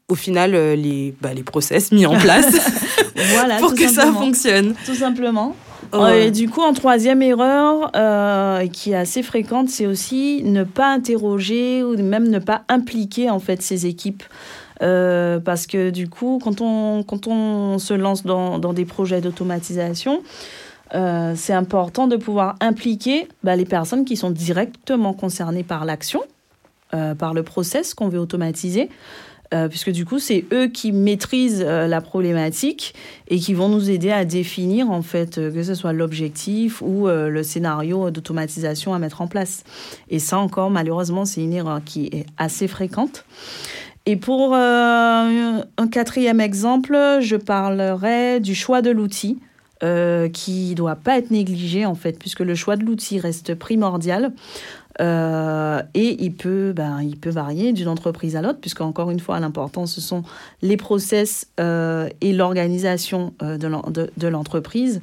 au 0.08 0.14
final, 0.14 0.52
les, 0.52 1.14
ben, 1.20 1.34
les 1.34 1.42
process 1.42 1.92
mis 1.92 2.06
en 2.06 2.16
place 2.16 2.46
voilà, 3.16 3.56
pour 3.58 3.74
que 3.74 3.88
ça 3.88 4.12
fonctionne. 4.12 4.74
Tout 4.86 4.94
simplement. 4.94 5.56
Et 5.92 6.30
du 6.30 6.48
coup, 6.48 6.62
en 6.62 6.72
troisième 6.72 7.22
erreur, 7.22 7.90
euh, 7.94 8.66
qui 8.68 8.92
est 8.92 8.96
assez 8.96 9.22
fréquente, 9.22 9.68
c'est 9.68 9.86
aussi 9.86 10.42
ne 10.44 10.64
pas 10.64 10.92
interroger 10.92 11.82
ou 11.82 11.96
même 11.96 12.28
ne 12.28 12.38
pas 12.38 12.62
impliquer 12.68 13.30
en 13.30 13.38
fait 13.38 13.62
ses 13.62 13.86
équipes. 13.86 14.22
Euh, 14.80 15.38
parce 15.38 15.66
que 15.66 15.90
du 15.90 16.08
coup, 16.08 16.40
quand 16.42 16.60
on, 16.60 17.02
quand 17.02 17.26
on 17.28 17.78
se 17.78 17.94
lance 17.94 18.24
dans, 18.24 18.58
dans 18.58 18.72
des 18.72 18.84
projets 18.84 19.20
d'automatisation, 19.20 20.22
euh, 20.94 21.34
c'est 21.36 21.52
important 21.52 22.08
de 22.08 22.16
pouvoir 22.16 22.56
impliquer 22.60 23.28
bah, 23.44 23.54
les 23.54 23.64
personnes 23.64 24.04
qui 24.04 24.16
sont 24.16 24.30
directement 24.30 25.12
concernées 25.12 25.64
par 25.64 25.84
l'action, 25.84 26.22
par 27.18 27.32
le 27.32 27.42
process 27.42 27.94
qu'on 27.94 28.10
veut 28.10 28.18
automatiser. 28.18 28.90
Euh, 29.52 29.68
puisque 29.68 29.90
du 29.90 30.04
coup, 30.04 30.18
c'est 30.18 30.44
eux 30.52 30.68
qui 30.68 30.92
maîtrisent 30.92 31.64
euh, 31.66 31.86
la 31.86 32.00
problématique 32.00 32.94
et 33.28 33.38
qui 33.38 33.52
vont 33.52 33.68
nous 33.68 33.90
aider 33.90 34.10
à 34.10 34.24
définir, 34.24 34.90
en 34.90 35.02
fait, 35.02 35.36
euh, 35.36 35.50
que 35.50 35.62
ce 35.62 35.74
soit 35.74 35.92
l'objectif 35.92 36.80
ou 36.80 37.06
le 37.06 37.42
scénario 37.42 38.10
d'automatisation 38.10 38.94
à 38.94 38.98
mettre 38.98 39.20
en 39.20 39.26
place. 39.26 39.64
Et 40.08 40.18
ça 40.18 40.38
encore, 40.38 40.70
malheureusement, 40.70 41.24
c'est 41.24 41.42
une 41.42 41.52
erreur 41.52 41.80
qui 41.84 42.06
est 42.06 42.26
assez 42.38 42.68
fréquente. 42.68 43.24
Et 44.06 44.16
pour 44.16 44.54
un 44.54 45.62
quatrième 45.90 46.40
exemple, 46.40 46.96
je 47.20 47.36
parlerai 47.36 48.40
du 48.40 48.54
choix 48.54 48.82
de 48.82 48.90
l'outil. 48.90 49.38
qui 49.80 50.70
ne 50.70 50.74
doit 50.74 50.94
pas 50.96 51.18
être 51.18 51.30
négligé 51.30 51.86
en 51.86 51.94
fait, 51.94 52.18
puisque 52.18 52.40
le 52.40 52.54
choix 52.54 52.76
de 52.76 52.84
l'outil 52.84 53.18
reste 53.18 53.54
primordial. 53.54 54.32
Euh, 55.00 55.82
et 55.94 56.22
il 56.22 56.34
peut, 56.34 56.72
ben, 56.74 57.00
il 57.02 57.16
peut 57.16 57.30
varier 57.30 57.72
d'une 57.72 57.88
entreprise 57.88 58.36
à 58.36 58.42
l'autre, 58.42 58.58
puisque 58.60 58.80
encore 58.80 59.10
une 59.10 59.20
fois, 59.20 59.40
l'important, 59.40 59.86
ce 59.86 60.00
sont 60.00 60.22
les 60.60 60.76
process 60.76 61.46
euh, 61.60 62.08
et 62.20 62.32
l'organisation 62.32 63.34
euh, 63.42 63.58
de 63.58 64.28
l'entreprise. 64.28 65.00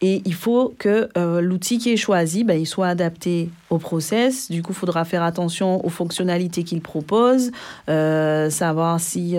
Et 0.00 0.22
il 0.24 0.34
faut 0.34 0.72
que 0.78 1.08
l'outil 1.40 1.78
qui 1.78 1.90
est 1.90 1.96
choisi, 1.96 2.44
ben, 2.44 2.56
il 2.56 2.66
soit 2.66 2.86
adapté 2.86 3.50
au 3.68 3.78
process. 3.78 4.48
Du 4.48 4.62
coup, 4.62 4.70
il 4.70 4.76
faudra 4.76 5.04
faire 5.04 5.24
attention 5.24 5.84
aux 5.84 5.88
fonctionnalités 5.88 6.62
qu'il 6.62 6.80
propose, 6.80 7.50
savoir 7.88 9.00
si 9.00 9.36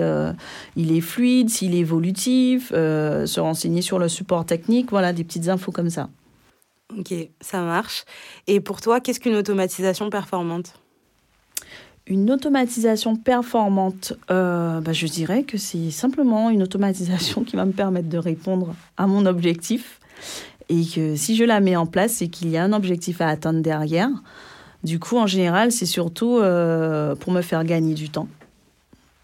il 0.76 0.92
est 0.94 1.00
fluide, 1.00 1.48
s'il 1.48 1.74
est 1.74 1.78
évolutif, 1.78 2.68
se 2.72 3.40
renseigner 3.40 3.80
sur 3.80 3.98
le 3.98 4.08
support 4.08 4.44
technique. 4.44 4.90
Voilà, 4.90 5.14
des 5.14 5.24
petites 5.24 5.48
infos 5.48 5.72
comme 5.72 5.88
ça. 5.88 6.10
Ok, 6.98 7.14
ça 7.40 7.62
marche. 7.62 8.04
Et 8.46 8.60
pour 8.60 8.80
toi, 8.80 9.00
qu'est-ce 9.00 9.20
qu'une 9.20 9.36
automatisation 9.36 10.10
performante? 10.10 10.74
Une 12.06 12.30
automatisation 12.30 13.14
performante, 13.14 14.14
euh, 14.30 14.80
bah, 14.80 14.92
je 14.92 15.06
dirais 15.06 15.44
que 15.44 15.58
c'est 15.58 15.90
simplement 15.90 16.50
une 16.50 16.62
automatisation 16.62 17.44
qui 17.46 17.56
va 17.56 17.64
me 17.64 17.72
permettre 17.72 18.08
de 18.08 18.18
répondre 18.18 18.74
à 18.96 19.06
mon 19.06 19.26
objectif. 19.26 20.00
Et 20.68 20.84
que 20.84 21.16
si 21.16 21.36
je 21.36 21.44
la 21.44 21.60
mets 21.60 21.76
en 21.76 21.86
place, 21.86 22.14
c'est 22.14 22.28
qu'il 22.28 22.48
y 22.48 22.56
a 22.56 22.64
un 22.64 22.72
objectif 22.72 23.20
à 23.20 23.28
atteindre 23.28 23.60
derrière. 23.60 24.10
Du 24.82 24.98
coup, 24.98 25.18
en 25.18 25.26
général, 25.26 25.72
c'est 25.72 25.86
surtout 25.86 26.38
euh, 26.38 27.14
pour 27.14 27.32
me 27.32 27.42
faire 27.42 27.64
gagner 27.64 27.94
du 27.94 28.08
temps. 28.08 28.28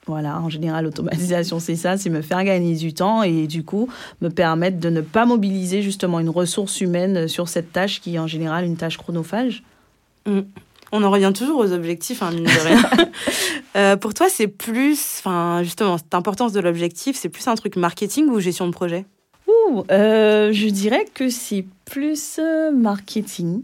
Voilà, 0.06 0.40
en 0.40 0.48
général, 0.48 0.84
l'automatisation, 0.84 1.58
c'est 1.58 1.74
ça, 1.74 1.96
c'est 1.96 2.10
me 2.10 2.22
faire 2.22 2.44
gagner 2.44 2.76
du 2.76 2.94
temps 2.94 3.24
et 3.24 3.48
du 3.48 3.64
coup, 3.64 3.88
me 4.20 4.28
permettre 4.28 4.78
de 4.78 4.88
ne 4.88 5.00
pas 5.00 5.26
mobiliser 5.26 5.82
justement 5.82 6.20
une 6.20 6.30
ressource 6.30 6.80
humaine 6.80 7.26
sur 7.26 7.48
cette 7.48 7.72
tâche 7.72 8.00
qui 8.00 8.14
est 8.14 8.18
en 8.20 8.28
général 8.28 8.64
une 8.64 8.76
tâche 8.76 8.98
chronophage. 8.98 9.64
Mm. 10.26 10.40
On 10.92 11.02
en 11.02 11.10
revient 11.10 11.32
toujours 11.34 11.58
aux 11.58 11.72
objectifs, 11.72 12.22
hein, 12.22 12.30
mine 12.30 12.44
de 12.44 12.66
rien. 12.66 12.82
Euh, 13.76 13.94
pour 13.94 14.14
toi, 14.14 14.28
c'est 14.30 14.46
plus, 14.46 15.18
enfin, 15.18 15.62
justement, 15.62 15.98
cette 15.98 16.14
importance 16.14 16.54
de 16.54 16.60
l'objectif, 16.60 17.14
c'est 17.14 17.28
plus 17.28 17.46
un 17.46 17.54
truc 17.56 17.76
marketing 17.76 18.30
ou 18.30 18.40
gestion 18.40 18.66
de 18.66 18.72
projet? 18.72 19.04
Ouh, 19.46 19.84
euh, 19.90 20.50
je 20.50 20.68
dirais 20.68 21.04
que 21.12 21.28
c'est 21.28 21.66
plus 21.84 22.38
euh, 22.38 22.70
marketing. 22.70 23.60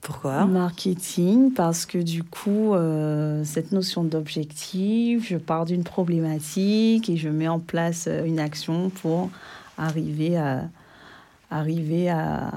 Pourquoi 0.00 0.46
Marketing, 0.46 1.52
parce 1.52 1.84
que 1.84 1.98
du 1.98 2.22
coup, 2.22 2.74
euh, 2.74 3.44
cette 3.44 3.70
notion 3.72 4.02
d'objectif, 4.02 5.28
je 5.28 5.36
pars 5.36 5.66
d'une 5.66 5.84
problématique 5.84 7.10
et 7.10 7.16
je 7.16 7.28
mets 7.28 7.48
en 7.48 7.58
place 7.58 8.06
euh, 8.08 8.24
une 8.24 8.40
action 8.40 8.88
pour 8.88 9.30
arriver 9.76 10.38
à, 10.38 10.62
arriver 11.50 12.08
à, 12.08 12.50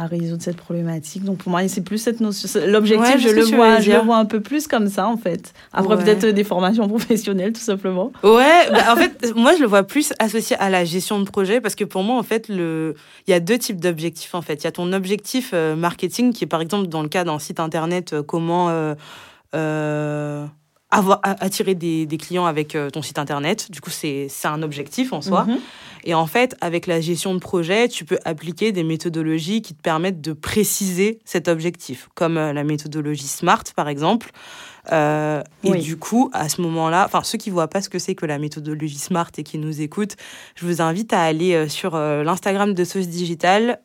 à 0.00 0.06
résoudre 0.06 0.42
cette 0.42 0.56
problématique. 0.56 1.24
Donc 1.24 1.38
pour 1.38 1.50
moi, 1.50 1.68
c'est 1.68 1.82
plus 1.82 1.98
cette 1.98 2.20
notion. 2.20 2.48
L'objectif, 2.66 3.18
je 3.18 3.28
le 3.28 3.42
vois, 3.42 3.80
je 3.80 3.92
le 3.92 3.98
vois 3.98 4.16
un 4.16 4.24
peu 4.24 4.40
plus 4.40 4.66
comme 4.66 4.88
ça 4.88 5.06
en 5.06 5.18
fait. 5.18 5.52
Après 5.74 5.98
peut-être 5.98 6.26
des 6.26 6.42
formations 6.42 6.88
professionnelles 6.94 7.52
tout 7.52 7.60
simplement. 7.60 8.10
Ouais, 8.22 8.70
bah, 8.70 8.94
en 8.94 8.96
fait, 8.96 9.32
moi 9.36 9.54
je 9.54 9.60
le 9.60 9.66
vois 9.66 9.82
plus 9.82 10.14
associé 10.18 10.56
à 10.56 10.70
la 10.70 10.86
gestion 10.86 11.20
de 11.20 11.24
projet 11.24 11.60
parce 11.60 11.74
que 11.74 11.84
pour 11.84 12.02
moi 12.02 12.16
en 12.16 12.22
fait, 12.22 12.48
le 12.48 12.94
il 13.26 13.30
y 13.30 13.34
a 13.34 13.40
deux 13.40 13.58
types 13.58 13.78
d'objectifs 13.78 14.34
en 14.34 14.40
fait. 14.40 14.54
Il 14.54 14.64
y 14.64 14.68
a 14.68 14.72
ton 14.72 14.90
objectif 14.94 15.50
euh, 15.52 15.76
marketing 15.76 16.32
qui 16.32 16.44
est 16.44 16.46
par 16.46 16.62
exemple 16.62 16.86
dans 16.86 17.02
le 17.02 17.08
cas 17.08 17.24
d'un 17.24 17.38
site 17.38 17.60
internet 17.60 18.14
euh, 18.14 18.22
comment 18.22 18.94
euh, 19.54 20.46
avoir 20.90 21.20
attirer 21.22 21.74
des, 21.74 22.06
des, 22.06 22.16
clients 22.16 22.46
avec 22.46 22.76
ton 22.92 23.02
site 23.02 23.18
internet. 23.18 23.70
Du 23.70 23.80
coup, 23.80 23.90
c'est 23.90 24.28
un 24.44 24.62
objectif 24.62 25.12
en 25.12 25.22
soi. 25.22 25.44
Mhm. 25.44 25.58
Et 26.04 26.14
en 26.14 26.26
fait, 26.26 26.56
avec 26.60 26.86
la 26.86 27.00
gestion 27.00 27.34
de 27.34 27.40
projet, 27.40 27.88
tu 27.88 28.04
peux 28.04 28.18
appliquer 28.24 28.72
des 28.72 28.84
méthodologies 28.84 29.62
qui 29.62 29.74
te 29.74 29.82
permettent 29.82 30.20
de 30.20 30.32
préciser 30.32 31.18
cet 31.24 31.48
objectif, 31.48 32.08
comme 32.14 32.36
euh, 32.36 32.52
la 32.52 32.64
méthodologie 32.64 33.26
SMART, 33.26 33.64
par 33.76 33.88
exemple. 33.88 34.30
Euh, 34.92 35.42
et 35.62 35.72
du 35.72 35.98
coup, 35.98 36.30
à 36.32 36.48
ce 36.48 36.62
moment-là, 36.62 37.04
enfin 37.04 37.22
ceux 37.22 37.36
qui 37.36 37.50
voient 37.50 37.68
pas 37.68 37.82
ce 37.82 37.90
que 37.90 37.98
c'est 37.98 38.14
que 38.14 38.24
la 38.24 38.38
méthodologie 38.38 38.98
Smart 38.98 39.30
et 39.36 39.42
qui 39.42 39.58
nous 39.58 39.82
écoutent, 39.82 40.16
je 40.54 40.64
vous 40.64 40.80
invite 40.80 41.12
à 41.12 41.20
aller 41.20 41.52
euh, 41.52 41.68
sur 41.68 41.96
l'Instagram 41.98 42.72
de 42.72 42.84
Sauce 42.84 43.08
Digital, 43.08 43.80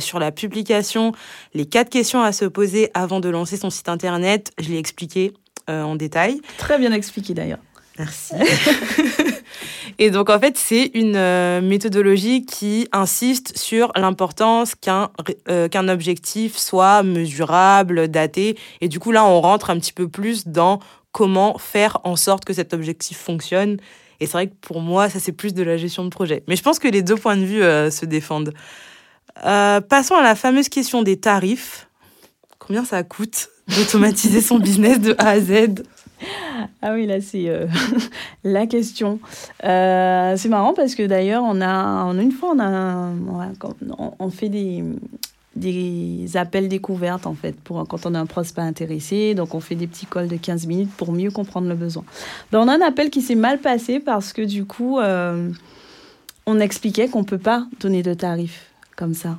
sur 0.00 0.18
la 0.18 0.32
publication 0.32 1.12
les 1.54 1.64
quatre 1.64 1.90
questions 1.90 2.24
à 2.24 2.32
se 2.32 2.44
poser 2.44 2.90
avant 2.92 3.20
de 3.20 3.28
lancer 3.28 3.56
son 3.56 3.70
site 3.70 3.88
internet. 3.88 4.50
Je 4.58 4.68
l'ai 4.68 4.78
expliqué 4.78 5.32
en 5.68 5.96
détail. 5.96 6.40
Très 6.58 6.78
bien 6.78 6.92
expliqué 6.92 7.34
d'ailleurs. 7.34 7.60
Merci. 7.98 8.34
Et 9.98 10.10
donc, 10.10 10.30
en 10.30 10.40
fait, 10.40 10.56
c'est 10.56 10.90
une 10.94 11.16
euh, 11.16 11.60
méthodologie 11.60 12.46
qui 12.46 12.88
insiste 12.92 13.58
sur 13.58 13.92
l'importance 13.94 14.74
qu'un 14.74 15.10
euh, 15.50 15.68
qu'un 15.68 15.88
objectif 15.88 16.56
soit 16.56 17.02
mesurable, 17.02 18.08
daté. 18.08 18.56
Et 18.80 18.88
du 18.88 18.98
coup, 18.98 19.12
là, 19.12 19.26
on 19.26 19.40
rentre 19.42 19.68
un 19.68 19.78
petit 19.78 19.92
peu 19.92 20.08
plus 20.08 20.46
dans 20.46 20.80
comment 21.12 21.58
faire 21.58 21.98
en 22.04 22.16
sorte 22.16 22.46
que 22.46 22.54
cet 22.54 22.72
objectif 22.72 23.18
fonctionne. 23.18 23.76
Et 24.20 24.26
c'est 24.26 24.32
vrai 24.32 24.46
que 24.46 24.54
pour 24.62 24.80
moi, 24.80 25.10
ça, 25.10 25.20
c'est 25.20 25.32
plus 25.32 25.52
de 25.52 25.62
la 25.62 25.76
gestion 25.76 26.04
de 26.04 26.10
projet. 26.10 26.42
Mais 26.48 26.56
je 26.56 26.62
pense 26.62 26.78
que 26.78 26.88
les 26.88 27.02
deux 27.02 27.16
points 27.16 27.36
de 27.36 27.44
vue 27.44 27.62
euh, 27.62 27.90
se 27.90 28.06
défendent. 28.06 28.54
passons 29.34 30.14
à 30.14 30.22
la 30.22 30.34
fameuse 30.34 30.70
question 30.70 31.02
des 31.02 31.18
tarifs. 31.18 31.89
Combien 32.60 32.84
ça 32.84 33.02
coûte 33.02 33.48
d'automatiser 33.76 34.40
son 34.40 34.60
business 34.60 35.00
de 35.00 35.16
A 35.18 35.30
à 35.30 35.40
Z 35.40 35.82
ah 36.82 36.92
oui, 36.92 37.06
là, 37.06 37.20
c'est 37.20 37.48
euh, 37.48 37.66
la 38.44 38.66
question. 38.66 39.20
Euh, 39.64 40.34
c'est 40.36 40.48
marrant 40.48 40.74
parce 40.74 40.94
que 40.94 41.06
d'ailleurs, 41.06 41.42
on 41.44 41.60
a, 41.60 42.04
on, 42.04 42.18
une 42.18 42.32
fois, 42.32 42.52
on, 42.54 42.58
a, 42.60 43.10
on, 44.18 44.30
fait 44.30 44.48
des, 44.48 44.84
des 45.56 46.36
appels 46.36 46.68
découvertes, 46.68 47.26
en 47.26 47.34
fait, 47.34 47.58
pour, 47.58 47.86
quand 47.88 48.06
on 48.06 48.14
a 48.14 48.20
un 48.20 48.26
prospect 48.26 48.62
intéressé. 48.62 49.34
Donc, 49.34 49.54
on 49.54 49.60
fait 49.60 49.74
des 49.74 49.86
petits 49.86 50.06
calls 50.06 50.28
de 50.28 50.36
15 50.36 50.66
minutes 50.66 50.90
pour 50.96 51.12
mieux 51.12 51.30
comprendre 51.30 51.68
le 51.68 51.74
besoin. 51.74 52.04
Ben, 52.52 52.60
on 52.60 52.68
a 52.68 52.74
un 52.74 52.82
appel 52.82 53.10
qui 53.10 53.22
s'est 53.22 53.34
mal 53.34 53.58
passé 53.58 54.00
parce 54.00 54.32
que, 54.32 54.42
du 54.42 54.64
coup, 54.64 54.98
euh, 54.98 55.50
on 56.46 56.60
expliquait 56.60 57.08
qu'on 57.08 57.20
ne 57.20 57.26
peut 57.26 57.38
pas 57.38 57.66
donner 57.80 58.02
de 58.02 58.14
tarifs 58.14 58.70
comme 58.96 59.14
ça. 59.14 59.38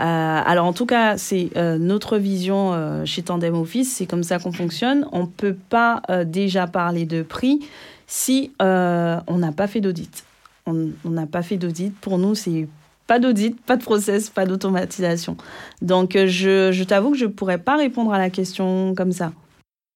Euh, 0.00 0.02
alors 0.02 0.64
en 0.64 0.72
tout 0.72 0.86
cas, 0.86 1.18
c'est 1.18 1.50
euh, 1.56 1.76
notre 1.76 2.16
vision 2.16 2.72
euh, 2.72 3.04
chez 3.04 3.22
Tandem 3.22 3.54
Office, 3.54 3.92
c'est 3.96 4.06
comme 4.06 4.22
ça 4.22 4.38
qu'on 4.38 4.52
fonctionne. 4.52 5.06
On 5.12 5.22
ne 5.22 5.26
peut 5.26 5.56
pas 5.68 6.02
déjà 6.24 6.66
parler 6.66 7.04
de 7.04 7.22
prix 7.22 7.60
si 8.06 8.52
on 8.60 9.38
n'a 9.38 9.52
pas 9.52 9.66
fait 9.66 9.80
d'audit. 9.80 10.24
On 10.66 10.92
n'a 11.04 11.26
pas 11.26 11.42
fait 11.42 11.56
d'audit. 11.56 11.94
Pour 12.00 12.18
nous, 12.18 12.34
c'est 12.34 12.68
pas 13.06 13.18
d'audit, 13.18 13.60
pas 13.60 13.76
de 13.76 13.82
process, 13.82 14.30
pas 14.30 14.46
d'automatisation. 14.46 15.36
Donc 15.82 16.16
je, 16.16 16.70
je 16.72 16.84
t'avoue 16.84 17.10
que 17.10 17.18
je 17.18 17.26
ne 17.26 17.30
pourrais 17.30 17.58
pas 17.58 17.76
répondre 17.76 18.12
à 18.12 18.18
la 18.18 18.30
question 18.30 18.94
comme 18.94 19.12
ça. 19.12 19.32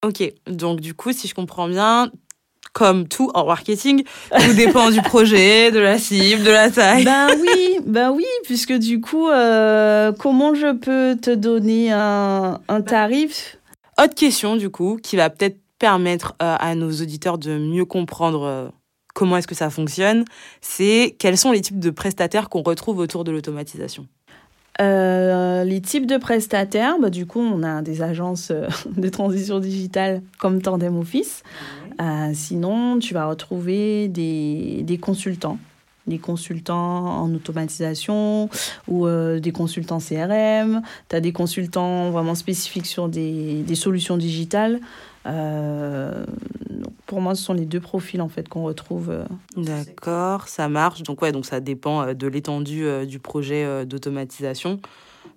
Ok, 0.05 0.23
donc 0.47 0.81
du 0.81 0.93
coup, 0.93 1.13
si 1.13 1.29
je 1.29 1.35
comprends 1.35 1.69
bien, 1.69 2.11
comme 2.75 3.09
tout 3.09 3.31
en 3.35 3.47
marketing, 3.47 4.05
tout 4.39 4.53
dépend 4.53 4.91
du 4.91 5.01
projet, 5.01 5.71
de 5.71 5.79
la 5.79 5.99
cible, 5.99 6.43
de 6.43 6.51
la 6.51 6.71
taille. 6.71 7.05
Ben 7.05 7.29
oui, 7.41 7.79
ben 7.87 8.11
oui, 8.11 8.27
puisque 8.43 8.75
du 8.75 9.01
coup, 9.01 9.29
euh, 9.29 10.13
comment 10.13 10.55
je 10.55 10.75
peux 10.75 11.17
te 11.19 11.31
donner 11.31 11.93
un, 11.93 12.61
un 12.69 12.83
tarif? 12.83 13.57
Autre 13.99 14.15
question 14.15 14.57
du 14.57 14.69
coup, 14.71 14.99
qui 15.03 15.17
va 15.17 15.31
peut-être 15.31 15.57
permettre 15.79 16.35
euh, 16.43 16.57
à 16.59 16.75
nos 16.75 16.91
auditeurs 16.91 17.39
de 17.39 17.57
mieux 17.59 17.85
comprendre 17.85 18.43
euh, 18.43 18.69
comment 19.15 19.37
est-ce 19.37 19.47
que 19.47 19.55
ça 19.55 19.71
fonctionne, 19.71 20.25
c'est 20.61 21.17
quels 21.19 21.39
sont 21.39 21.53
les 21.53 21.61
types 21.61 21.79
de 21.79 21.91
prestataires 21.91 22.49
qu'on 22.49 22.63
retrouve 22.63 22.99
autour 22.99 23.23
de 23.23 23.31
l'automatisation? 23.31 24.07
Les 24.81 25.81
types 25.81 26.07
de 26.07 26.17
prestataires, 26.17 26.97
bah, 27.01 27.11
du 27.11 27.27
coup, 27.27 27.41
on 27.41 27.63
a 27.63 27.83
des 27.83 28.03
agences 28.03 28.53
de 28.97 29.09
transition 29.09 29.61
digitale 29.61 30.23
comme 30.39 30.63
Tandem 30.63 30.97
Office. 30.99 31.43
Euh, 32.01 32.31
sinon, 32.35 32.99
tu 32.99 33.15
vas 33.15 33.27
retrouver 33.27 34.09
des, 34.09 34.83
des, 34.83 34.99
consultants, 34.99 35.59
des 36.07 36.19
consultants 36.19 37.23
en 37.23 37.33
automatisation 37.35 38.49
ou 38.89 39.07
euh, 39.07 39.39
des 39.39 39.53
consultants 39.53 39.99
CRM. 39.99 40.83
Tu 41.09 41.17
as 41.17 41.21
des 41.21 41.33
consultants 41.33 42.11
vraiment 42.11 42.35
spécifiques 42.35 42.87
sur 42.87 43.09
des, 43.09 43.63
des 43.63 43.75
solutions 43.75 44.17
digitales. 44.17 44.81
Euh, 45.27 46.25
pour 47.07 47.21
moi, 47.21 47.35
ce 47.35 47.43
sont 47.43 47.55
les 47.55 47.67
deux 47.67 47.81
profils 47.81 48.21
en 48.21 48.29
fait 48.29 48.49
qu'on 48.49 48.65
retrouve. 48.65 49.25
D'accord, 49.57 50.49
ça 50.49 50.69
marche. 50.69 51.03
Donc 51.03 51.23
ouais, 51.23 51.33
donc 51.33 51.47
ça 51.47 51.61
dépend 51.61 52.15
de 52.15 52.27
l'étendue 52.27 53.07
du 53.07 53.19
projet 53.19 53.87
d'automatisation. 53.87 54.81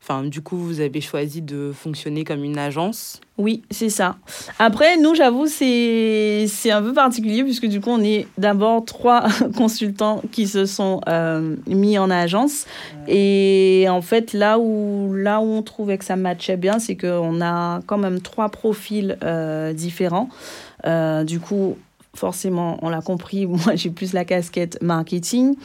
Enfin, 0.01 0.23
du 0.23 0.41
coup, 0.41 0.57
vous 0.57 0.79
avez 0.79 1.01
choisi 1.01 1.41
de 1.41 1.73
fonctionner 1.73 2.23
comme 2.23 2.43
une 2.43 2.57
agence. 2.57 3.19
Oui, 3.37 3.63
c'est 3.69 3.89
ça. 3.89 4.15
Après, 4.57 4.95
nous, 4.97 5.13
j'avoue, 5.15 5.47
c'est 5.47 6.71
un 6.71 6.81
peu 6.81 6.93
particulier 6.93 7.43
puisque 7.43 7.67
du 7.67 7.81
coup, 7.81 7.89
on 7.89 8.01
est 8.01 8.25
d'abord 8.37 8.85
trois 8.85 9.27
consultants 9.57 10.21
qui 10.31 10.47
se 10.47 10.65
sont 10.65 11.01
euh, 11.09 11.55
mis 11.67 11.97
en 11.97 12.09
agence. 12.09 12.65
Et 13.07 13.85
en 13.89 14.01
fait, 14.01 14.33
là 14.33 14.59
où, 14.59 15.13
là 15.13 15.41
où 15.41 15.45
on 15.45 15.61
trouvait 15.61 15.97
que 15.97 16.05
ça 16.05 16.15
matchait 16.15 16.57
bien, 16.57 16.79
c'est 16.79 16.95
qu'on 16.95 17.41
a 17.41 17.81
quand 17.85 17.97
même 17.97 18.21
trois 18.21 18.49
profils 18.49 19.17
euh, 19.23 19.73
différents. 19.73 20.29
Euh, 20.85 21.23
du 21.23 21.39
coup, 21.39 21.77
forcément, 22.17 22.77
on 22.81 22.89
l'a 22.89 23.01
compris, 23.01 23.45
moi 23.47 23.75
j'ai 23.75 23.89
plus 23.89 24.13
la 24.13 24.25
casquette 24.25 24.81
marketing. 24.81 25.55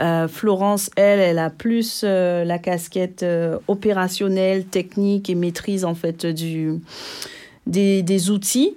Euh, 0.00 0.28
Florence, 0.28 0.90
elle, 0.96 1.20
elle 1.20 1.38
a 1.38 1.50
plus 1.50 2.02
euh, 2.04 2.44
la 2.44 2.58
casquette 2.58 3.22
euh, 3.22 3.58
opérationnelle, 3.68 4.64
technique 4.64 5.28
et 5.30 5.34
maîtrise 5.34 5.84
en 5.84 5.94
fait 5.94 6.26
du, 6.26 6.80
des, 7.66 8.02
des 8.02 8.30
outils. 8.30 8.76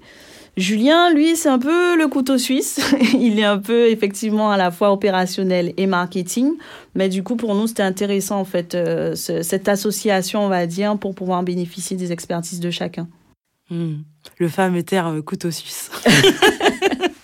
Julien, 0.57 1.13
lui, 1.13 1.37
c'est 1.37 1.47
un 1.47 1.59
peu 1.59 1.97
le 1.97 2.07
couteau 2.09 2.37
suisse. 2.37 2.81
Il 3.13 3.39
est 3.39 3.45
un 3.45 3.57
peu 3.57 3.87
effectivement 3.87 4.51
à 4.51 4.57
la 4.57 4.69
fois 4.69 4.91
opérationnel 4.91 5.73
et 5.77 5.87
marketing. 5.87 6.51
Mais 6.93 7.07
du 7.07 7.23
coup, 7.23 7.37
pour 7.37 7.55
nous, 7.55 7.67
c'était 7.67 7.83
intéressant 7.83 8.41
en 8.41 8.45
fait 8.45 8.77
cette 9.15 9.69
association, 9.69 10.43
on 10.43 10.49
va 10.49 10.67
dire, 10.67 10.97
pour 10.97 11.15
pouvoir 11.15 11.41
bénéficier 11.43 11.95
des 11.95 12.11
expertises 12.11 12.59
de 12.59 12.69
chacun. 12.69 13.07
Hmm. 13.69 13.99
Le 14.37 14.49
fameux 14.49 14.83
terme 14.83 15.21
couteau 15.21 15.51
suisse. 15.51 15.89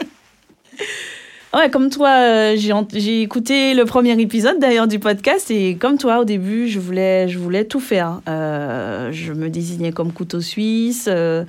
Ouais, 1.58 1.72
comme 1.72 1.90
toi, 1.90 2.10
euh, 2.10 2.56
j'ai 2.56 3.22
écouté 3.24 3.74
le 3.74 3.84
premier 3.86 4.12
épisode 4.22 4.60
d'ailleurs 4.60 4.88
du 4.88 5.00
podcast 5.00 5.50
et 5.50 5.76
comme 5.76 5.98
toi, 5.98 6.20
au 6.20 6.24
début, 6.24 6.68
je 6.68 6.80
voulais, 6.80 7.28
je 7.28 7.40
voulais 7.40 7.66
tout 7.66 7.80
faire. 7.80 8.22
Euh, 8.30 9.12
je 9.12 9.34
me 9.34 9.50
désignais 9.50 9.92
comme 9.92 10.12
couteau 10.14 10.40
suisse. 10.40 11.10
Euh, 11.12 11.46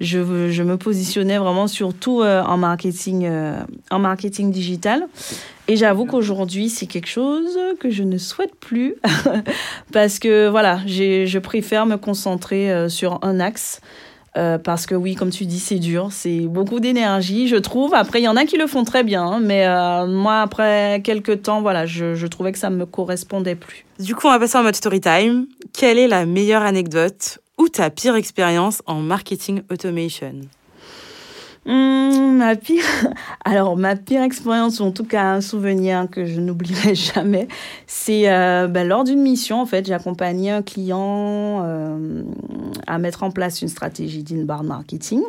je, 0.00 0.50
je, 0.50 0.62
me 0.64 0.76
positionnais 0.76 1.38
vraiment 1.38 1.68
surtout 1.68 2.24
en 2.24 2.56
marketing, 2.56 3.30
en 3.92 3.98
marketing 4.00 4.50
digital. 4.50 5.06
Et 5.68 5.76
j'avoue 5.76 6.06
qu'aujourd'hui, 6.06 6.68
c'est 6.68 6.86
quelque 6.86 7.08
chose 7.08 7.56
que 7.78 7.88
je 7.88 8.02
ne 8.02 8.18
souhaite 8.18 8.56
plus 8.56 8.96
parce 9.92 10.18
que 10.18 10.48
voilà, 10.48 10.80
je 10.86 11.38
préfère 11.38 11.86
me 11.86 11.98
concentrer 11.98 12.88
sur 12.88 13.20
un 13.22 13.38
axe. 13.38 13.80
Euh, 14.36 14.56
parce 14.56 14.86
que 14.86 14.94
oui, 14.94 15.14
comme 15.14 15.30
tu 15.30 15.44
dis, 15.44 15.60
c'est 15.60 15.78
dur, 15.78 16.08
c'est 16.10 16.40
beaucoup 16.40 16.80
d'énergie, 16.80 17.48
je 17.48 17.56
trouve. 17.56 17.92
Après, 17.92 18.20
il 18.20 18.24
y 18.24 18.28
en 18.28 18.36
a 18.36 18.46
qui 18.46 18.56
le 18.56 18.66
font 18.66 18.82
très 18.82 19.04
bien, 19.04 19.40
mais 19.40 19.66
euh, 19.66 20.06
moi, 20.06 20.40
après 20.40 21.02
quelques 21.04 21.42
temps, 21.42 21.60
voilà, 21.60 21.84
je, 21.84 22.14
je, 22.14 22.26
trouvais 22.26 22.52
que 22.52 22.58
ça 22.58 22.70
ne 22.70 22.76
me 22.76 22.86
correspondait 22.86 23.56
plus. 23.56 23.84
Du 23.98 24.14
coup, 24.14 24.28
on 24.28 24.30
va 24.30 24.38
passer 24.38 24.56
en 24.56 24.62
mode 24.62 24.74
story 24.74 25.00
time. 25.00 25.46
Quelle 25.74 25.98
est 25.98 26.08
la 26.08 26.24
meilleure 26.24 26.62
anecdote 26.62 27.40
ou 27.58 27.68
ta 27.68 27.90
pire 27.90 28.16
expérience 28.16 28.82
en 28.86 29.00
marketing 29.00 29.62
automation? 29.70 30.32
Hum, 31.64 32.38
ma 32.38 32.56
pire, 32.56 32.82
alors 33.44 33.76
ma 33.76 33.94
pire 33.94 34.22
expérience, 34.22 34.80
ou 34.80 34.84
en 34.84 34.90
tout 34.90 35.04
cas 35.04 35.32
un 35.32 35.40
souvenir 35.40 36.08
que 36.10 36.26
je 36.26 36.40
n'oublierai 36.40 36.94
jamais, 37.14 37.46
c'est 37.86 38.28
euh, 38.28 38.66
ben, 38.66 38.86
lors 38.86 39.04
d'une 39.04 39.20
mission, 39.20 39.60
en 39.60 39.66
fait, 39.66 39.86
j'accompagnais 39.86 40.50
un 40.50 40.62
client 40.62 41.60
euh, 41.62 42.22
à 42.88 42.98
mettre 42.98 43.22
en 43.22 43.30
place 43.30 43.62
une 43.62 43.68
stratégie 43.68 44.22
d'inbound 44.22 44.66
marketing. 44.66 45.22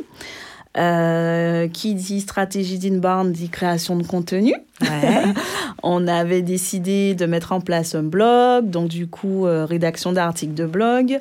Euh, 0.75 1.67
qui 1.67 1.93
dit 1.93 2.19
stratégie 2.19 2.79
d'inbound 2.79 3.31
dit 3.31 3.49
création 3.49 3.95
de 3.95 4.01
contenu. 4.01 4.55
Ouais. 4.81 5.23
on 5.83 6.07
avait 6.07 6.41
décidé 6.41 7.13
de 7.13 7.27
mettre 7.27 7.51
en 7.51 7.61
place 7.61 7.93
un 7.93 8.01
blog, 8.01 8.71
donc 8.71 8.87
du 8.87 9.05
coup 9.05 9.43
rédaction 9.43 10.13
d'articles 10.13 10.55
de 10.55 10.65
blog. 10.65 11.19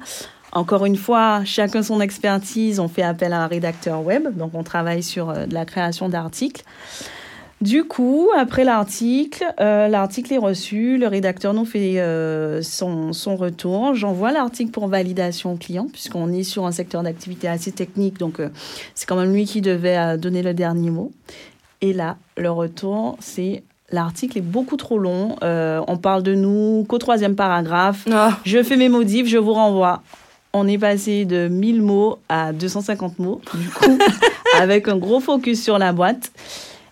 Encore 0.53 0.85
une 0.85 0.97
fois, 0.97 1.45
chacun 1.45 1.83
son 1.83 2.01
expertise. 2.01 2.79
On 2.79 2.89
fait 2.89 3.03
appel 3.03 3.33
à 3.33 3.43
un 3.43 3.47
rédacteur 3.47 4.05
web, 4.05 4.37
donc 4.37 4.53
on 4.55 4.63
travaille 4.63 5.03
sur 5.03 5.31
euh, 5.31 5.47
de 5.47 5.55
la 5.55 5.65
création 5.65 6.11
d'articles. 6.11 6.63
Du 7.63 7.85
coup, 7.85 8.29
après 8.37 8.65
l'article, 8.65 9.45
euh, 9.61 9.87
l'article 9.89 10.35
est 10.35 10.39
reçu, 10.39 10.99
le 10.99 11.07
rédacteur 11.07 11.55
nous 11.55 11.65
fait 11.65 12.01
euh, 12.01 12.61
son, 12.61 13.13
son, 13.13 13.37
retour. 13.37 13.95
J'envoie 13.95 14.33
l'article 14.33 14.73
pour 14.73 14.89
validation 14.89 15.53
au 15.53 15.57
client, 15.57 15.87
puisqu'on 15.91 16.33
est 16.33 16.43
sur 16.43 16.67
un 16.67 16.73
secteur 16.73 17.03
d'activité 17.03 17.49
assez 17.49 17.71
technique, 17.71 18.19
donc 18.19 18.43
c'est 18.97 19.07
quand 19.07 19.17
même 19.17 19.33
lui 19.33 19.45
qui 19.45 19.61
devait 19.61 20.19
donner 20.19 20.43
le 20.43 20.55
dernier 20.55 20.91
mot. 20.91 21.13
Et 21.83 21.93
là, 21.93 22.17
le 22.37 22.51
retour, 22.51 23.17
c'est 23.21 23.63
l'article 23.91 24.39
est 24.39 24.43
beaucoup 24.43 24.77
trop 24.77 24.99
long. 24.99 25.37
on 25.41 25.97
parle 25.99 26.25
de 26.25 26.35
nous 26.35 26.85
qu'au 26.89 26.99
troisième 26.99 27.37
paragraphe. 27.37 28.09
Ah. 28.11 28.39
Je 28.45 28.61
fais 28.65 28.77
mes 28.77 28.89
modifs, 28.89 29.29
je 29.29 29.39
vous 29.39 29.53
renvoie 29.53 30.03
on 30.53 30.69
est 30.69 30.79
passé 30.79 31.25
de 31.25 31.49
1000 31.49 31.83
mots 31.83 32.19
à 32.29 32.53
250 32.53 33.19
mots, 33.19 33.41
du 33.55 33.69
coup, 33.69 33.99
avec 34.59 34.89
un 34.89 34.97
gros 34.97 35.21
focus 35.21 35.63
sur 35.63 35.79
la 35.79 35.93
boîte. 35.93 36.31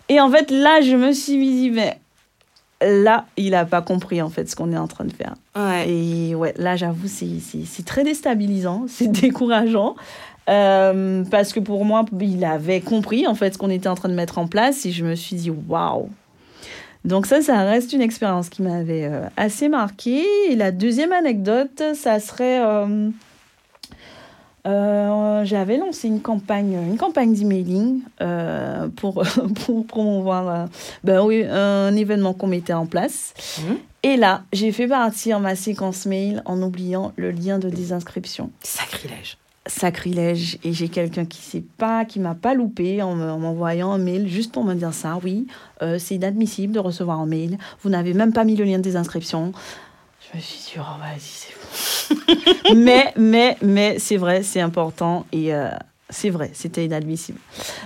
Et 0.09 0.19
en 0.19 0.29
fait, 0.29 0.51
là, 0.51 0.81
je 0.81 0.95
me 0.95 1.11
suis 1.13 1.37
dit, 1.37 1.69
mais 1.69 1.99
là, 2.81 3.25
il 3.37 3.51
n'a 3.51 3.65
pas 3.65 3.81
compris, 3.81 4.21
en 4.21 4.29
fait, 4.29 4.49
ce 4.49 4.55
qu'on 4.55 4.71
est 4.71 4.77
en 4.77 4.87
train 4.87 5.05
de 5.05 5.13
faire. 5.13 5.35
Et 5.87 6.35
ouais, 6.35 6.53
là, 6.57 6.75
j'avoue, 6.75 7.07
c'est 7.07 7.85
très 7.85 8.03
déstabilisant, 8.03 8.85
c'est 8.87 9.11
décourageant. 9.11 9.95
Euh, 10.49 11.23
parce 11.29 11.53
que 11.53 11.59
pour 11.59 11.85
moi, 11.85 12.03
il 12.19 12.43
avait 12.43 12.81
compris, 12.81 13.27
en 13.27 13.35
fait, 13.35 13.53
ce 13.53 13.57
qu'on 13.57 13.69
était 13.69 13.87
en 13.87 13.95
train 13.95 14.09
de 14.09 14.15
mettre 14.15 14.39
en 14.39 14.47
place. 14.47 14.85
Et 14.85 14.91
je 14.91 15.05
me 15.05 15.15
suis 15.15 15.35
dit, 15.35 15.51
waouh! 15.51 16.09
Donc 17.05 17.25
ça, 17.25 17.41
ça 17.41 17.63
reste 17.63 17.93
une 17.93 18.01
expérience 18.01 18.49
qui 18.49 18.61
m'avait 18.61 19.05
euh, 19.05 19.25
assez 19.37 19.69
marquée. 19.69 20.25
Et 20.49 20.55
la 20.55 20.71
deuxième 20.71 21.11
anecdote, 21.11 21.83
ça 21.93 22.19
serait... 22.19 22.59
Euh, 22.65 23.09
euh, 24.67 25.43
j'avais 25.43 25.77
lancé 25.77 26.07
une 26.07 26.21
campagne, 26.21 26.73
une 26.73 26.97
campagne 26.97 27.33
d'emailing 27.33 28.01
euh, 28.21 28.87
pour, 28.95 29.23
pour 29.65 29.85
promouvoir 29.85 30.49
euh, 30.49 30.65
ben 31.03 31.21
oui, 31.21 31.43
un 31.43 31.95
événement 31.95 32.33
qu'on 32.33 32.47
mettait 32.47 32.73
en 32.73 32.85
place. 32.85 33.33
Mhm. 33.59 33.77
Et 34.03 34.17
là, 34.17 34.43
j'ai 34.53 34.71
fait 34.71 34.87
partir 34.87 35.39
ma 35.39 35.55
séquence 35.55 36.05
mail 36.05 36.41
en 36.45 36.61
oubliant 36.61 37.13
le 37.17 37.31
lien 37.31 37.59
de 37.59 37.69
désinscription. 37.69 38.51
Sacrilège. 38.61 39.37
Sacrilège. 39.67 40.57
Et 40.63 40.73
j'ai 40.73 40.89
quelqu'un 40.89 41.25
qui 41.25 41.41
sait 41.41 41.63
pas, 41.77 42.05
qui 42.05 42.19
m'a 42.19 42.33
pas 42.33 42.55
loupé 42.55 43.03
en 43.03 43.15
m'envoyant 43.15 43.91
un 43.91 43.99
mail 43.99 44.27
juste 44.27 44.51
pour 44.51 44.63
me 44.63 44.73
dire 44.73 44.93
ça. 44.93 45.19
Oui, 45.23 45.45
c'est 45.99 46.15
inadmissible 46.15 46.73
de 46.73 46.79
recevoir 46.79 47.19
un 47.19 47.27
mail. 47.27 47.59
Vous 47.83 47.91
n'avez 47.91 48.15
même 48.15 48.33
pas 48.33 48.43
mis 48.43 48.55
le 48.55 48.65
lien 48.65 48.77
de 48.77 48.83
désinscription. 48.83 49.53
Je 50.31 50.37
me 50.37 50.41
suis 50.41 50.57
dit, 50.57 50.79
oh 50.79 50.99
vas-y, 50.99 51.19
c'est 51.19 51.60
mais, 52.75 53.13
mais, 53.17 53.57
mais 53.61 53.99
c'est 53.99 54.17
vrai, 54.17 54.43
c'est 54.43 54.61
important 54.61 55.25
et 55.31 55.53
euh, 55.53 55.69
c'est 56.09 56.29
vrai, 56.29 56.51
c'était 56.53 56.85
inadmissible. 56.85 57.39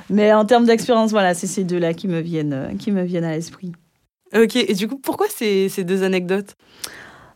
Mais 0.09 0.33
en 0.33 0.45
termes 0.45 0.65
d'expérience, 0.65 1.11
voilà, 1.11 1.33
c'est 1.33 1.47
ces 1.47 1.63
deux-là 1.63 1.93
qui 1.93 2.07
me 2.07 2.19
viennent, 2.19 2.53
euh, 2.53 2.75
qui 2.77 2.91
me 2.91 3.03
viennent 3.03 3.23
à 3.23 3.35
l'esprit. 3.35 3.71
Ok, 4.35 4.55
et 4.55 4.73
du 4.73 4.87
coup, 4.87 4.97
pourquoi 4.97 5.27
ces, 5.29 5.69
ces 5.69 5.83
deux 5.83 6.03
anecdotes? 6.03 6.55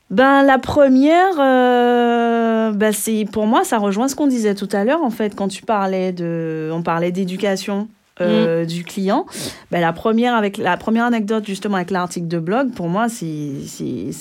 Ben, 0.10 0.41
la 0.41 0.58
première, 0.58 1.39
euh, 1.39 2.72
ben, 2.72 2.91
c'est 2.91 3.26
pour 3.32 3.45
moi, 3.45 3.64
ça 3.64 3.78
rejoint 3.78 4.08
ce 4.08 4.16
qu'on 4.16 4.26
disait 4.26 4.56
tout 4.56 4.70
à 4.72 4.84
l'heure, 4.84 5.04
en 5.04 5.12
fait, 5.12 5.36
quand 5.36 5.47
tu 5.47 5.62
parlais 5.62 6.12
de. 6.12 6.72
On 6.74 6.82
parlait 6.82 7.12
d'éducation. 7.12 7.88
Euh, 8.22 8.63
mm. 8.63 8.65
du 8.67 8.84
client. 8.84 9.26
Ben, 9.72 9.80
la, 9.80 9.93
première 9.93 10.36
avec, 10.36 10.57
la 10.57 10.76
première 10.78 11.05
anecdote, 11.05 11.45
justement, 11.45 11.78
avec 11.78 11.91
l'article 11.91 12.28
de 12.28 12.39
blog, 12.39 12.72
pour 12.74 12.89
moi, 12.89 13.07
c'est 13.07 13.26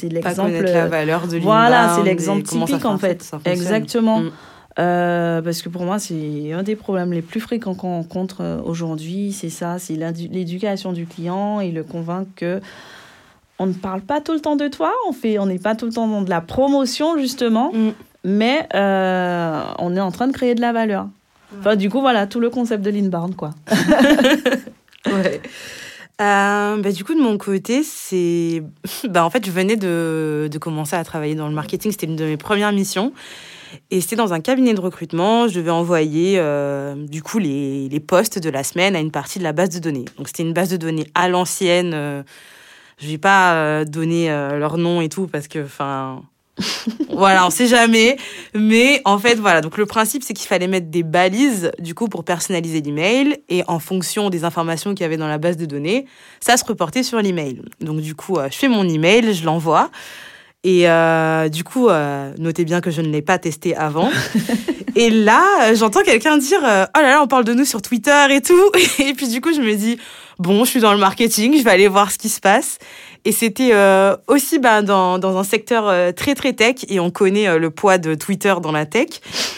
l'exemple. 0.04 0.50
la 0.52 0.86
valeur 0.86 1.26
de 1.26 1.38
Voilà, 1.38 1.94
c'est 1.96 2.04
l'exemple 2.04 2.42
typique, 2.42 2.84
en 2.84 2.98
fait. 2.98 3.30
Exactement. 3.44 4.20
Mm. 4.20 4.30
Euh, 4.78 5.42
parce 5.42 5.62
que 5.62 5.68
pour 5.68 5.82
moi, 5.82 5.98
c'est 5.98 6.52
un 6.52 6.62
des 6.62 6.76
problèmes 6.76 7.12
les 7.12 7.22
plus 7.22 7.40
fréquents 7.40 7.74
qu'on 7.74 7.96
rencontre 7.96 8.42
euh, 8.42 8.60
aujourd'hui. 8.62 9.32
C'est 9.32 9.50
ça, 9.50 9.80
c'est 9.80 9.94
l'éducation 9.94 10.92
du 10.92 11.04
client 11.04 11.58
et 11.58 11.72
le 11.72 11.82
convaincre 11.82 12.30
que 12.36 12.60
on 13.58 13.66
ne 13.66 13.72
parle 13.72 14.02
pas 14.02 14.20
tout 14.20 14.34
le 14.34 14.38
temps 14.38 14.54
de 14.54 14.68
toi, 14.68 14.92
on 15.08 15.12
fait, 15.12 15.40
on 15.40 15.46
n'est 15.46 15.58
pas 15.58 15.74
tout 15.74 15.86
le 15.86 15.92
temps 15.92 16.06
dans 16.06 16.22
de 16.22 16.30
la 16.30 16.40
promotion 16.40 17.18
justement, 17.18 17.72
mm. 17.72 17.90
mais 18.22 18.68
on 18.72 19.96
est 19.96 20.00
en 20.00 20.12
train 20.12 20.28
de 20.28 20.32
créer 20.32 20.54
de 20.54 20.60
la 20.60 20.72
valeur. 20.72 21.08
Enfin, 21.58 21.76
du 21.76 21.88
coup, 21.90 22.00
voilà, 22.00 22.26
tout 22.26 22.40
le 22.40 22.50
concept 22.50 22.84
de 22.84 22.90
l'inbound, 22.90 23.36
quoi. 23.36 23.50
ouais. 25.06 25.40
Euh, 26.20 26.76
bah, 26.76 26.92
du 26.92 27.04
coup, 27.04 27.14
de 27.14 27.20
mon 27.20 27.38
côté, 27.38 27.82
c'est. 27.82 28.62
Bah, 29.08 29.24
en 29.24 29.30
fait, 29.30 29.46
je 29.46 29.50
venais 29.50 29.76
de, 29.76 30.48
de 30.50 30.58
commencer 30.58 30.96
à 30.96 31.04
travailler 31.04 31.34
dans 31.34 31.48
le 31.48 31.54
marketing. 31.54 31.92
C'était 31.92 32.06
une 32.06 32.16
de 32.16 32.24
mes 32.24 32.36
premières 32.36 32.72
missions. 32.72 33.12
Et 33.90 34.00
c'était 34.00 34.16
dans 34.16 34.32
un 34.32 34.40
cabinet 34.40 34.74
de 34.74 34.80
recrutement. 34.80 35.46
Je 35.46 35.54
devais 35.54 35.70
envoyer, 35.70 36.36
euh, 36.38 36.94
du 37.06 37.22
coup, 37.22 37.38
les, 37.38 37.88
les 37.88 38.00
postes 38.00 38.38
de 38.38 38.50
la 38.50 38.64
semaine 38.64 38.96
à 38.96 39.00
une 39.00 39.10
partie 39.10 39.38
de 39.38 39.44
la 39.44 39.52
base 39.52 39.70
de 39.70 39.78
données. 39.78 40.06
Donc, 40.16 40.28
c'était 40.28 40.42
une 40.42 40.54
base 40.54 40.70
de 40.70 40.76
données 40.76 41.06
à 41.14 41.28
l'ancienne. 41.28 41.92
Euh, 41.94 42.22
je 42.98 43.06
vais 43.06 43.18
pas 43.18 43.54
euh, 43.54 43.84
donner 43.84 44.30
euh, 44.30 44.58
leur 44.58 44.76
nom 44.76 45.00
et 45.00 45.08
tout 45.08 45.28
parce 45.28 45.48
que, 45.48 45.64
enfin 45.64 46.22
voilà, 47.10 47.46
on 47.46 47.50
sait 47.50 47.66
jamais. 47.66 48.16
Mais 48.54 49.00
en 49.04 49.18
fait, 49.18 49.36
voilà. 49.36 49.60
Donc 49.60 49.76
le 49.76 49.86
principe, 49.86 50.22
c'est 50.22 50.34
qu'il 50.34 50.48
fallait 50.48 50.68
mettre 50.68 50.88
des 50.88 51.02
balises, 51.02 51.72
du 51.78 51.94
coup, 51.94 52.08
pour 52.08 52.24
personnaliser 52.24 52.80
l'email. 52.80 53.38
Et 53.48 53.62
en 53.68 53.78
fonction 53.78 54.30
des 54.30 54.44
informations 54.44 54.94
qu'il 54.94 55.02
y 55.02 55.04
avait 55.04 55.16
dans 55.16 55.28
la 55.28 55.38
base 55.38 55.56
de 55.56 55.66
données, 55.66 56.06
ça 56.40 56.56
se 56.56 56.64
reportait 56.64 57.02
sur 57.02 57.20
l'email. 57.20 57.62
Donc 57.80 58.00
du 58.00 58.14
coup, 58.14 58.38
euh, 58.38 58.48
je 58.50 58.56
fais 58.56 58.68
mon 58.68 58.88
email, 58.88 59.34
je 59.34 59.44
l'envoie. 59.44 59.90
Et 60.64 60.88
euh, 60.88 61.48
du 61.48 61.62
coup, 61.62 61.88
euh, 61.88 62.32
notez 62.38 62.64
bien 62.64 62.80
que 62.80 62.90
je 62.90 63.00
ne 63.00 63.08
l'ai 63.08 63.22
pas 63.22 63.38
testé 63.38 63.76
avant. 63.76 64.10
et 64.96 65.08
là, 65.10 65.74
j'entends 65.74 66.02
quelqu'un 66.02 66.36
dire 66.36 66.58
Oh 66.62 67.00
là 67.00 67.10
là, 67.10 67.22
on 67.22 67.28
parle 67.28 67.44
de 67.44 67.54
nous 67.54 67.64
sur 67.64 67.80
Twitter 67.80 68.26
et 68.30 68.40
tout. 68.40 68.70
Et 68.98 69.14
puis 69.14 69.28
du 69.28 69.40
coup, 69.40 69.54
je 69.54 69.60
me 69.60 69.74
dis 69.74 69.98
bon, 70.38 70.64
je 70.64 70.70
suis 70.70 70.80
dans 70.80 70.92
le 70.92 70.98
marketing, 70.98 71.58
je 71.58 71.64
vais 71.64 71.70
aller 71.70 71.88
voir 71.88 72.10
ce 72.10 72.18
qui 72.18 72.28
se 72.28 72.40
passe. 72.40 72.78
Et 73.24 73.32
c'était 73.32 73.70
euh, 73.72 74.16
aussi 74.26 74.58
bah, 74.58 74.82
dans, 74.82 75.18
un 75.36 75.44
secteur 75.44 75.88
euh, 75.88 76.12
très 76.12 76.34
très 76.34 76.52
tech 76.52 76.76
et 76.88 77.00
on 77.00 77.10
connaît 77.10 77.48
euh, 77.48 77.58
le 77.58 77.70
poids 77.70 77.98
de 77.98 78.14
Twitter 78.14 78.54
dans 78.62 78.72
la 78.72 78.86
tech. 78.86 79.08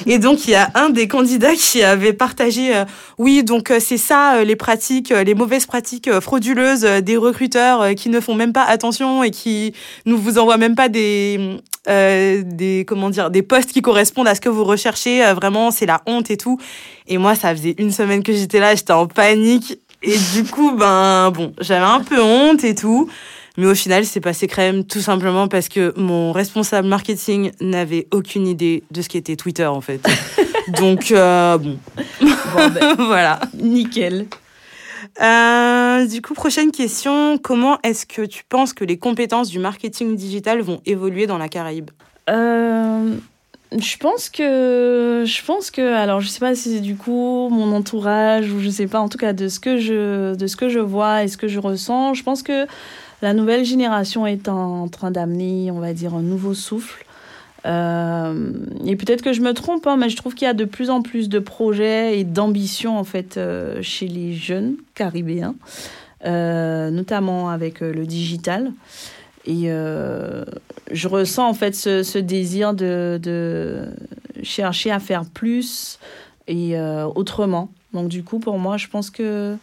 Et 0.07 0.19
donc 0.19 0.47
il 0.47 0.51
y 0.51 0.55
a 0.55 0.71
un 0.75 0.91
des 0.91 1.09
candidats 1.09 1.55
qui 1.55 1.83
avait 1.83 2.13
partagé, 2.13 2.73
oui, 3.19 3.45
donc 3.45 3.73
c'est 3.79 3.99
ça 3.99 4.43
les 4.45 4.57
pratiques, 4.57 5.11
les 5.11 5.35
mauvaises 5.35 5.67
pratiques 5.67 6.11
frauduleuses 6.21 6.83
des 6.83 7.17
recruteurs 7.17 7.95
qui 7.95 8.09
ne 8.09 8.21
font 8.21 8.35
même 8.35 8.53
pas 8.53 8.65
attention 8.65 9.23
et 9.23 9.31
qui 9.31 9.75
ne 10.07 10.15
vous 10.15 10.39
envoient 10.39 10.57
même 10.57 10.75
pas 10.75 10.89
des, 10.89 11.59
des 11.87 12.85
comment 12.89 13.11
dire, 13.11 13.31
des 13.31 13.43
postes 13.43 13.73
qui 13.73 13.83
correspondent 13.83 14.29
à 14.29 14.35
ce 14.35 14.41
que 14.41 14.49
vous 14.49 14.65
recherchez. 14.65 15.23
vraiment, 15.35 15.71
c'est 15.71 15.87
la 15.87 16.01
honte 16.07 16.31
et 16.31 16.37
tout. 16.37 16.59
Et 17.07 17.19
moi, 17.19 17.35
ça 17.35 17.55
faisait 17.55 17.75
une 17.79 17.91
semaine 17.91 18.23
que 18.23 18.33
j'étais 18.33 18.61
là, 18.61 18.75
j'étais 18.75 18.93
en 18.93 19.07
panique. 19.07 19.79
Et 20.03 20.17
du 20.35 20.45
coup, 20.45 20.73
ben 20.73 21.31
bon, 21.31 21.53
j'avais 21.61 21.85
un 21.85 22.01
peu 22.01 22.23
honte 22.23 22.65
et 22.65 22.75
tout. 22.75 23.11
Mais 23.57 23.66
au 23.66 23.74
final, 23.74 24.05
c'est 24.05 24.20
passé 24.20 24.46
crème 24.46 24.84
tout 24.84 25.01
simplement 25.01 25.48
parce 25.48 25.68
que 25.68 25.92
mon 25.96 26.32
responsable 26.32 26.88
marketing 26.88 27.51
n'avait 27.61 28.07
aucune 28.12 28.46
idée 28.46 28.84
de 28.90 29.03
ce 29.03 29.09
qu'était 29.09 29.36
Twitter 29.36 29.66
en 29.66 29.80
fait. 29.80 30.07
Donc 30.78 31.11
euh, 31.11 31.59
bon, 31.59 31.78
ben, 32.20 32.94
voilà, 32.98 33.40
nickel. 33.55 34.26
Euh, 35.20 36.07
du 36.07 36.22
coup, 36.22 36.34
prochaine 36.34 36.70
question. 36.70 37.38
Comment 37.38 37.78
est-ce 37.82 38.07
que 38.07 38.22
tu 38.22 38.44
penses 38.48 38.72
que 38.72 38.84
les 38.84 38.98
compétences 38.98 39.48
du 39.48 39.59
marketing 39.59 40.16
digital 40.16 40.61
vont 40.61 40.80
évoluer 40.86 41.26
dans 41.26 41.38
la 41.38 41.48
Caraïbe 41.48 41.90
euh, 42.28 43.14
Je 43.76 43.96
pense 43.96 44.30
que, 44.30 45.24
je 45.26 45.44
pense 45.44 45.70
que, 45.70 45.94
alors 45.94 46.20
je 46.20 46.28
sais 46.28 46.40
pas 46.40 46.55
si 46.55 46.74
c'est 46.74 46.80
du 46.80 46.96
coup 46.96 47.48
mon 47.51 47.74
entourage 47.74 48.53
ou 48.53 48.61
je 48.61 48.70
sais 48.70 48.86
pas, 48.86 49.01
en 49.01 49.09
tout 49.09 49.18
cas 49.18 49.32
de 49.32 49.48
ce 49.48 49.61
que 49.61 49.78
je, 49.78 50.34
de 50.34 50.46
ce 50.46 50.57
que 50.57 50.68
je 50.68 50.78
vois 50.78 51.24
et 51.24 51.28
ce 51.28 51.36
que 51.36 51.48
je 51.48 51.59
ressens, 51.59 52.14
je 52.14 52.22
pense 52.22 52.42
que 52.42 52.66
la 53.23 53.35
nouvelle 53.35 53.64
génération 53.64 54.27
est 54.27 54.49
en, 54.49 54.89
train 54.89 55.11
d'amener, 55.11 55.71
on 55.71 55.79
va 55.79 55.93
dire, 55.93 56.14
un 56.14 56.23
nouveau 56.23 56.55
souffle. 56.55 57.05
Euh, 57.66 58.53
et 58.87 58.97
peut-être 58.97 59.23
que 59.23 59.35
je 59.35 59.43
me 59.43 59.53
trompe, 59.53 59.87
hein, 59.87 59.97
mais 59.99 60.09
je 60.09 60.16
trouve 60.16 60.35
qu'il 60.35 60.47
y 60.47 60.51
a 60.51 60.55
de 60.55 60.64
plus 60.64 60.89
en 60.89 61.03
plus 61.03 61.29
de 61.29 61.39
projets 61.39 62.18
et 62.18 62.25
d'ambitions 62.25 62.99
en 62.99 63.05
fait 63.05 63.37
euh, 63.37 63.83
chez 63.83 64.09
les 64.09 64.33
jeunes 64.33 64.77
caribéens, 64.95 65.55
euh, 66.25 66.91
notamment 66.91 67.51
avec 67.51 67.81
le 67.81 68.07
digital. 68.07 68.73
Et 69.47 69.68
je 69.68 71.09
ressens 71.09 71.49
en 71.49 71.55
fait 71.55 71.75
ce, 71.75 72.18
désir 72.18 72.73
de, 72.73 73.18
de, 73.23 73.87
chercher 74.43 74.91
à 74.91 74.99
faire 74.99 75.25
plus 75.25 75.99
et 76.47 76.79
autrement. 77.14 77.71
Donc 77.93 78.09
du 78.09 78.23
coup, 78.23 78.39
pour 78.39 78.59
moi, 78.59 78.77
je 78.77 78.87
pense 78.87 79.11
que 79.11 79.57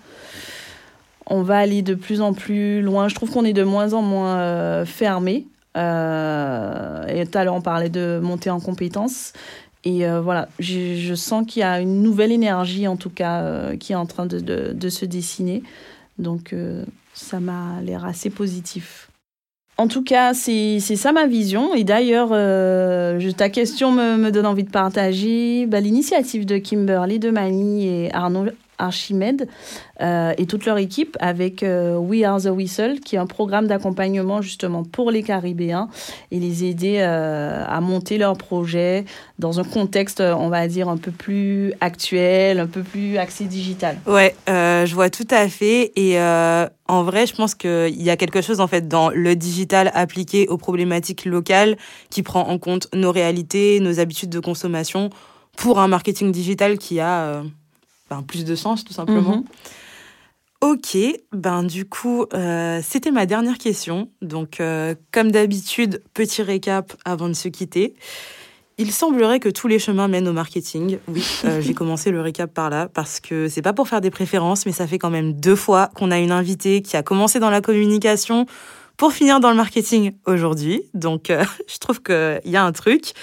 on 1.29 1.41
va 1.43 1.57
aller 1.57 1.81
de 1.81 1.93
plus 1.93 2.21
en 2.21 2.33
plus 2.33 2.81
loin. 2.81 3.07
Je 3.07 3.15
trouve 3.15 3.31
qu'on 3.31 3.45
est 3.45 3.53
de 3.53 3.63
moins 3.63 3.93
en 3.93 4.01
moins 4.01 4.37
euh, 4.37 4.85
fermé. 4.85 5.45
Euh, 5.75 7.05
et 7.07 7.25
tout 7.25 7.37
à 7.37 7.43
l'heure, 7.43 7.55
on 7.55 7.61
parlait 7.61 7.89
de 7.89 8.19
monter 8.21 8.49
en 8.49 8.59
compétences. 8.59 9.33
Et 9.83 10.07
euh, 10.07 10.21
voilà, 10.21 10.47
je, 10.59 11.13
sens 11.15 11.45
qu'il 11.45 11.59
y 11.59 11.63
a 11.63 11.79
une 11.79 12.01
nouvelle 12.01 12.31
énergie, 12.31 12.87
en 12.87 12.95
tout 12.95 13.09
cas, 13.09 13.75
qui 13.75 13.91
est 13.91 13.95
en 13.95 14.05
train 14.05 14.25
de, 14.25 14.89
se 14.89 15.05
dessiner. 15.05 15.63
Donc, 16.17 16.55
ça 17.13 17.39
m'a 17.39 17.81
l'air 17.83 18.05
assez 18.05 18.29
positif. 18.29 19.09
En 19.77 19.87
tout 19.87 20.03
cas, 20.03 20.33
c'est 20.33 20.79
ça 20.79 21.11
ma 21.11 21.27
vision. 21.27 21.75
Et 21.75 21.83
d'ailleurs, 21.83 22.29
ta 23.35 23.49
question 23.49 23.91
me, 23.91 24.31
donne 24.31 24.47
envie 24.47 24.63
de 24.63 24.71
partager 24.71 25.67
bah, 25.67 25.79
l'initiative 25.79 26.45
de 26.45 26.57
Kimberly 26.57 27.19
de 27.19 27.29
Mani 27.29 27.87
et 27.87 28.13
Arnaud 28.13 28.47
Archimède 28.77 29.47
euh, 30.01 30.33
et 30.37 30.45
toute 30.45 30.65
leur 30.65 30.77
équipe 30.77 31.17
avec 31.19 31.63
euh, 31.63 31.97
We 31.97 32.23
Are 32.23 32.41
the 32.41 32.47
Whistle, 32.47 32.99
qui 32.99 33.15
est 33.15 33.19
un 33.19 33.25
programme 33.25 33.67
d'accompagnement 33.67 34.41
justement 34.41 34.83
pour 34.83 35.11
les 35.11 35.23
Caribéens 35.23 35.89
et 36.31 36.39
les 36.39 36.63
aider 36.65 36.97
euh, 36.99 37.63
à 37.67 37.81
monter 37.81 38.17
leur 38.17 38.37
projet 38.37 39.05
dans 39.39 39.59
un 39.59 39.63
contexte, 39.63 40.21
on 40.21 40.49
va 40.49 40.67
dire, 40.67 40.89
un 40.89 40.97
peu 40.97 41.11
plus 41.11 41.73
actuel, 41.81 42.59
un 42.59 42.67
peu 42.67 42.81
plus 42.81 43.17
axé 43.17 43.45
digital. 43.45 43.97
Ouais, 44.05 44.35
je 44.47 44.93
vois 44.93 45.09
tout 45.09 45.27
à 45.29 45.47
fait. 45.47 45.91
Et 45.95 46.19
en 46.19 47.03
vrai, 47.03 47.27
je 47.27 47.35
pense 47.35 47.55
qu'il 47.55 48.01
y 48.01 48.09
a 48.09 48.17
quelque 48.17 48.41
chose 48.41 48.59
en 48.59 48.67
fait 48.67 48.87
dans 48.87 49.09
le 49.09 49.35
digital 49.35 49.91
appliqué 49.93 50.47
aux 50.47 50.57
problématiques 50.57 51.25
locales 51.25 51.77
qui 52.09 52.23
prend 52.23 52.47
en 52.47 52.57
compte 52.57 52.87
nos 52.93 53.11
réalités, 53.11 53.79
nos 53.79 53.99
habitudes 53.99 54.29
de 54.29 54.39
consommation 54.39 55.09
pour 55.55 55.79
un 55.79 55.87
marketing 55.87 56.31
digital 56.31 56.77
qui 56.77 56.99
a 56.99 57.43
ben, 58.09 58.23
plus 58.23 58.45
de 58.45 58.55
sens, 58.55 58.83
tout 58.83 58.93
simplement. 58.93 59.37
Mhm. 59.37 59.43
Ok, 60.61 60.97
ben 61.33 61.63
du 61.63 61.85
coup, 61.85 62.25
euh, 62.33 62.79
c'était 62.83 63.11
ma 63.11 63.27
dernière 63.27 63.59
question. 63.59 64.09
Donc, 64.23 64.59
euh, 64.59 64.95
comme 65.11 65.31
d'habitude, 65.31 66.01
petit 66.15 66.41
récap 66.41 66.93
avant 67.05 67.27
de 67.27 67.33
se 67.33 67.47
quitter. 67.47 67.93
Il 68.79 68.91
semblerait 68.91 69.39
que 69.39 69.49
tous 69.49 69.67
les 69.67 69.77
chemins 69.77 70.07
mènent 70.07 70.27
au 70.27 70.33
marketing. 70.33 70.97
Oui, 71.07 71.23
euh, 71.45 71.61
j'ai 71.61 71.75
commencé 71.75 72.09
le 72.09 72.21
récap 72.21 72.51
par 72.51 72.71
là 72.71 72.89
parce 72.91 73.19
que 73.19 73.47
c'est 73.49 73.61
pas 73.61 73.73
pour 73.73 73.87
faire 73.87 74.01
des 74.01 74.09
préférences, 74.09 74.65
mais 74.65 74.71
ça 74.71 74.87
fait 74.87 74.97
quand 74.97 75.11
même 75.11 75.33
deux 75.33 75.55
fois 75.55 75.89
qu'on 75.95 76.09
a 76.09 76.17
une 76.17 76.31
invitée 76.31 76.81
qui 76.81 76.97
a 76.97 77.03
commencé 77.03 77.39
dans 77.39 77.51
la 77.51 77.61
communication 77.61 78.47
pour 78.97 79.13
finir 79.13 79.39
dans 79.39 79.51
le 79.51 79.55
marketing 79.55 80.13
aujourd'hui. 80.25 80.81
Donc, 80.95 81.29
euh, 81.29 81.45
je 81.67 81.77
trouve 81.77 82.01
qu'il 82.01 82.41
y 82.45 82.55
a 82.55 82.63
un 82.63 82.71
truc. 82.71 83.13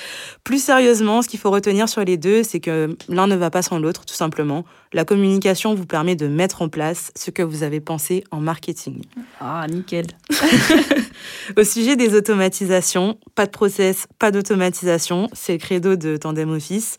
Plus 0.45 0.62
sérieusement, 0.62 1.20
ce 1.20 1.29
qu'il 1.29 1.41
faut 1.41 1.51
retenir 1.51 1.89
sur 1.89 2.05
les 2.05 2.16
deux, 2.16 2.45
c'est 2.45 2.61
que 2.61 2.97
l'un 3.09 3.27
ne 3.27 3.35
va 3.35 3.51
pas 3.51 3.62
sans 3.62 3.79
l'autre, 3.79 4.05
tout 4.05 4.14
simplement. 4.14 4.64
La 4.93 5.05
communication 5.05 5.75
vous 5.75 5.87
permet 5.87 6.14
de 6.14 6.29
mettre 6.29 6.62
en 6.62 6.68
place 6.68 7.11
ce 7.16 7.33
que 7.33 7.43
vous 7.43 7.64
avez 7.64 7.81
pensé 7.81 8.22
en 8.31 8.41
marketing. 8.41 9.03
Ah, 9.41 9.66
nickel. 9.68 10.07
Au 11.59 11.64
sujet 11.64 11.97
des 11.97 12.14
automatisations, 12.14 13.18
pas 13.35 13.47
de 13.47 13.51
process, 13.51 14.07
pas 14.20 14.31
d'automatisation. 14.31 15.29
C'est 15.33 15.53
le 15.53 15.59
credo 15.59 15.97
de 15.97 16.16
Tandem 16.16 16.51
Office. 16.51 16.97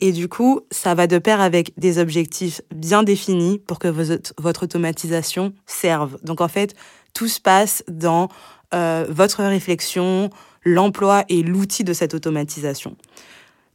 Et 0.00 0.12
du 0.12 0.28
coup, 0.28 0.60
ça 0.70 0.94
va 0.94 1.06
de 1.08 1.18
pair 1.18 1.40
avec 1.40 1.72
des 1.76 1.98
objectifs 1.98 2.60
bien 2.72 3.02
définis 3.02 3.58
pour 3.58 3.80
que 3.80 3.88
votre 3.88 4.62
automatisation 4.62 5.52
serve. 5.66 6.18
Donc 6.22 6.40
en 6.40 6.46
fait, 6.46 6.74
tout 7.14 7.28
se 7.28 7.40
passe 7.40 7.82
dans 7.88 8.28
euh, 8.74 9.06
votre 9.08 9.42
réflexion, 9.42 10.30
l'emploi 10.64 11.24
et 11.28 11.42
l'outil 11.42 11.84
de 11.84 11.92
cette 11.92 12.14
automatisation. 12.14 12.96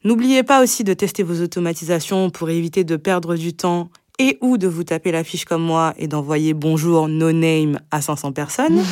N'oubliez 0.04 0.44
pas 0.44 0.62
aussi 0.62 0.84
de 0.84 0.94
tester 0.94 1.24
vos 1.24 1.42
automatisations 1.42 2.30
pour 2.30 2.50
éviter 2.50 2.84
de 2.84 2.98
perdre 2.98 3.36
du 3.36 3.54
temps 3.54 3.90
et 4.20 4.38
ou 4.42 4.58
de 4.58 4.68
vous 4.68 4.84
taper 4.84 5.12
la 5.12 5.24
fiche 5.24 5.46
comme 5.46 5.64
moi 5.64 5.94
et 5.98 6.08
d'envoyer 6.08 6.54
bonjour 6.54 7.08
no 7.08 7.32
name 7.32 7.80
à 7.90 8.02
500 8.02 8.34
personnes. 8.34 8.84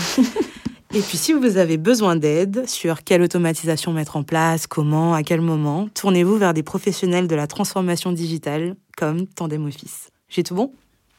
et 0.94 1.02
puis 1.02 1.18
si 1.18 1.34
vous 1.34 1.58
avez 1.58 1.78
besoin 1.78 2.16
d'aide 2.16 2.68
sur 2.68 3.04
quelle 3.04 3.22
automatisation 3.22 3.94
mettre 3.94 4.16
en 4.16 4.24
place, 4.24 4.68
comment, 4.68 5.14
à 5.14 5.22
quel 5.22 5.42
moment, 5.42 5.90
tournez-vous 5.94 6.38
vers 6.38 6.54
des 6.54 6.64
professionnels 6.64 7.28
de 7.28 7.36
la 7.36 7.48
transformation 7.48 8.12
digitale 8.12 8.76
comme 8.98 9.28
Tandem 9.28 9.66
Office. 9.66 10.10
J'ai 10.30 10.44
tout 10.44 10.56
bon? 10.56 10.72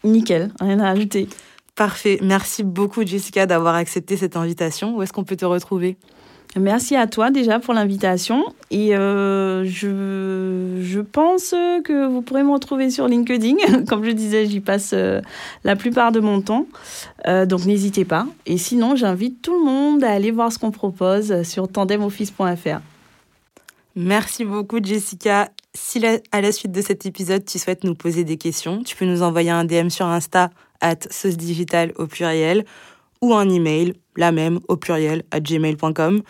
Nickel, 0.04 0.52
rien 0.58 0.80
à 0.80 0.88
ajouter. 0.88 1.28
Parfait. 1.74 2.18
Merci 2.22 2.62
beaucoup, 2.62 3.04
Jessica, 3.04 3.46
d'avoir 3.46 3.74
accepté 3.74 4.16
cette 4.16 4.36
invitation. 4.36 4.96
Où 4.96 5.02
est-ce 5.02 5.12
qu'on 5.12 5.24
peut 5.24 5.36
te 5.36 5.44
retrouver? 5.44 5.96
Merci 6.54 6.96
à 6.96 7.06
toi 7.06 7.30
déjà 7.30 7.58
pour 7.60 7.72
l'invitation. 7.72 8.44
Et 8.70 8.94
euh, 8.94 9.64
je, 9.64 10.82
je 10.82 11.00
pense 11.00 11.54
que 11.84 12.06
vous 12.06 12.20
pourrez 12.20 12.42
me 12.42 12.52
retrouver 12.52 12.90
sur 12.90 13.08
LinkedIn. 13.08 13.84
Comme 13.88 14.04
je 14.04 14.10
disais, 14.10 14.46
j'y 14.46 14.60
passe 14.60 14.90
euh, 14.92 15.22
la 15.64 15.76
plupart 15.76 16.12
de 16.12 16.20
mon 16.20 16.42
temps. 16.42 16.66
Euh, 17.26 17.46
donc 17.46 17.64
n'hésitez 17.64 18.04
pas. 18.04 18.26
Et 18.44 18.58
sinon, 18.58 18.96
j'invite 18.96 19.40
tout 19.40 19.58
le 19.58 19.64
monde 19.64 20.04
à 20.04 20.10
aller 20.10 20.30
voir 20.30 20.52
ce 20.52 20.58
qu'on 20.58 20.72
propose 20.72 21.42
sur 21.42 21.68
tandemoffice.fr. 21.68 22.80
Merci 23.96 24.44
beaucoup, 24.44 24.78
Jessica. 24.82 25.48
Si 25.74 26.02
à 26.32 26.40
la 26.42 26.52
suite 26.52 26.72
de 26.72 26.82
cet 26.82 27.06
épisode, 27.06 27.46
tu 27.46 27.58
souhaites 27.58 27.84
nous 27.84 27.94
poser 27.94 28.24
des 28.24 28.36
questions, 28.36 28.82
tu 28.82 28.94
peux 28.94 29.06
nous 29.06 29.22
envoyer 29.22 29.50
un 29.50 29.64
DM 29.64 29.88
sur 29.88 30.04
Insta 30.04 30.50
at 30.82 31.08
sauce 31.10 31.38
digital 31.38 31.92
au 31.96 32.06
pluriel 32.06 32.66
ou 33.22 33.32
un 33.32 33.48
email, 33.48 33.94
la 34.16 34.32
même 34.32 34.60
au 34.68 34.76
pluriel, 34.76 35.22
at 35.30 35.40
gmail.com. 35.40 36.22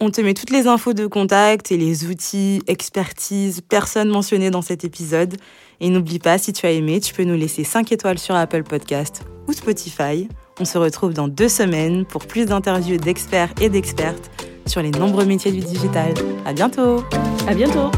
On 0.00 0.10
te 0.10 0.20
met 0.20 0.32
toutes 0.32 0.50
les 0.50 0.68
infos 0.68 0.92
de 0.92 1.06
contact 1.06 1.72
et 1.72 1.76
les 1.76 2.06
outils, 2.06 2.62
expertise, 2.68 3.60
personnes 3.60 4.08
mentionnées 4.08 4.50
dans 4.50 4.62
cet 4.62 4.84
épisode. 4.84 5.36
Et 5.80 5.90
n'oublie 5.90 6.20
pas, 6.20 6.38
si 6.38 6.52
tu 6.52 6.66
as 6.66 6.70
aimé, 6.70 7.00
tu 7.00 7.12
peux 7.12 7.24
nous 7.24 7.36
laisser 7.36 7.64
5 7.64 7.90
étoiles 7.90 8.18
sur 8.18 8.36
Apple 8.36 8.62
Podcast 8.62 9.22
ou 9.48 9.52
Spotify. 9.52 10.28
On 10.60 10.64
se 10.64 10.78
retrouve 10.78 11.14
dans 11.14 11.28
deux 11.28 11.48
semaines 11.48 12.04
pour 12.04 12.26
plus 12.26 12.46
d'interviews 12.46 12.96
d'experts 12.96 13.52
et 13.60 13.68
d'expertes 13.68 14.30
sur 14.66 14.82
les 14.82 14.90
nombreux 14.90 15.24
métiers 15.24 15.52
du 15.52 15.60
digital. 15.60 16.14
À 16.44 16.52
bientôt! 16.52 17.02
À 17.48 17.54
bientôt! 17.54 17.90